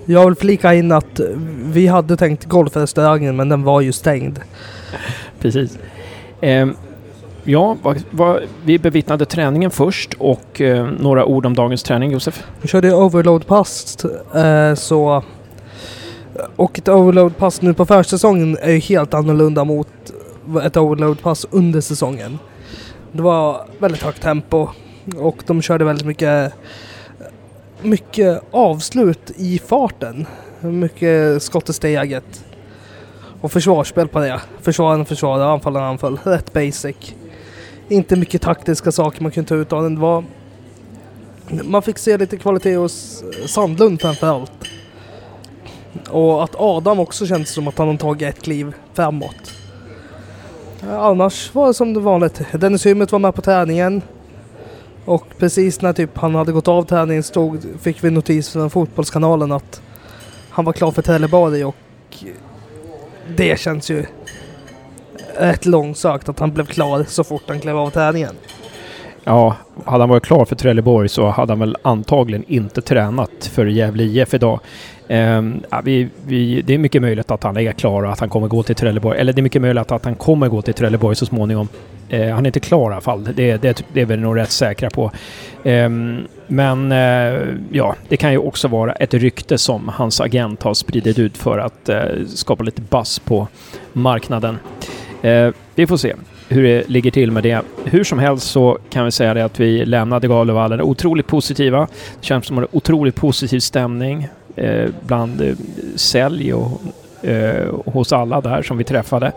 Jag 0.05 0.25
vill 0.27 0.35
flika 0.35 0.75
in 0.75 0.93
att 0.93 1.21
vi 1.65 1.87
hade 1.87 2.17
tänkt 2.17 2.45
golfrestaurangen 2.45 3.37
men 3.37 3.49
den 3.49 3.63
var 3.63 3.81
ju 3.81 3.93
stängd. 3.93 4.41
Precis. 5.41 5.79
Ehm, 6.41 6.77
ja, 7.45 7.77
vad, 7.83 8.03
vad, 8.11 8.43
vi 8.65 8.79
bevittnade 8.79 9.25
träningen 9.25 9.71
först 9.71 10.15
och 10.15 10.61
eh, 10.61 10.87
några 11.01 11.25
ord 11.25 11.47
om 11.47 11.55
dagens 11.55 11.83
träning, 11.83 12.13
Josef. 12.13 12.45
Vi 12.63 12.69
körde 12.69 12.95
overload-pass 12.95 14.05
eh, 14.35 14.75
så... 14.75 15.23
Och 16.57 16.79
ett 16.79 16.89
overload-pass 16.89 17.63
nu 17.63 17.75
på 17.75 17.87
försäsongen 17.87 18.59
är 18.61 18.71
ju 18.71 18.79
helt 18.79 19.15
annorlunda 19.15 19.65
mot 19.65 19.89
ett 20.65 20.77
overload-pass 20.77 21.47
under 21.51 21.81
säsongen. 21.81 22.39
Det 23.13 23.23
var 23.23 23.67
väldigt 23.79 24.03
högt 24.03 24.23
tempo 24.23 24.69
och 25.17 25.43
de 25.47 25.63
körde 25.63 25.85
väldigt 25.85 26.07
mycket 26.07 26.53
mycket 27.83 28.43
avslut 28.51 29.31
i 29.37 29.59
farten. 29.59 30.27
Mycket 30.61 31.43
skott 31.43 31.69
i 31.69 31.73
steget. 31.73 32.45
Och 33.41 33.53
försvarsspel 33.53 34.09
på 34.09 34.21
det. 34.21 34.41
Försvararen 34.61 35.05
försvarade, 35.05 35.45
anfallaren 35.45 35.87
anfall. 35.87 36.19
Rätt 36.23 36.53
basic. 36.53 37.15
Inte 37.89 38.17
mycket 38.17 38.43
taktiska 38.43 38.93
saker 38.93 39.23
man 39.23 39.33
kunde 39.33 39.49
ta 39.49 39.55
ut 39.55 39.73
av 39.73 39.83
den. 39.83 39.95
Det 39.95 40.01
var... 40.01 40.25
Man 41.65 41.83
fick 41.83 41.99
se 41.99 42.19
lite 42.19 42.37
kvalitet 42.37 42.77
hos 42.77 43.25
Sandlund 43.47 44.01
framförallt. 44.01 44.53
Och 46.11 46.45
att 46.45 46.55
Adam 46.59 47.01
också 47.01 47.27
känns 47.27 47.51
som 47.51 47.69
att 47.69 47.79
han 47.79 47.89
har 47.89 47.97
tagit 47.97 48.29
ett 48.29 48.43
kliv 48.43 48.73
framåt. 48.95 49.53
Annars 50.91 51.55
var 51.55 51.67
det 51.67 51.75
som 51.75 51.95
det 51.95 52.01
vanligt. 52.01 52.43
Dennis 52.53 52.87
Hymmet 52.87 53.13
var 53.13 53.19
med 53.19 53.35
på 53.35 53.43
träningen. 53.43 54.03
Och 55.05 55.27
precis 55.39 55.81
när 55.81 55.93
typ 55.93 56.19
han 56.19 56.35
hade 56.35 56.53
gått 56.53 56.69
av 56.69 56.83
träningen 56.83 57.23
stod, 57.23 57.63
fick 57.81 58.05
vi 58.05 58.11
notis 58.11 58.49
från 58.53 58.71
Fotbollskanalen 58.71 59.53
att 59.53 59.83
han 60.51 60.65
var 60.65 60.73
klar 60.73 60.91
för 60.91 61.03
Trelleborg 61.03 61.65
och 61.65 61.77
det 63.37 63.61
känns 63.61 63.91
ju 63.91 64.07
rätt 65.37 65.67
långsökt 65.67 66.29
att 66.29 66.39
han 66.39 66.53
blev 66.53 66.67
klar 66.67 67.05
så 67.09 67.25
fort 67.25 67.43
han 67.49 67.61
klev 67.61 67.77
av 67.77 67.91
träningen. 67.91 68.35
Ja, 69.25 69.57
hade 69.85 70.03
han 70.03 70.09
varit 70.09 70.25
klar 70.25 70.45
för 70.45 70.57
Trelleborg 70.57 71.09
så 71.09 71.29
hade 71.29 71.53
han 71.53 71.61
väl 71.61 71.77
antagligen 71.83 72.45
inte 72.49 72.83
tränat 72.83 73.51
för 73.53 73.67
Gävle 73.67 74.03
IF 74.03 74.35
idag. 74.35 74.61
Ehm, 75.13 75.61
ja, 75.71 75.81
vi, 75.85 76.09
vi, 76.27 76.63
det 76.63 76.75
är 76.75 76.79
mycket 76.79 77.03
möjligt 77.03 77.31
att 77.31 77.43
han 77.43 77.57
är 77.57 77.73
klar 77.73 78.03
och 78.03 78.13
att 78.13 78.21
han 78.21 78.29
kommer 78.29 78.49
gå 78.49 78.63
till 78.63 78.75
Trelleborg. 78.75 79.19
Eller 79.19 79.33
det 79.33 79.41
är 79.41 79.43
mycket 79.43 79.63
möjligt 79.63 79.93
att 79.93 80.05
han 80.05 80.15
kommer 80.15 80.49
gå 80.49 80.63
till 80.63 80.75
Trelleborg 80.75 81.17
så 81.17 81.27
småningom. 81.27 81.69
Eh, 82.09 82.35
han 82.35 82.45
är 82.47 82.49
inte 82.49 82.61
klar 82.61 82.91
i 82.91 82.93
alla 82.93 83.01
fall. 83.01 83.25
Det, 83.25 83.63
det, 83.63 83.85
det 83.93 84.01
är 84.01 84.07
vi 84.07 84.17
nog 84.17 84.37
rätt 84.37 84.51
säkra 84.51 84.91
på. 84.91 85.11
Eh, 85.65 85.89
men 86.47 86.93
eh, 86.93 87.41
ja, 87.71 87.95
det 88.09 88.17
kan 88.17 88.33
ju 88.33 88.39
också 88.39 88.69
vara 88.69 88.93
ett 88.93 89.15
rykte 89.15 89.59
som 89.59 89.89
hans 89.89 90.21
agent 90.21 90.63
har 90.63 90.75
spridit 90.75 91.19
ut 91.19 91.37
för 91.39 91.59
att 91.59 91.89
eh, 91.89 92.03
skapa 92.27 92.65
lite 92.65 92.83
buzz 92.83 93.19
på 93.19 93.49
marknaden. 93.93 94.59
Eh, 95.23 95.49
vi 95.75 95.87
får 95.87 95.97
se 95.97 96.15
hur 96.49 96.63
det 96.63 96.89
ligger 96.89 97.11
till 97.11 97.31
med 97.31 97.43
det. 97.43 97.63
Hur 97.85 98.05
som 98.05 98.19
helst 98.19 98.51
så 98.51 98.79
kan 98.91 99.05
vi 99.05 99.11
säga 99.11 99.35
det 99.35 99.45
att 99.45 99.61
vi 99.61 99.85
lämnade 99.85 100.29
Galevallen 100.29 100.81
otroligt 100.81 101.27
positiva. 101.27 101.89
Det 102.21 102.27
känns 102.27 102.47
som 102.47 102.59
en 102.59 102.67
otroligt 102.71 103.15
positiv 103.15 103.61
stämning 103.61 104.29
eh, 104.57 104.91
bland 105.07 105.41
eh, 105.41 105.55
sälj 105.97 106.55
och 106.55 106.81
eh, 107.23 107.75
hos 107.87 108.13
alla 108.13 108.41
där 108.41 108.63
som 108.63 108.79
vi 108.79 108.85
träffade. 108.85 109.33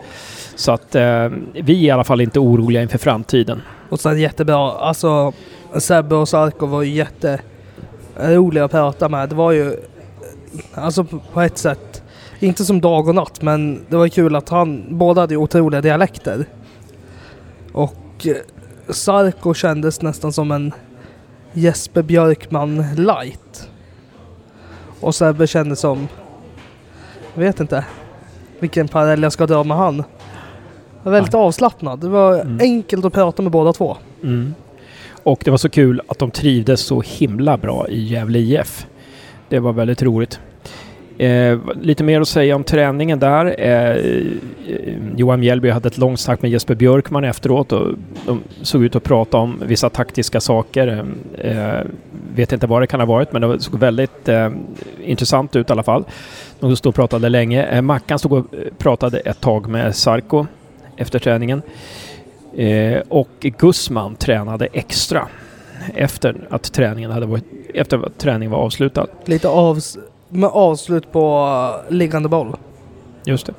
Så 0.54 0.72
att 0.72 0.94
eh, 0.94 1.28
vi 1.52 1.72
är 1.72 1.86
i 1.86 1.90
alla 1.90 2.04
fall 2.04 2.20
inte 2.20 2.38
oroliga 2.40 2.82
inför 2.82 2.98
framtiden. 2.98 3.62
Och 3.88 4.00
sen 4.00 4.20
jättebra, 4.20 4.72
alltså 4.72 5.32
Sebbe 5.78 6.14
och 6.14 6.28
Sarko 6.28 6.66
var 6.66 6.82
ju 6.82 6.90
jätteroliga 6.90 8.60
eh, 8.60 8.64
att 8.64 8.70
prata 8.70 9.08
med. 9.08 9.28
Det 9.28 9.34
var 9.34 9.52
ju, 9.52 9.76
alltså 10.74 11.04
på 11.32 11.40
ett 11.40 11.58
sätt, 11.58 12.02
inte 12.38 12.64
som 12.64 12.80
dag 12.80 13.08
och 13.08 13.14
natt, 13.14 13.42
men 13.42 13.84
det 13.88 13.96
var 13.96 14.08
kul 14.08 14.36
att 14.36 14.48
han, 14.48 14.98
båda 14.98 15.20
hade 15.20 15.34
ju 15.34 15.38
otroliga 15.38 15.80
dialekter. 15.80 16.46
Och 17.72 18.26
eh, 18.26 18.36
Sarko 18.88 19.54
kändes 19.54 20.02
nästan 20.02 20.32
som 20.32 20.50
en 20.50 20.72
Jesper 21.52 22.02
Björkman 22.02 22.94
light. 22.94 23.70
Och 25.00 25.14
Sebbe 25.14 25.46
kändes 25.46 25.80
som... 25.80 26.08
Jag 27.34 27.42
vet 27.42 27.60
inte 27.60 27.84
vilken 28.58 28.88
parallell 28.88 29.22
jag 29.22 29.32
ska 29.32 29.46
dra 29.46 29.64
med 29.64 29.76
han. 29.76 30.04
var 31.02 31.12
väldigt 31.12 31.32
ja. 31.32 31.38
avslappnad. 31.38 32.00
Det 32.00 32.08
var 32.08 32.40
mm. 32.40 32.60
enkelt 32.60 33.04
att 33.04 33.12
prata 33.12 33.42
med 33.42 33.52
båda 33.52 33.72
två. 33.72 33.96
Mm. 34.22 34.54
Och 35.22 35.40
det 35.44 35.50
var 35.50 35.58
så 35.58 35.68
kul 35.68 36.00
att 36.08 36.18
de 36.18 36.30
trivdes 36.30 36.80
så 36.80 37.00
himla 37.00 37.56
bra 37.56 37.88
i 37.88 38.04
Gävle 38.04 38.38
IF. 38.38 38.86
Det 39.48 39.58
var 39.58 39.72
väldigt 39.72 40.02
roligt. 40.02 40.40
Eh, 41.18 41.58
lite 41.80 42.04
mer 42.04 42.20
att 42.20 42.28
säga 42.28 42.56
om 42.56 42.64
träningen 42.64 43.18
där. 43.18 43.60
Eh, 43.60 44.22
Johan 45.16 45.40
Mjällby 45.40 45.70
hade 45.70 45.88
ett 45.88 45.98
långt 45.98 46.20
snack 46.20 46.42
med 46.42 46.50
Jesper 46.50 46.74
Björkman 46.74 47.24
efteråt 47.24 47.72
och 47.72 47.94
de 48.26 48.42
såg 48.62 48.84
ut 48.84 48.96
att 48.96 49.04
prata 49.04 49.36
om 49.36 49.62
vissa 49.66 49.90
taktiska 49.90 50.40
saker. 50.40 51.04
Eh, 51.38 51.80
vet 52.34 52.52
inte 52.52 52.66
vad 52.66 52.82
det 52.82 52.86
kan 52.86 53.00
ha 53.00 53.06
varit 53.06 53.32
men 53.32 53.42
det 53.42 53.60
såg 53.60 53.78
väldigt 53.78 54.28
eh, 54.28 54.50
intressant 55.04 55.56
ut 55.56 55.70
i 55.70 55.72
alla 55.72 55.82
fall. 55.82 56.04
De 56.60 56.76
stod 56.76 56.90
och 56.90 56.94
pratade 56.94 57.28
länge. 57.28 57.64
Eh, 57.64 57.82
Mackan 57.82 58.18
stod 58.18 58.32
och 58.32 58.38
eh, 58.38 58.60
pratade 58.78 59.18
ett 59.18 59.40
tag 59.40 59.68
med 59.68 59.96
Sarko 59.96 60.46
efter 60.96 61.18
träningen. 61.18 61.62
Eh, 62.56 63.02
och 63.08 63.28
Gussman 63.40 64.16
tränade 64.16 64.68
extra 64.72 65.28
efter 65.94 66.46
att 66.50 66.72
träningen 66.72 67.10
hade 67.10 67.26
varit, 67.26 67.44
efter 67.74 68.06
att 68.06 68.18
träningen 68.18 68.52
var 68.52 68.58
avslutad. 68.58 69.06
Lite 69.24 69.48
avs 69.48 69.98
med 70.28 70.50
avslut 70.50 71.12
på 71.12 71.74
liggande 71.88 72.28
boll. 72.28 72.56
Just 73.24 73.46
det. 73.46 73.54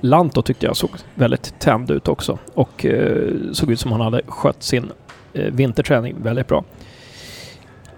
Lanto 0.00 0.42
tyckte 0.42 0.66
jag 0.66 0.76
såg 0.76 0.90
väldigt 1.14 1.54
tänd 1.58 1.90
ut 1.90 2.08
också 2.08 2.38
och 2.54 2.86
eh, 2.86 3.28
såg 3.52 3.70
ut 3.70 3.80
som 3.80 3.92
han 3.92 4.00
hade 4.00 4.22
skött 4.26 4.62
sin 4.62 4.90
eh, 5.32 5.52
vinterträning 5.52 6.16
väldigt 6.22 6.48
bra. 6.48 6.64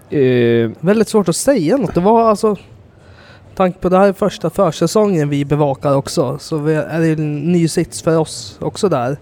Eh, 0.09 0.71
väldigt 0.79 1.07
svårt 1.07 1.29
att 1.29 1.35
säga 1.35 1.77
något. 1.77 1.93
Det 1.93 2.01
var 2.01 2.29
alltså... 2.29 2.55
Tanke 3.55 3.79
på 3.79 3.89
det 3.89 3.97
här 3.97 4.07
är 4.07 4.13
första 4.13 4.49
försäsongen 4.49 5.29
vi 5.29 5.45
bevakar 5.45 5.95
också 5.95 6.37
så 6.39 6.57
vi 6.57 6.73
är 6.73 6.99
det 6.99 7.07
en 7.07 7.39
ny 7.39 7.67
sits 7.67 8.01
för 8.01 8.17
oss 8.17 8.57
också 8.61 8.89
där. 8.89 9.17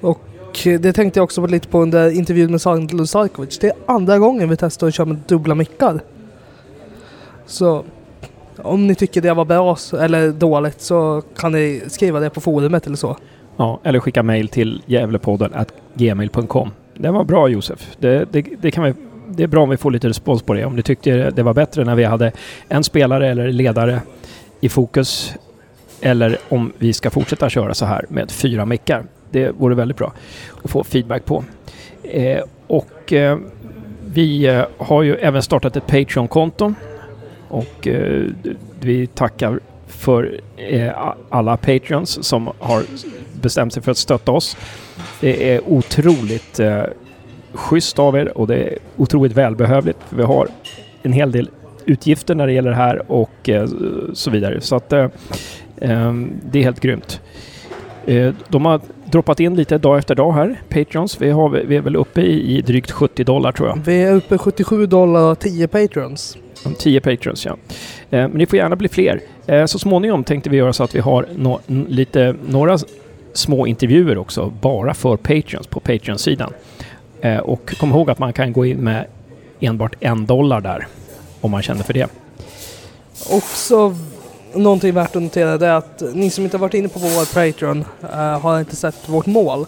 Och 0.00 0.20
det 0.64 0.92
tänkte 0.92 1.18
jag 1.18 1.24
också 1.24 1.40
på 1.40 1.46
lite 1.46 1.68
på 1.68 1.82
under 1.82 2.10
intervjun 2.10 2.50
med 2.50 2.60
Sandlund 2.60 3.08
Sarkovic. 3.08 3.58
Det 3.58 3.66
är 3.66 3.74
andra 3.86 4.18
gången 4.18 4.48
vi 4.48 4.56
testar 4.56 4.86
att 4.86 4.94
köra 4.94 5.06
med 5.06 5.16
dubbla 5.26 5.54
mickar. 5.54 6.00
Så 7.46 7.84
om 8.56 8.86
ni 8.86 8.94
tycker 8.94 9.20
det 9.20 9.34
var 9.34 9.44
bra 9.44 9.76
eller 10.00 10.32
dåligt 10.32 10.80
så 10.80 11.22
kan 11.36 11.52
ni 11.52 11.82
skriva 11.86 12.20
det 12.20 12.30
på 12.30 12.40
forumet 12.40 12.86
eller 12.86 12.96
så. 12.96 13.16
Ja, 13.56 13.80
eller 13.84 14.00
skicka 14.00 14.22
mail 14.22 14.48
till 14.48 14.82
gävlepodden 14.86 15.52
gmail.com. 15.94 16.70
Det 16.94 17.10
var 17.10 17.24
bra 17.24 17.48
Josef. 17.48 17.96
Det, 17.98 18.32
det, 18.32 18.46
det, 18.60 18.70
kan 18.70 18.84
vi, 18.84 18.94
det 19.28 19.42
är 19.42 19.46
bra 19.46 19.62
om 19.62 19.70
vi 19.70 19.76
får 19.76 19.90
lite 19.90 20.08
respons 20.08 20.42
på 20.42 20.54
det. 20.54 20.64
Om 20.64 20.76
ni 20.76 20.82
tyckte 20.82 21.30
det 21.30 21.42
var 21.42 21.54
bättre 21.54 21.84
när 21.84 21.94
vi 21.94 22.04
hade 22.04 22.32
en 22.68 22.84
spelare 22.84 23.30
eller 23.30 23.52
ledare 23.52 24.00
i 24.60 24.68
fokus 24.68 25.34
eller 26.00 26.38
om 26.48 26.72
vi 26.78 26.92
ska 26.92 27.10
fortsätta 27.10 27.50
köra 27.50 27.74
så 27.74 27.84
här 27.84 28.04
med 28.08 28.30
fyra 28.30 28.66
mickar. 28.66 29.04
Det 29.30 29.50
vore 29.50 29.74
väldigt 29.74 29.96
bra 29.96 30.12
att 30.64 30.70
få 30.70 30.84
feedback 30.84 31.24
på. 31.24 31.44
Eh, 32.02 32.42
och 32.66 33.12
eh, 33.12 33.38
vi 34.06 34.46
eh, 34.46 34.64
har 34.76 35.02
ju 35.02 35.14
även 35.14 35.42
startat 35.42 35.76
ett 35.76 35.86
Patreon-konto 35.86 36.74
och 37.52 37.88
eh, 37.88 38.26
vi 38.80 39.06
tackar 39.06 39.60
för 39.86 40.40
eh, 40.56 40.90
alla 41.28 41.56
Patreons 41.56 42.24
som 42.24 42.50
har 42.58 42.82
bestämt 43.40 43.72
sig 43.72 43.82
för 43.82 43.90
att 43.90 43.98
stötta 43.98 44.32
oss. 44.32 44.56
Det 45.20 45.52
är 45.52 45.68
otroligt 45.68 46.60
eh, 46.60 46.82
schysst 47.52 47.98
av 47.98 48.16
er 48.16 48.38
och 48.38 48.46
det 48.46 48.56
är 48.56 48.78
otroligt 48.96 49.32
välbehövligt. 49.32 49.98
För 50.08 50.16
vi 50.16 50.22
har 50.22 50.48
en 51.02 51.12
hel 51.12 51.32
del 51.32 51.50
utgifter 51.86 52.34
när 52.34 52.46
det 52.46 52.52
gäller 52.52 52.70
det 52.70 52.76
här 52.76 53.12
och 53.12 53.48
eh, 53.48 53.68
så 54.12 54.30
vidare. 54.30 54.60
Så 54.60 54.76
att 54.76 54.92
eh, 54.92 55.08
ehm, 55.80 56.32
det 56.50 56.58
är 56.58 56.62
helt 56.62 56.80
grymt. 56.80 57.20
Eh, 58.06 58.34
de 58.48 58.64
har 58.66 58.80
droppat 59.04 59.40
in 59.40 59.54
lite 59.54 59.78
dag 59.78 59.98
efter 59.98 60.14
dag 60.14 60.32
här, 60.32 60.60
Patreons. 60.68 61.20
Vi, 61.20 61.30
har, 61.30 61.48
vi 61.48 61.76
är 61.76 61.80
väl 61.80 61.96
uppe 61.96 62.20
i, 62.20 62.56
i 62.58 62.60
drygt 62.60 62.90
70 62.90 63.24
dollar 63.24 63.52
tror 63.52 63.68
jag. 63.68 63.78
Vi 63.84 64.02
är 64.02 64.14
uppe 64.14 64.34
i 64.34 64.38
77 64.38 64.86
dollar 64.86 65.30
och 65.30 65.38
10 65.38 65.68
Patreons. 65.68 66.36
10 66.78 67.00
Patreons, 67.00 67.46
ja. 67.46 67.56
Eh, 68.10 68.28
men 68.28 68.30
ni 68.30 68.46
får 68.46 68.56
gärna 68.56 68.76
bli 68.76 68.88
fler. 68.88 69.20
Eh, 69.46 69.66
så 69.66 69.78
småningom 69.78 70.24
tänkte 70.24 70.50
vi 70.50 70.56
göra 70.56 70.72
så 70.72 70.84
att 70.84 70.94
vi 70.94 71.00
har 71.00 71.26
no 71.36 71.60
lite, 71.66 72.34
några 72.46 72.78
små 73.32 73.66
intervjuer 73.66 74.18
också, 74.18 74.52
bara 74.60 74.94
för 74.94 75.16
Patreons 75.16 75.66
på 75.66 75.80
Patreon-sidan. 75.80 76.52
Eh, 77.20 77.38
och 77.38 77.74
kom 77.78 77.90
ihåg 77.90 78.10
att 78.10 78.18
man 78.18 78.32
kan 78.32 78.52
gå 78.52 78.66
in 78.66 78.78
med 78.78 79.06
enbart 79.60 79.94
en 80.00 80.26
dollar 80.26 80.60
där, 80.60 80.86
om 81.40 81.50
man 81.50 81.62
känner 81.62 81.82
för 81.82 81.92
det. 81.92 82.08
Också 83.30 83.96
någonting 84.54 84.94
värt 84.94 85.16
att 85.16 85.22
notera 85.22 85.58
det 85.58 85.66
är 85.66 85.74
att 85.74 86.02
ni 86.14 86.30
som 86.30 86.44
inte 86.44 86.56
har 86.56 86.60
varit 86.60 86.74
inne 86.74 86.88
på 86.88 86.98
vår 86.98 87.34
Patreon 87.34 87.84
eh, 88.02 88.40
har 88.40 88.58
inte 88.58 88.76
sett 88.76 89.08
vårt 89.08 89.26
mål. 89.26 89.66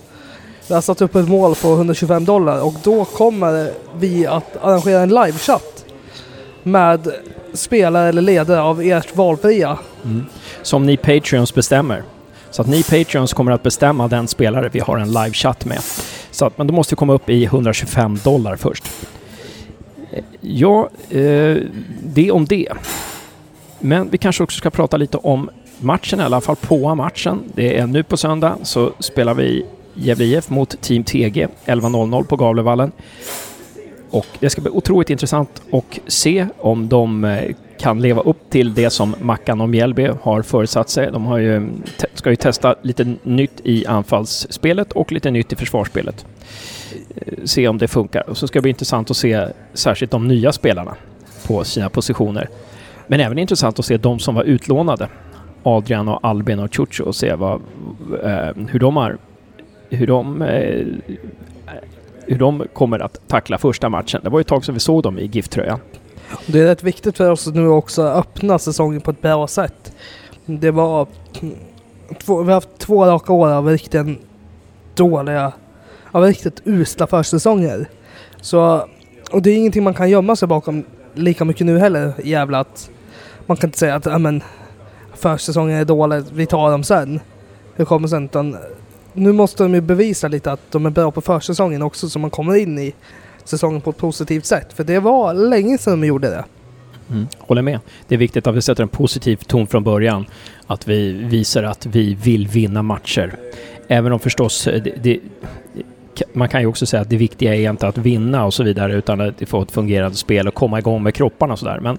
Vi 0.68 0.74
har 0.74 0.80
satt 0.80 1.02
upp 1.02 1.14
ett 1.14 1.28
mål 1.28 1.54
på 1.54 1.72
125 1.72 2.24
dollar 2.24 2.62
och 2.64 2.74
då 2.82 3.04
kommer 3.04 3.70
vi 3.98 4.26
att 4.26 4.56
arrangera 4.64 5.00
en 5.00 5.08
livechatt 5.08 5.73
med 6.64 7.08
spelare 7.52 8.08
eller 8.08 8.22
ledare 8.22 8.60
av 8.60 8.82
ert 8.82 9.16
valfria. 9.16 9.78
Mm. 10.04 10.26
Som 10.62 10.86
ni 10.86 10.96
Patreons 10.96 11.54
bestämmer. 11.54 12.02
Så 12.50 12.62
att 12.62 12.68
ni 12.68 12.82
Patreons 12.82 13.32
kommer 13.32 13.52
att 13.52 13.62
bestämma 13.62 14.08
den 14.08 14.28
spelare 14.28 14.70
vi 14.72 14.80
har 14.80 14.98
en 14.98 15.12
livechatt 15.12 15.64
med. 15.64 15.80
Så 16.30 16.46
att, 16.46 16.58
men 16.58 16.66
då 16.66 16.74
måste 16.74 16.94
vi 16.94 16.96
komma 16.96 17.12
upp 17.12 17.30
i 17.30 17.44
125 17.44 18.18
dollar 18.24 18.56
först. 18.56 18.84
Eh, 20.12 20.24
ja, 20.40 20.88
eh, 21.10 21.56
det 22.02 22.30
om 22.30 22.44
det. 22.44 22.68
Men 23.78 24.10
vi 24.10 24.18
kanske 24.18 24.42
också 24.42 24.58
ska 24.58 24.70
prata 24.70 24.96
lite 24.96 25.16
om 25.16 25.50
matchen, 25.78 26.20
i 26.20 26.22
alla 26.22 26.40
fall 26.40 26.56
på 26.56 26.94
matchen. 26.94 27.42
Det 27.54 27.78
är 27.78 27.86
nu 27.86 28.02
på 28.02 28.16
söndag 28.16 28.56
så 28.62 28.92
spelar 28.98 29.34
vi 29.34 29.66
Gävle 29.94 30.24
IF 30.24 30.50
mot 30.50 30.80
Team 30.80 31.04
TG 31.04 31.48
11.00 31.66 32.24
på 32.24 32.36
Gavlevallen. 32.36 32.92
Och 34.14 34.26
det 34.40 34.50
ska 34.50 34.60
bli 34.60 34.70
otroligt 34.70 35.10
intressant 35.10 35.62
att 35.72 35.98
se 36.06 36.46
om 36.58 36.88
de 36.88 37.24
eh, 37.24 37.54
kan 37.78 38.00
leva 38.00 38.20
upp 38.20 38.50
till 38.50 38.74
det 38.74 38.90
som 38.90 39.14
Mackan 39.20 39.60
och 39.60 39.68
Mjällby 39.68 40.08
har 40.22 40.42
förutsatt 40.42 40.90
sig. 40.90 41.10
De 41.12 41.24
har 41.24 41.38
ju, 41.38 41.56
mm, 41.56 41.82
ska 42.14 42.30
ju 42.30 42.36
testa 42.36 42.74
lite 42.82 43.14
nytt 43.22 43.60
i 43.64 43.86
anfallsspelet 43.86 44.92
och 44.92 45.12
lite 45.12 45.30
nytt 45.30 45.52
i 45.52 45.56
försvarsspelet. 45.56 46.26
Eh, 47.16 47.44
se 47.44 47.68
om 47.68 47.78
det 47.78 47.88
funkar. 47.88 48.30
Och 48.30 48.36
så 48.36 48.46
ska 48.46 48.58
det 48.58 48.62
bli 48.62 48.70
intressant 48.70 49.10
att 49.10 49.16
se 49.16 49.46
särskilt 49.72 50.10
de 50.10 50.28
nya 50.28 50.52
spelarna 50.52 50.94
på 51.46 51.64
sina 51.64 51.88
positioner. 51.88 52.48
Men 53.06 53.20
även 53.20 53.38
intressant 53.38 53.78
att 53.78 53.84
se 53.84 53.96
de 53.96 54.18
som 54.18 54.34
var 54.34 54.44
utlånade. 54.44 55.08
Adrian 55.62 56.08
och 56.08 56.18
Albin 56.22 56.58
och 56.58 56.74
Chucho 56.76 57.04
och 57.04 57.16
se 57.16 57.34
vad, 57.34 57.60
eh, 58.24 58.66
hur 58.70 58.78
de 58.78 58.96
har 58.96 59.18
hur 59.90 60.06
de, 60.06 60.42
eh, 60.42 60.86
hur 62.26 62.38
de 62.38 62.66
kommer 62.72 62.98
att 62.98 63.28
tackla 63.28 63.58
första 63.58 63.88
matchen. 63.88 64.20
Det 64.24 64.30
var 64.30 64.38
ju 64.38 64.40
ett 64.40 64.46
tag 64.46 64.64
sedan 64.64 64.74
vi 64.74 64.80
såg 64.80 65.02
dem 65.02 65.18
i 65.18 65.26
GIF-tröjan. 65.26 65.78
Det 66.46 66.60
är 66.60 66.64
rätt 66.64 66.82
viktigt 66.82 67.16
för 67.16 67.30
oss 67.30 67.46
nu 67.46 67.68
också 67.68 68.02
att 68.02 68.18
öppna 68.18 68.58
säsongen 68.58 69.00
på 69.00 69.10
ett 69.10 69.22
bra 69.22 69.46
sätt. 69.46 69.92
Det 70.46 70.70
var... 70.70 71.06
Mm, 71.40 71.54
två, 72.24 72.42
vi 72.42 72.46
har 72.46 72.54
haft 72.54 72.78
två 72.78 73.06
raka 73.06 73.32
år 73.32 73.48
av 73.50 73.68
riktigt 73.68 74.06
dåliga, 74.94 75.52
av 76.10 76.22
riktigt 76.22 76.60
usla 76.64 77.06
försäsonger. 77.06 77.88
Så, 78.40 78.88
och 79.32 79.42
det 79.42 79.50
är 79.50 79.56
ingenting 79.56 79.82
man 79.82 79.94
kan 79.94 80.10
gömma 80.10 80.36
sig 80.36 80.48
bakom 80.48 80.84
lika 81.14 81.44
mycket 81.44 81.66
nu 81.66 81.78
heller, 81.78 82.12
jävla 82.24 82.60
att 82.60 82.90
man 83.46 83.56
kan 83.56 83.68
inte 83.68 83.78
säga 83.78 83.94
att 83.94 84.06
ja, 84.06 84.18
men, 84.18 84.42
försäsongen 85.14 85.78
är 85.78 85.84
dålig, 85.84 86.24
vi 86.32 86.46
tar 86.46 86.70
dem 86.70 86.84
sen. 86.84 87.20
Det 87.76 87.84
kommer 87.84 88.08
sen, 88.08 88.24
utan 88.24 88.56
nu 89.14 89.32
måste 89.32 89.62
de 89.62 89.74
ju 89.74 89.80
bevisa 89.80 90.28
lite 90.28 90.52
att 90.52 90.72
de 90.72 90.86
är 90.86 90.90
bra 90.90 91.10
på 91.10 91.20
försäsongen 91.20 91.82
också 91.82 92.08
så 92.08 92.18
man 92.18 92.30
kommer 92.30 92.56
in 92.56 92.78
i 92.78 92.94
säsongen 93.44 93.80
på 93.80 93.90
ett 93.90 93.96
positivt 93.96 94.46
sätt. 94.46 94.72
För 94.72 94.84
det 94.84 94.98
var 94.98 95.34
länge 95.34 95.78
sedan 95.78 96.00
de 96.00 96.06
gjorde 96.06 96.28
det. 96.28 96.44
Mm. 97.10 97.26
Håller 97.38 97.62
med. 97.62 97.80
Det 98.08 98.14
är 98.14 98.18
viktigt 98.18 98.46
att 98.46 98.54
vi 98.54 98.62
sätter 98.62 98.82
en 98.82 98.88
positiv 98.88 99.36
ton 99.36 99.66
från 99.66 99.84
början. 99.84 100.26
Att 100.66 100.88
vi 100.88 101.12
visar 101.12 101.62
att 101.62 101.86
vi 101.86 102.14
vill 102.14 102.48
vinna 102.48 102.82
matcher. 102.82 103.36
Även 103.88 104.12
om 104.12 104.20
förstås, 104.20 104.66
eh, 104.66 104.82
det, 104.82 104.90
det, 105.02 105.20
man 106.32 106.48
kan 106.48 106.60
ju 106.60 106.66
också 106.66 106.86
säga 106.86 107.00
att 107.00 107.10
det 107.10 107.16
viktiga 107.16 107.54
är 107.54 107.70
inte 107.70 107.88
att 107.88 107.98
vinna 107.98 108.44
och 108.44 108.54
så 108.54 108.62
vidare 108.62 108.94
utan 108.94 109.20
att 109.20 109.48
få 109.48 109.62
ett 109.62 109.70
fungerande 109.70 110.16
spel 110.16 110.48
och 110.48 110.54
komma 110.54 110.78
igång 110.78 111.02
med 111.02 111.14
kropparna 111.14 111.52
och 111.52 111.58
sådär. 111.58 111.80
Men 111.80 111.98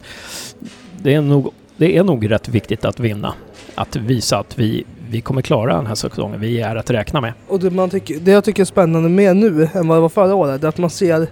det 1.02 1.14
är, 1.14 1.22
nog, 1.22 1.54
det 1.78 1.98
är 1.98 2.04
nog 2.04 2.32
rätt 2.32 2.48
viktigt 2.48 2.86
att 2.86 3.00
vinna. 3.00 3.34
Att 3.76 3.96
visa 3.96 4.38
att 4.38 4.60
vi, 4.60 4.86
vi 5.10 5.22
kommer 5.22 5.42
klara 5.42 5.76
den 5.76 5.86
här 5.86 5.96
säsongen. 5.96 6.40
Vi 6.40 6.62
är 6.62 6.76
att 6.76 6.90
räkna 6.90 7.22
med. 7.22 7.34
Och 7.48 7.60
det, 7.60 7.72
man 7.72 7.90
tycker, 7.90 8.20
det 8.20 8.32
jag 8.32 8.44
tycker 8.44 8.64
är 8.64 8.66
spännande 8.66 9.10
mer 9.10 9.34
nu 9.34 9.70
än 9.74 9.88
vad 9.88 9.98
det 9.98 10.02
var 10.02 10.10
förra 10.10 10.36
året 10.36 10.64
är 10.64 10.68
att 10.68 10.78
man 10.78 10.90
ser 10.90 11.28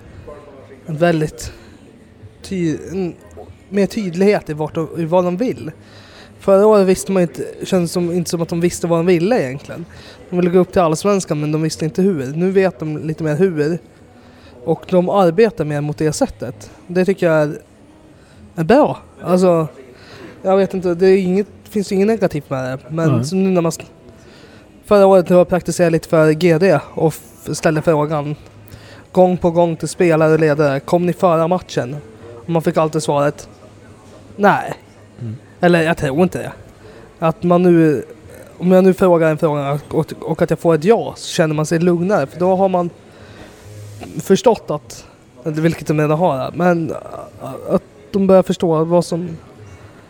en 0.86 0.98
väldigt 0.98 1.54
ty, 2.42 2.78
en, 2.92 3.14
mer 3.70 3.86
tydlighet 3.86 4.50
i, 4.50 4.54
vart 4.54 4.76
de, 4.76 4.88
i 4.98 5.06
vad 5.06 5.24
de 5.24 5.38
vill. 5.38 5.72
Förra 6.40 6.68
året 6.68 6.88
visste 6.88 7.12
man 7.12 7.22
inte, 7.22 7.46
kändes 7.64 7.92
som, 7.92 8.12
inte 8.12 8.30
som 8.30 8.42
att 8.42 8.50
de 8.50 8.62
visste 8.62 8.88
vad 8.88 9.00
de 9.00 9.06
ville 9.06 9.44
egentligen. 9.44 9.86
De 10.30 10.36
ville 10.36 10.50
gå 10.50 10.60
upp 10.60 10.72
till 10.72 10.82
Allsvenskan 10.82 11.40
men 11.40 11.52
de 11.52 11.62
visste 11.62 11.86
inte 11.86 12.02
hur. 12.02 12.34
Nu 12.34 12.52
vet 12.52 12.80
de 12.80 12.98
lite 12.98 13.24
mer 13.24 13.36
hur. 13.36 13.80
Och 14.64 14.86
de 14.90 15.10
arbetar 15.10 15.66
mer 15.66 15.82
mot 15.82 15.98
det 15.98 16.14
sättet. 16.14 16.72
Det 16.88 17.06
tycker 17.06 17.26
jag 17.26 17.42
är, 17.42 17.60
är 18.56 18.64
bra. 18.64 18.98
Alltså, 19.22 19.68
jag 20.42 20.58
vet 20.58 20.74
inte, 20.74 20.96
det 20.96 21.08
är 21.08 21.18
inget, 21.18 21.48
finns 21.74 21.92
inget 21.92 22.08
negativt 22.08 22.50
med 22.50 22.64
det. 22.64 22.78
Men 22.90 23.26
så 23.26 23.36
nu 23.36 23.50
när 23.50 23.62
man 23.62 23.72
Förra 24.86 25.06
året 25.06 25.30
när 25.30 25.38
jag 25.38 25.48
praktiserade 25.48 25.92
lite 25.92 26.10
för 26.10 26.32
GD 26.32 26.80
och 26.94 27.14
ställde 27.52 27.82
frågan 27.82 28.36
gång 29.12 29.38
på 29.38 29.52
gång 29.52 29.76
till 29.76 29.88
spelare 29.88 30.34
och 30.34 30.40
ledare. 30.40 30.80
Kom 30.80 31.06
ni 31.06 31.14
föra 31.14 31.48
matchen? 31.48 31.96
Och 32.44 32.50
man 32.50 32.62
fick 32.62 32.78
alltid 32.78 33.04
svaret 33.04 33.50
Nej. 34.36 34.74
Mm. 35.22 35.36
Eller 35.60 35.82
jag 35.82 35.98
tror 35.98 36.24
inte 36.24 36.38
det. 36.38 36.52
Att 37.20 37.44
man 37.44 37.64
nu 37.64 38.04
om 38.58 38.72
jag 38.72 38.84
nu 38.84 38.94
frågar 38.94 39.30
en 39.30 39.38
fråga 39.38 39.80
och, 39.90 40.14
och 40.22 40.42
att 40.42 40.50
jag 40.50 40.60
får 40.60 40.76
ett 40.76 40.84
ja 40.84 41.14
så 41.16 41.28
känner 41.28 41.56
man 41.56 41.66
sig 41.66 41.80
lugnare 41.80 42.28
för 42.28 42.40
då 42.40 42.56
har 42.56 42.70
man 42.70 42.90
förstått 44.22 44.72
att, 44.72 45.06
vilket 45.44 45.88
de 45.88 46.00
redan 46.00 46.18
har, 46.18 46.52
men 46.54 46.92
äh, 46.92 46.96
att 47.70 47.84
de 48.12 48.28
börjar 48.28 48.44
förstå 48.44 48.84
vad 48.84 49.06
som 49.06 49.38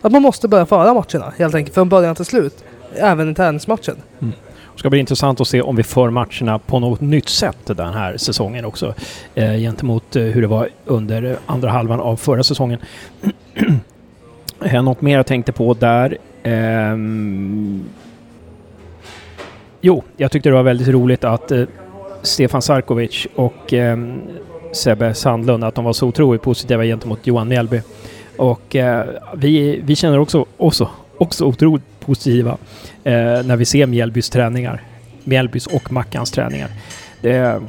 att 0.04 0.12
man 0.12 0.22
måste 0.22 0.47
börja 0.47 0.66
föra 0.66 0.93
matcherna 0.93 1.34
helt 1.38 1.56
enkelt 1.56 1.74
från 1.76 1.89
början 1.89 2.16
till 2.16 2.26
slut. 2.26 2.64
Även 2.95 3.32
i 3.32 3.36
träningsmatchen. 3.36 3.95
Mm. 4.20 4.34
Det 4.74 4.80
ska 4.80 4.89
bli 4.89 4.99
intressant 4.99 5.41
att 5.41 5.47
se 5.47 5.62
om 5.62 5.76
vi 5.76 5.84
för 5.84 6.10
matcherna 6.10 6.60
på 6.60 6.80
något 6.80 7.01
nytt 7.01 7.30
sätt 7.30 7.58
den 7.66 7.93
här 7.93 8.18
säsongen 8.18 8.66
också. 8.66 8.93
Eh, 9.36 9.54
gentemot 9.54 10.16
eh, 10.16 10.24
hur 10.24 10.41
det 10.41 10.47
var 10.47 10.70
under 10.86 11.38
andra 11.45 11.70
halvan 11.70 11.99
av 11.99 12.16
förra 12.16 12.43
säsongen. 12.43 12.80
Något 14.84 15.01
mer 15.01 15.18
jag 15.18 15.26
tänkte 15.26 15.51
på 15.51 15.74
där. 15.74 16.18
Eh, 16.43 16.97
jo, 19.82 20.04
jag 20.18 20.32
tyckte 20.32 20.49
det 20.49 20.56
var 20.56 20.64
väldigt 20.64 20.88
roligt 20.88 21.24
att 21.24 21.51
eh, 21.51 21.64
Stefan 22.22 22.62
Sarkovic 22.62 23.28
och 23.36 23.74
eh, 23.74 23.97
Sebbe 24.72 25.14
Sandlund, 25.14 25.64
att 25.64 25.76
de 25.76 25.86
var 25.86 25.93
så 25.93 26.08
otroligt 26.08 26.41
positiva 26.41 26.84
gentemot 26.84 27.28
Johan 27.28 27.47
Mjällby. 27.47 27.82
Och 28.43 28.75
eh, 28.75 29.05
vi, 29.33 29.81
vi 29.83 29.95
känner 29.95 30.19
också, 30.19 30.45
också, 30.57 30.89
också 31.17 31.45
otroligt 31.45 31.99
positiva 31.99 32.57
eh, 33.03 33.13
när 33.43 33.55
vi 33.55 33.65
ser 33.65 33.85
Mjällbys 33.87 34.29
träningar. 34.29 34.81
Mjällbys 35.23 35.67
och 35.67 35.91
Mackans 35.91 36.31
träningar. 36.31 36.69
Det, 37.21 37.61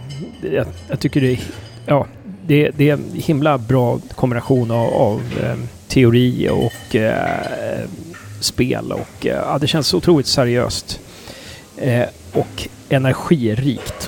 det, 0.43 0.49
jag, 0.49 0.67
jag 0.89 1.01
tycker 1.01 1.21
det 1.21 1.33
är, 1.33 1.39
ja, 1.87 2.07
det, 2.47 2.71
det 2.71 2.91
är 2.91 2.93
en 2.93 3.05
himla 3.15 3.59
bra 3.59 3.99
kombination 4.15 4.71
av, 4.71 4.95
av 4.95 5.21
eh, 5.43 5.57
teori 5.89 6.49
och 6.49 6.97
eh, 6.97 7.89
spel 8.41 8.93
och 8.93 9.27
eh, 9.27 9.43
ja, 9.47 9.59
det 9.61 9.67
känns 9.67 9.95
otroligt 9.95 10.27
seriöst 10.27 11.01
eh, 11.77 12.07
och 12.33 12.69
energirikt. 12.89 14.04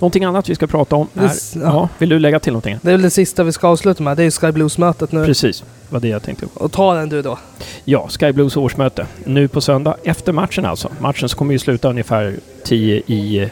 Någonting 0.00 0.24
annat 0.24 0.48
vi 0.48 0.54
ska 0.54 0.66
prata 0.66 0.96
om 0.96 1.08
är... 1.14 1.20
Det- 1.22 1.30
ja. 1.54 1.60
ja. 1.60 1.88
vill 1.98 2.08
du 2.08 2.18
lägga 2.18 2.40
till 2.40 2.52
någonting? 2.52 2.78
Det 2.82 2.88
är 2.88 2.92
väl 2.92 3.02
det 3.02 3.10
sista 3.10 3.44
vi 3.44 3.52
ska 3.52 3.68
avsluta 3.68 4.02
med. 4.02 4.16
Det 4.16 4.22
är 4.22 4.24
ju 4.24 4.30
Sky 4.30 4.52
Blues-mötet 4.52 5.12
nu. 5.12 5.26
Precis, 5.26 5.64
vad 5.88 6.02
det 6.02 6.08
jag 6.08 6.22
tänkte. 6.22 6.46
Och 6.54 6.72
ta 6.72 6.94
den 6.94 7.08
du 7.08 7.22
då. 7.22 7.38
Ja, 7.84 8.08
Sky 8.08 8.32
Blues 8.32 8.56
årsmöte. 8.56 9.06
Nu 9.24 9.48
på 9.48 9.60
söndag, 9.60 9.96
efter 10.04 10.32
matchen 10.32 10.64
alltså. 10.64 10.90
Matchen 11.00 11.28
kommer 11.28 11.52
ju 11.52 11.58
sluta 11.58 11.88
ungefär 11.90 12.34
10 12.64 12.96
i 13.06 13.48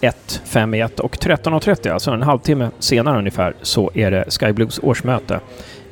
1, 0.00 0.40
5 0.44 0.74
i 0.74 0.80
1 0.80 1.00
och 1.00 1.16
13.30, 1.16 1.92
alltså 1.92 2.10
en 2.10 2.22
halvtimme 2.22 2.70
senare 2.78 3.18
ungefär, 3.18 3.54
så 3.62 3.90
är 3.94 4.10
det 4.10 4.24
Sky 4.40 4.52
Blues 4.52 4.80
årsmöte 4.82 5.40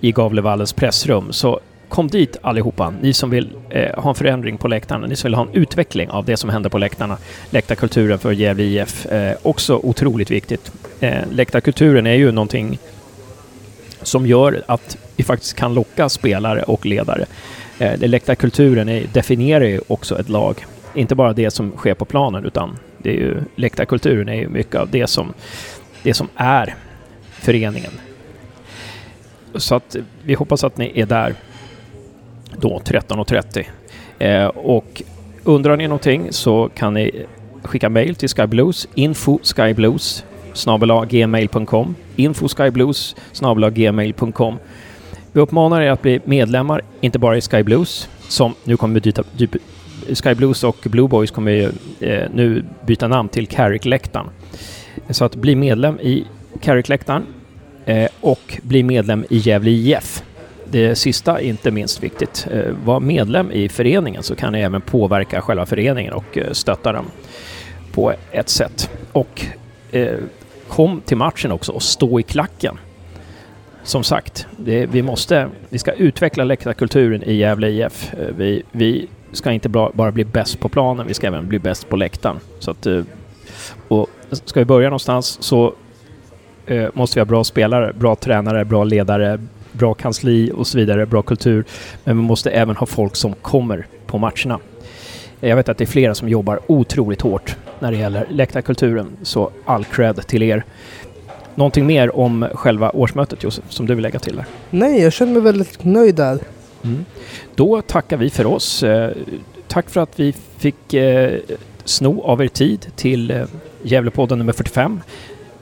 i 0.00 0.12
Gavlevallens 0.12 0.72
pressrum. 0.72 1.32
Så 1.32 1.60
kom 1.88 2.08
dit 2.08 2.36
allihopa, 2.42 2.94
ni 3.02 3.12
som 3.12 3.30
vill 3.30 3.50
eh, 3.70 4.00
ha 4.00 4.08
en 4.08 4.14
förändring 4.14 4.58
på 4.58 4.68
läktarna, 4.68 5.06
ni 5.06 5.16
som 5.16 5.28
vill 5.28 5.34
ha 5.34 5.42
en 5.42 5.54
utveckling 5.54 6.10
av 6.10 6.24
det 6.24 6.36
som 6.36 6.50
händer 6.50 6.70
på 6.70 6.78
läktarna. 6.78 7.18
Läktarkulturen 7.50 8.18
för 8.18 8.32
Gävle 8.32 8.64
IF, 8.64 9.06
eh, 9.06 9.36
också 9.42 9.80
otroligt 9.82 10.30
viktigt. 10.30 10.72
Eh, 11.00 11.18
läktarkulturen 11.30 12.06
är 12.06 12.14
ju 12.14 12.32
någonting 12.32 12.78
som 14.02 14.26
gör 14.26 14.62
att 14.66 14.96
vi 15.16 15.24
faktiskt 15.24 15.56
kan 15.56 15.74
locka 15.74 16.08
spelare 16.08 16.62
och 16.62 16.86
ledare. 16.86 17.26
Eh, 17.78 17.98
läktarkulturen 17.98 18.88
är, 18.88 19.06
definierar 19.12 19.64
ju 19.64 19.80
också 19.86 20.20
ett 20.20 20.28
lag. 20.28 20.66
Inte 20.94 21.14
bara 21.14 21.32
det 21.32 21.50
som 21.50 21.72
sker 21.76 21.94
på 21.94 22.04
planen 22.04 22.44
utan 22.44 22.78
det 22.98 23.10
är 23.10 23.14
ju, 23.14 23.36
läktarkulturen 23.56 24.28
är 24.28 24.34
ju 24.34 24.48
mycket 24.48 24.74
av 24.74 24.90
det 24.90 25.06
som, 25.06 25.34
det 26.02 26.14
som 26.14 26.28
är 26.36 26.74
föreningen. 27.32 27.92
Så 29.54 29.74
att 29.74 29.94
eh, 29.94 30.02
vi 30.22 30.34
hoppas 30.34 30.64
att 30.64 30.76
ni 30.76 30.92
är 30.94 31.06
där 31.06 31.34
då 32.56 32.80
13.30. 32.84 33.64
Eh, 34.18 34.46
och 34.46 35.02
undrar 35.44 35.76
ni 35.76 35.88
någonting 35.88 36.26
så 36.30 36.70
kan 36.74 36.94
ni 36.94 37.26
skicka 37.62 37.88
mail 37.88 38.14
till 38.14 38.28
skyblues, 38.28 38.88
info 38.94 39.38
skyblues 39.42 40.24
gmail.com 41.08 41.94
info 42.16 42.48
skyblues 42.48 43.16
gmail.com 43.72 44.58
Vi 45.32 45.40
uppmanar 45.40 45.80
er 45.80 45.90
att 45.90 46.02
bli 46.02 46.20
medlemmar, 46.24 46.82
inte 47.00 47.18
bara 47.18 47.36
i 47.36 47.40
Skyblues, 47.40 48.08
som 48.28 48.54
nu 48.64 48.76
kommer 48.76 49.00
byta, 49.00 49.24
Skyblues 50.24 50.64
och 50.64 50.76
Blue 50.82 51.08
Boys 51.08 51.30
kommer 51.30 51.52
ju, 51.52 51.70
eh, 52.00 52.28
nu 52.34 52.64
byta 52.86 53.08
namn 53.08 53.28
till 53.28 53.46
Carrick-läktaren. 53.46 54.26
Så 55.10 55.24
att 55.24 55.36
bli 55.36 55.54
medlem 55.54 56.00
i 56.00 56.24
Carrick-läktaren 56.60 57.22
eh, 57.84 58.08
och 58.20 58.58
bli 58.62 58.82
medlem 58.82 59.24
i 59.30 59.36
Gävle 59.38 59.70
IF. 59.70 60.22
Det 60.70 60.94
sista 60.94 61.40
är 61.40 61.44
inte 61.44 61.70
minst 61.70 62.02
viktigt. 62.02 62.46
Eh, 62.50 62.72
var 62.84 63.00
medlem 63.00 63.52
i 63.52 63.68
föreningen 63.68 64.22
så 64.22 64.34
kan 64.34 64.52
ni 64.52 64.60
även 64.60 64.80
påverka 64.80 65.40
själva 65.40 65.66
föreningen 65.66 66.12
och 66.12 66.38
eh, 66.38 66.52
stötta 66.52 66.92
den 66.92 67.04
på 67.92 68.12
ett 68.30 68.48
sätt. 68.48 68.90
Och 69.12 69.44
eh, 69.90 70.16
kom 70.68 71.00
till 71.00 71.16
matchen 71.16 71.52
också 71.52 71.72
och 71.72 71.82
stå 71.82 72.20
i 72.20 72.22
klacken. 72.22 72.78
Som 73.82 74.04
sagt, 74.04 74.46
det, 74.56 74.86
vi 74.86 75.02
måste, 75.02 75.48
vi 75.68 75.78
ska 75.78 75.92
utveckla 75.92 76.44
läktarkulturen 76.44 77.22
i 77.22 77.34
Gävle 77.34 77.68
IF. 77.68 78.12
Vi, 78.36 78.62
vi 78.72 79.08
ska 79.32 79.52
inte 79.52 79.68
bara, 79.68 80.12
bli 80.12 80.24
bäst 80.24 80.60
på 80.60 80.68
planen, 80.68 81.06
vi 81.06 81.14
ska 81.14 81.26
även 81.26 81.48
bli 81.48 81.58
bäst 81.58 81.88
på 81.88 81.96
läktaren. 81.96 82.36
Så 82.58 82.70
att, 82.70 82.86
och 83.88 84.06
ska 84.30 84.60
vi 84.60 84.64
börja 84.64 84.88
någonstans 84.88 85.38
så 85.40 85.74
måste 86.92 87.18
vi 87.18 87.20
ha 87.20 87.24
bra 87.24 87.44
spelare, 87.44 87.92
bra 87.92 88.14
tränare, 88.14 88.64
bra 88.64 88.84
ledare, 88.84 89.38
bra 89.72 89.94
kansli 89.94 90.52
och 90.54 90.66
så 90.66 90.78
vidare, 90.78 91.06
bra 91.06 91.22
kultur. 91.22 91.64
Men 92.04 92.16
vi 92.16 92.22
måste 92.22 92.50
även 92.50 92.76
ha 92.76 92.86
folk 92.86 93.16
som 93.16 93.34
kommer 93.34 93.86
på 94.06 94.18
matcherna. 94.18 94.58
Jag 95.40 95.56
vet 95.56 95.68
att 95.68 95.78
det 95.78 95.84
är 95.84 95.86
flera 95.86 96.14
som 96.14 96.28
jobbar 96.28 96.60
otroligt 96.66 97.20
hårt 97.20 97.56
när 97.78 97.90
det 97.90 97.96
gäller 97.96 98.26
läktarkulturen, 98.30 99.16
så 99.22 99.50
all 99.64 99.84
cred 99.84 100.26
till 100.26 100.42
er. 100.42 100.64
Någonting 101.54 101.86
mer 101.86 102.16
om 102.16 102.48
själva 102.54 102.90
årsmötet 102.90 103.42
Josef, 103.42 103.64
som 103.68 103.86
du 103.86 103.94
vill 103.94 104.02
lägga 104.02 104.18
till 104.18 104.36
där? 104.36 104.44
Nej, 104.70 105.02
jag 105.02 105.12
känner 105.12 105.32
mig 105.32 105.42
väldigt 105.42 105.84
nöjd 105.84 106.14
där. 106.14 106.38
Mm. 106.84 107.04
Då 107.54 107.82
tackar 107.82 108.16
vi 108.16 108.30
för 108.30 108.46
oss. 108.46 108.82
Eh, 108.82 109.10
tack 109.68 109.90
för 109.90 110.00
att 110.00 110.20
vi 110.20 110.34
fick 110.58 110.94
eh, 110.94 111.38
sno 111.84 112.22
av 112.22 112.42
er 112.42 112.48
tid 112.48 112.86
till 112.96 113.30
eh, 113.30 113.44
Gävlepodden 113.82 114.38
nummer 114.38 114.52
45. 114.52 115.00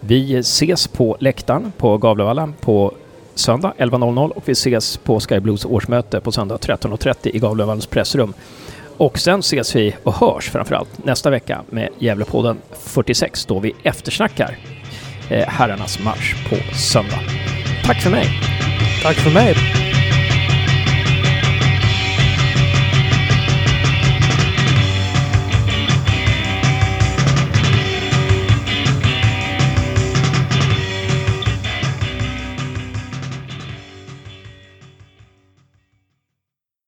Vi 0.01 0.37
ses 0.37 0.89
på 0.89 1.17
läktaren 1.21 1.73
på 1.77 1.99
Gavlevalla 1.99 2.53
på 2.61 2.93
söndag 3.39 3.73
11.00 3.79 4.31
och 4.31 4.49
vi 4.49 4.53
ses 4.53 4.97
på 4.97 5.21
Sky 5.21 5.41
Blues 5.41 5.65
årsmöte 5.65 6.21
på 6.21 6.33
söndag 6.33 6.57
13.30 6.57 7.15
i 7.23 7.39
Gavlevalls 7.39 7.87
pressrum. 7.87 8.35
Och 8.97 9.19
sen 9.19 9.41
ses 9.41 9.77
vi 9.77 9.97
och 10.03 10.15
hörs 10.15 10.51
framförallt 10.51 11.05
nästa 11.05 11.31
vecka 11.31 11.63
med 11.71 11.89
Gävlepodden 11.99 12.57
46 12.73 13.47
då 13.47 13.59
vi 13.59 13.75
eftersnackar 13.83 14.59
eh, 15.31 15.49
herrarnas 15.49 15.99
match 16.05 16.35
på 16.51 16.57
söndag. 16.77 17.21
Tack 17.85 18.03
för 18.03 18.11
mig! 18.11 18.27
Tack 19.03 19.17
för 19.17 19.31
mig. 19.31 19.55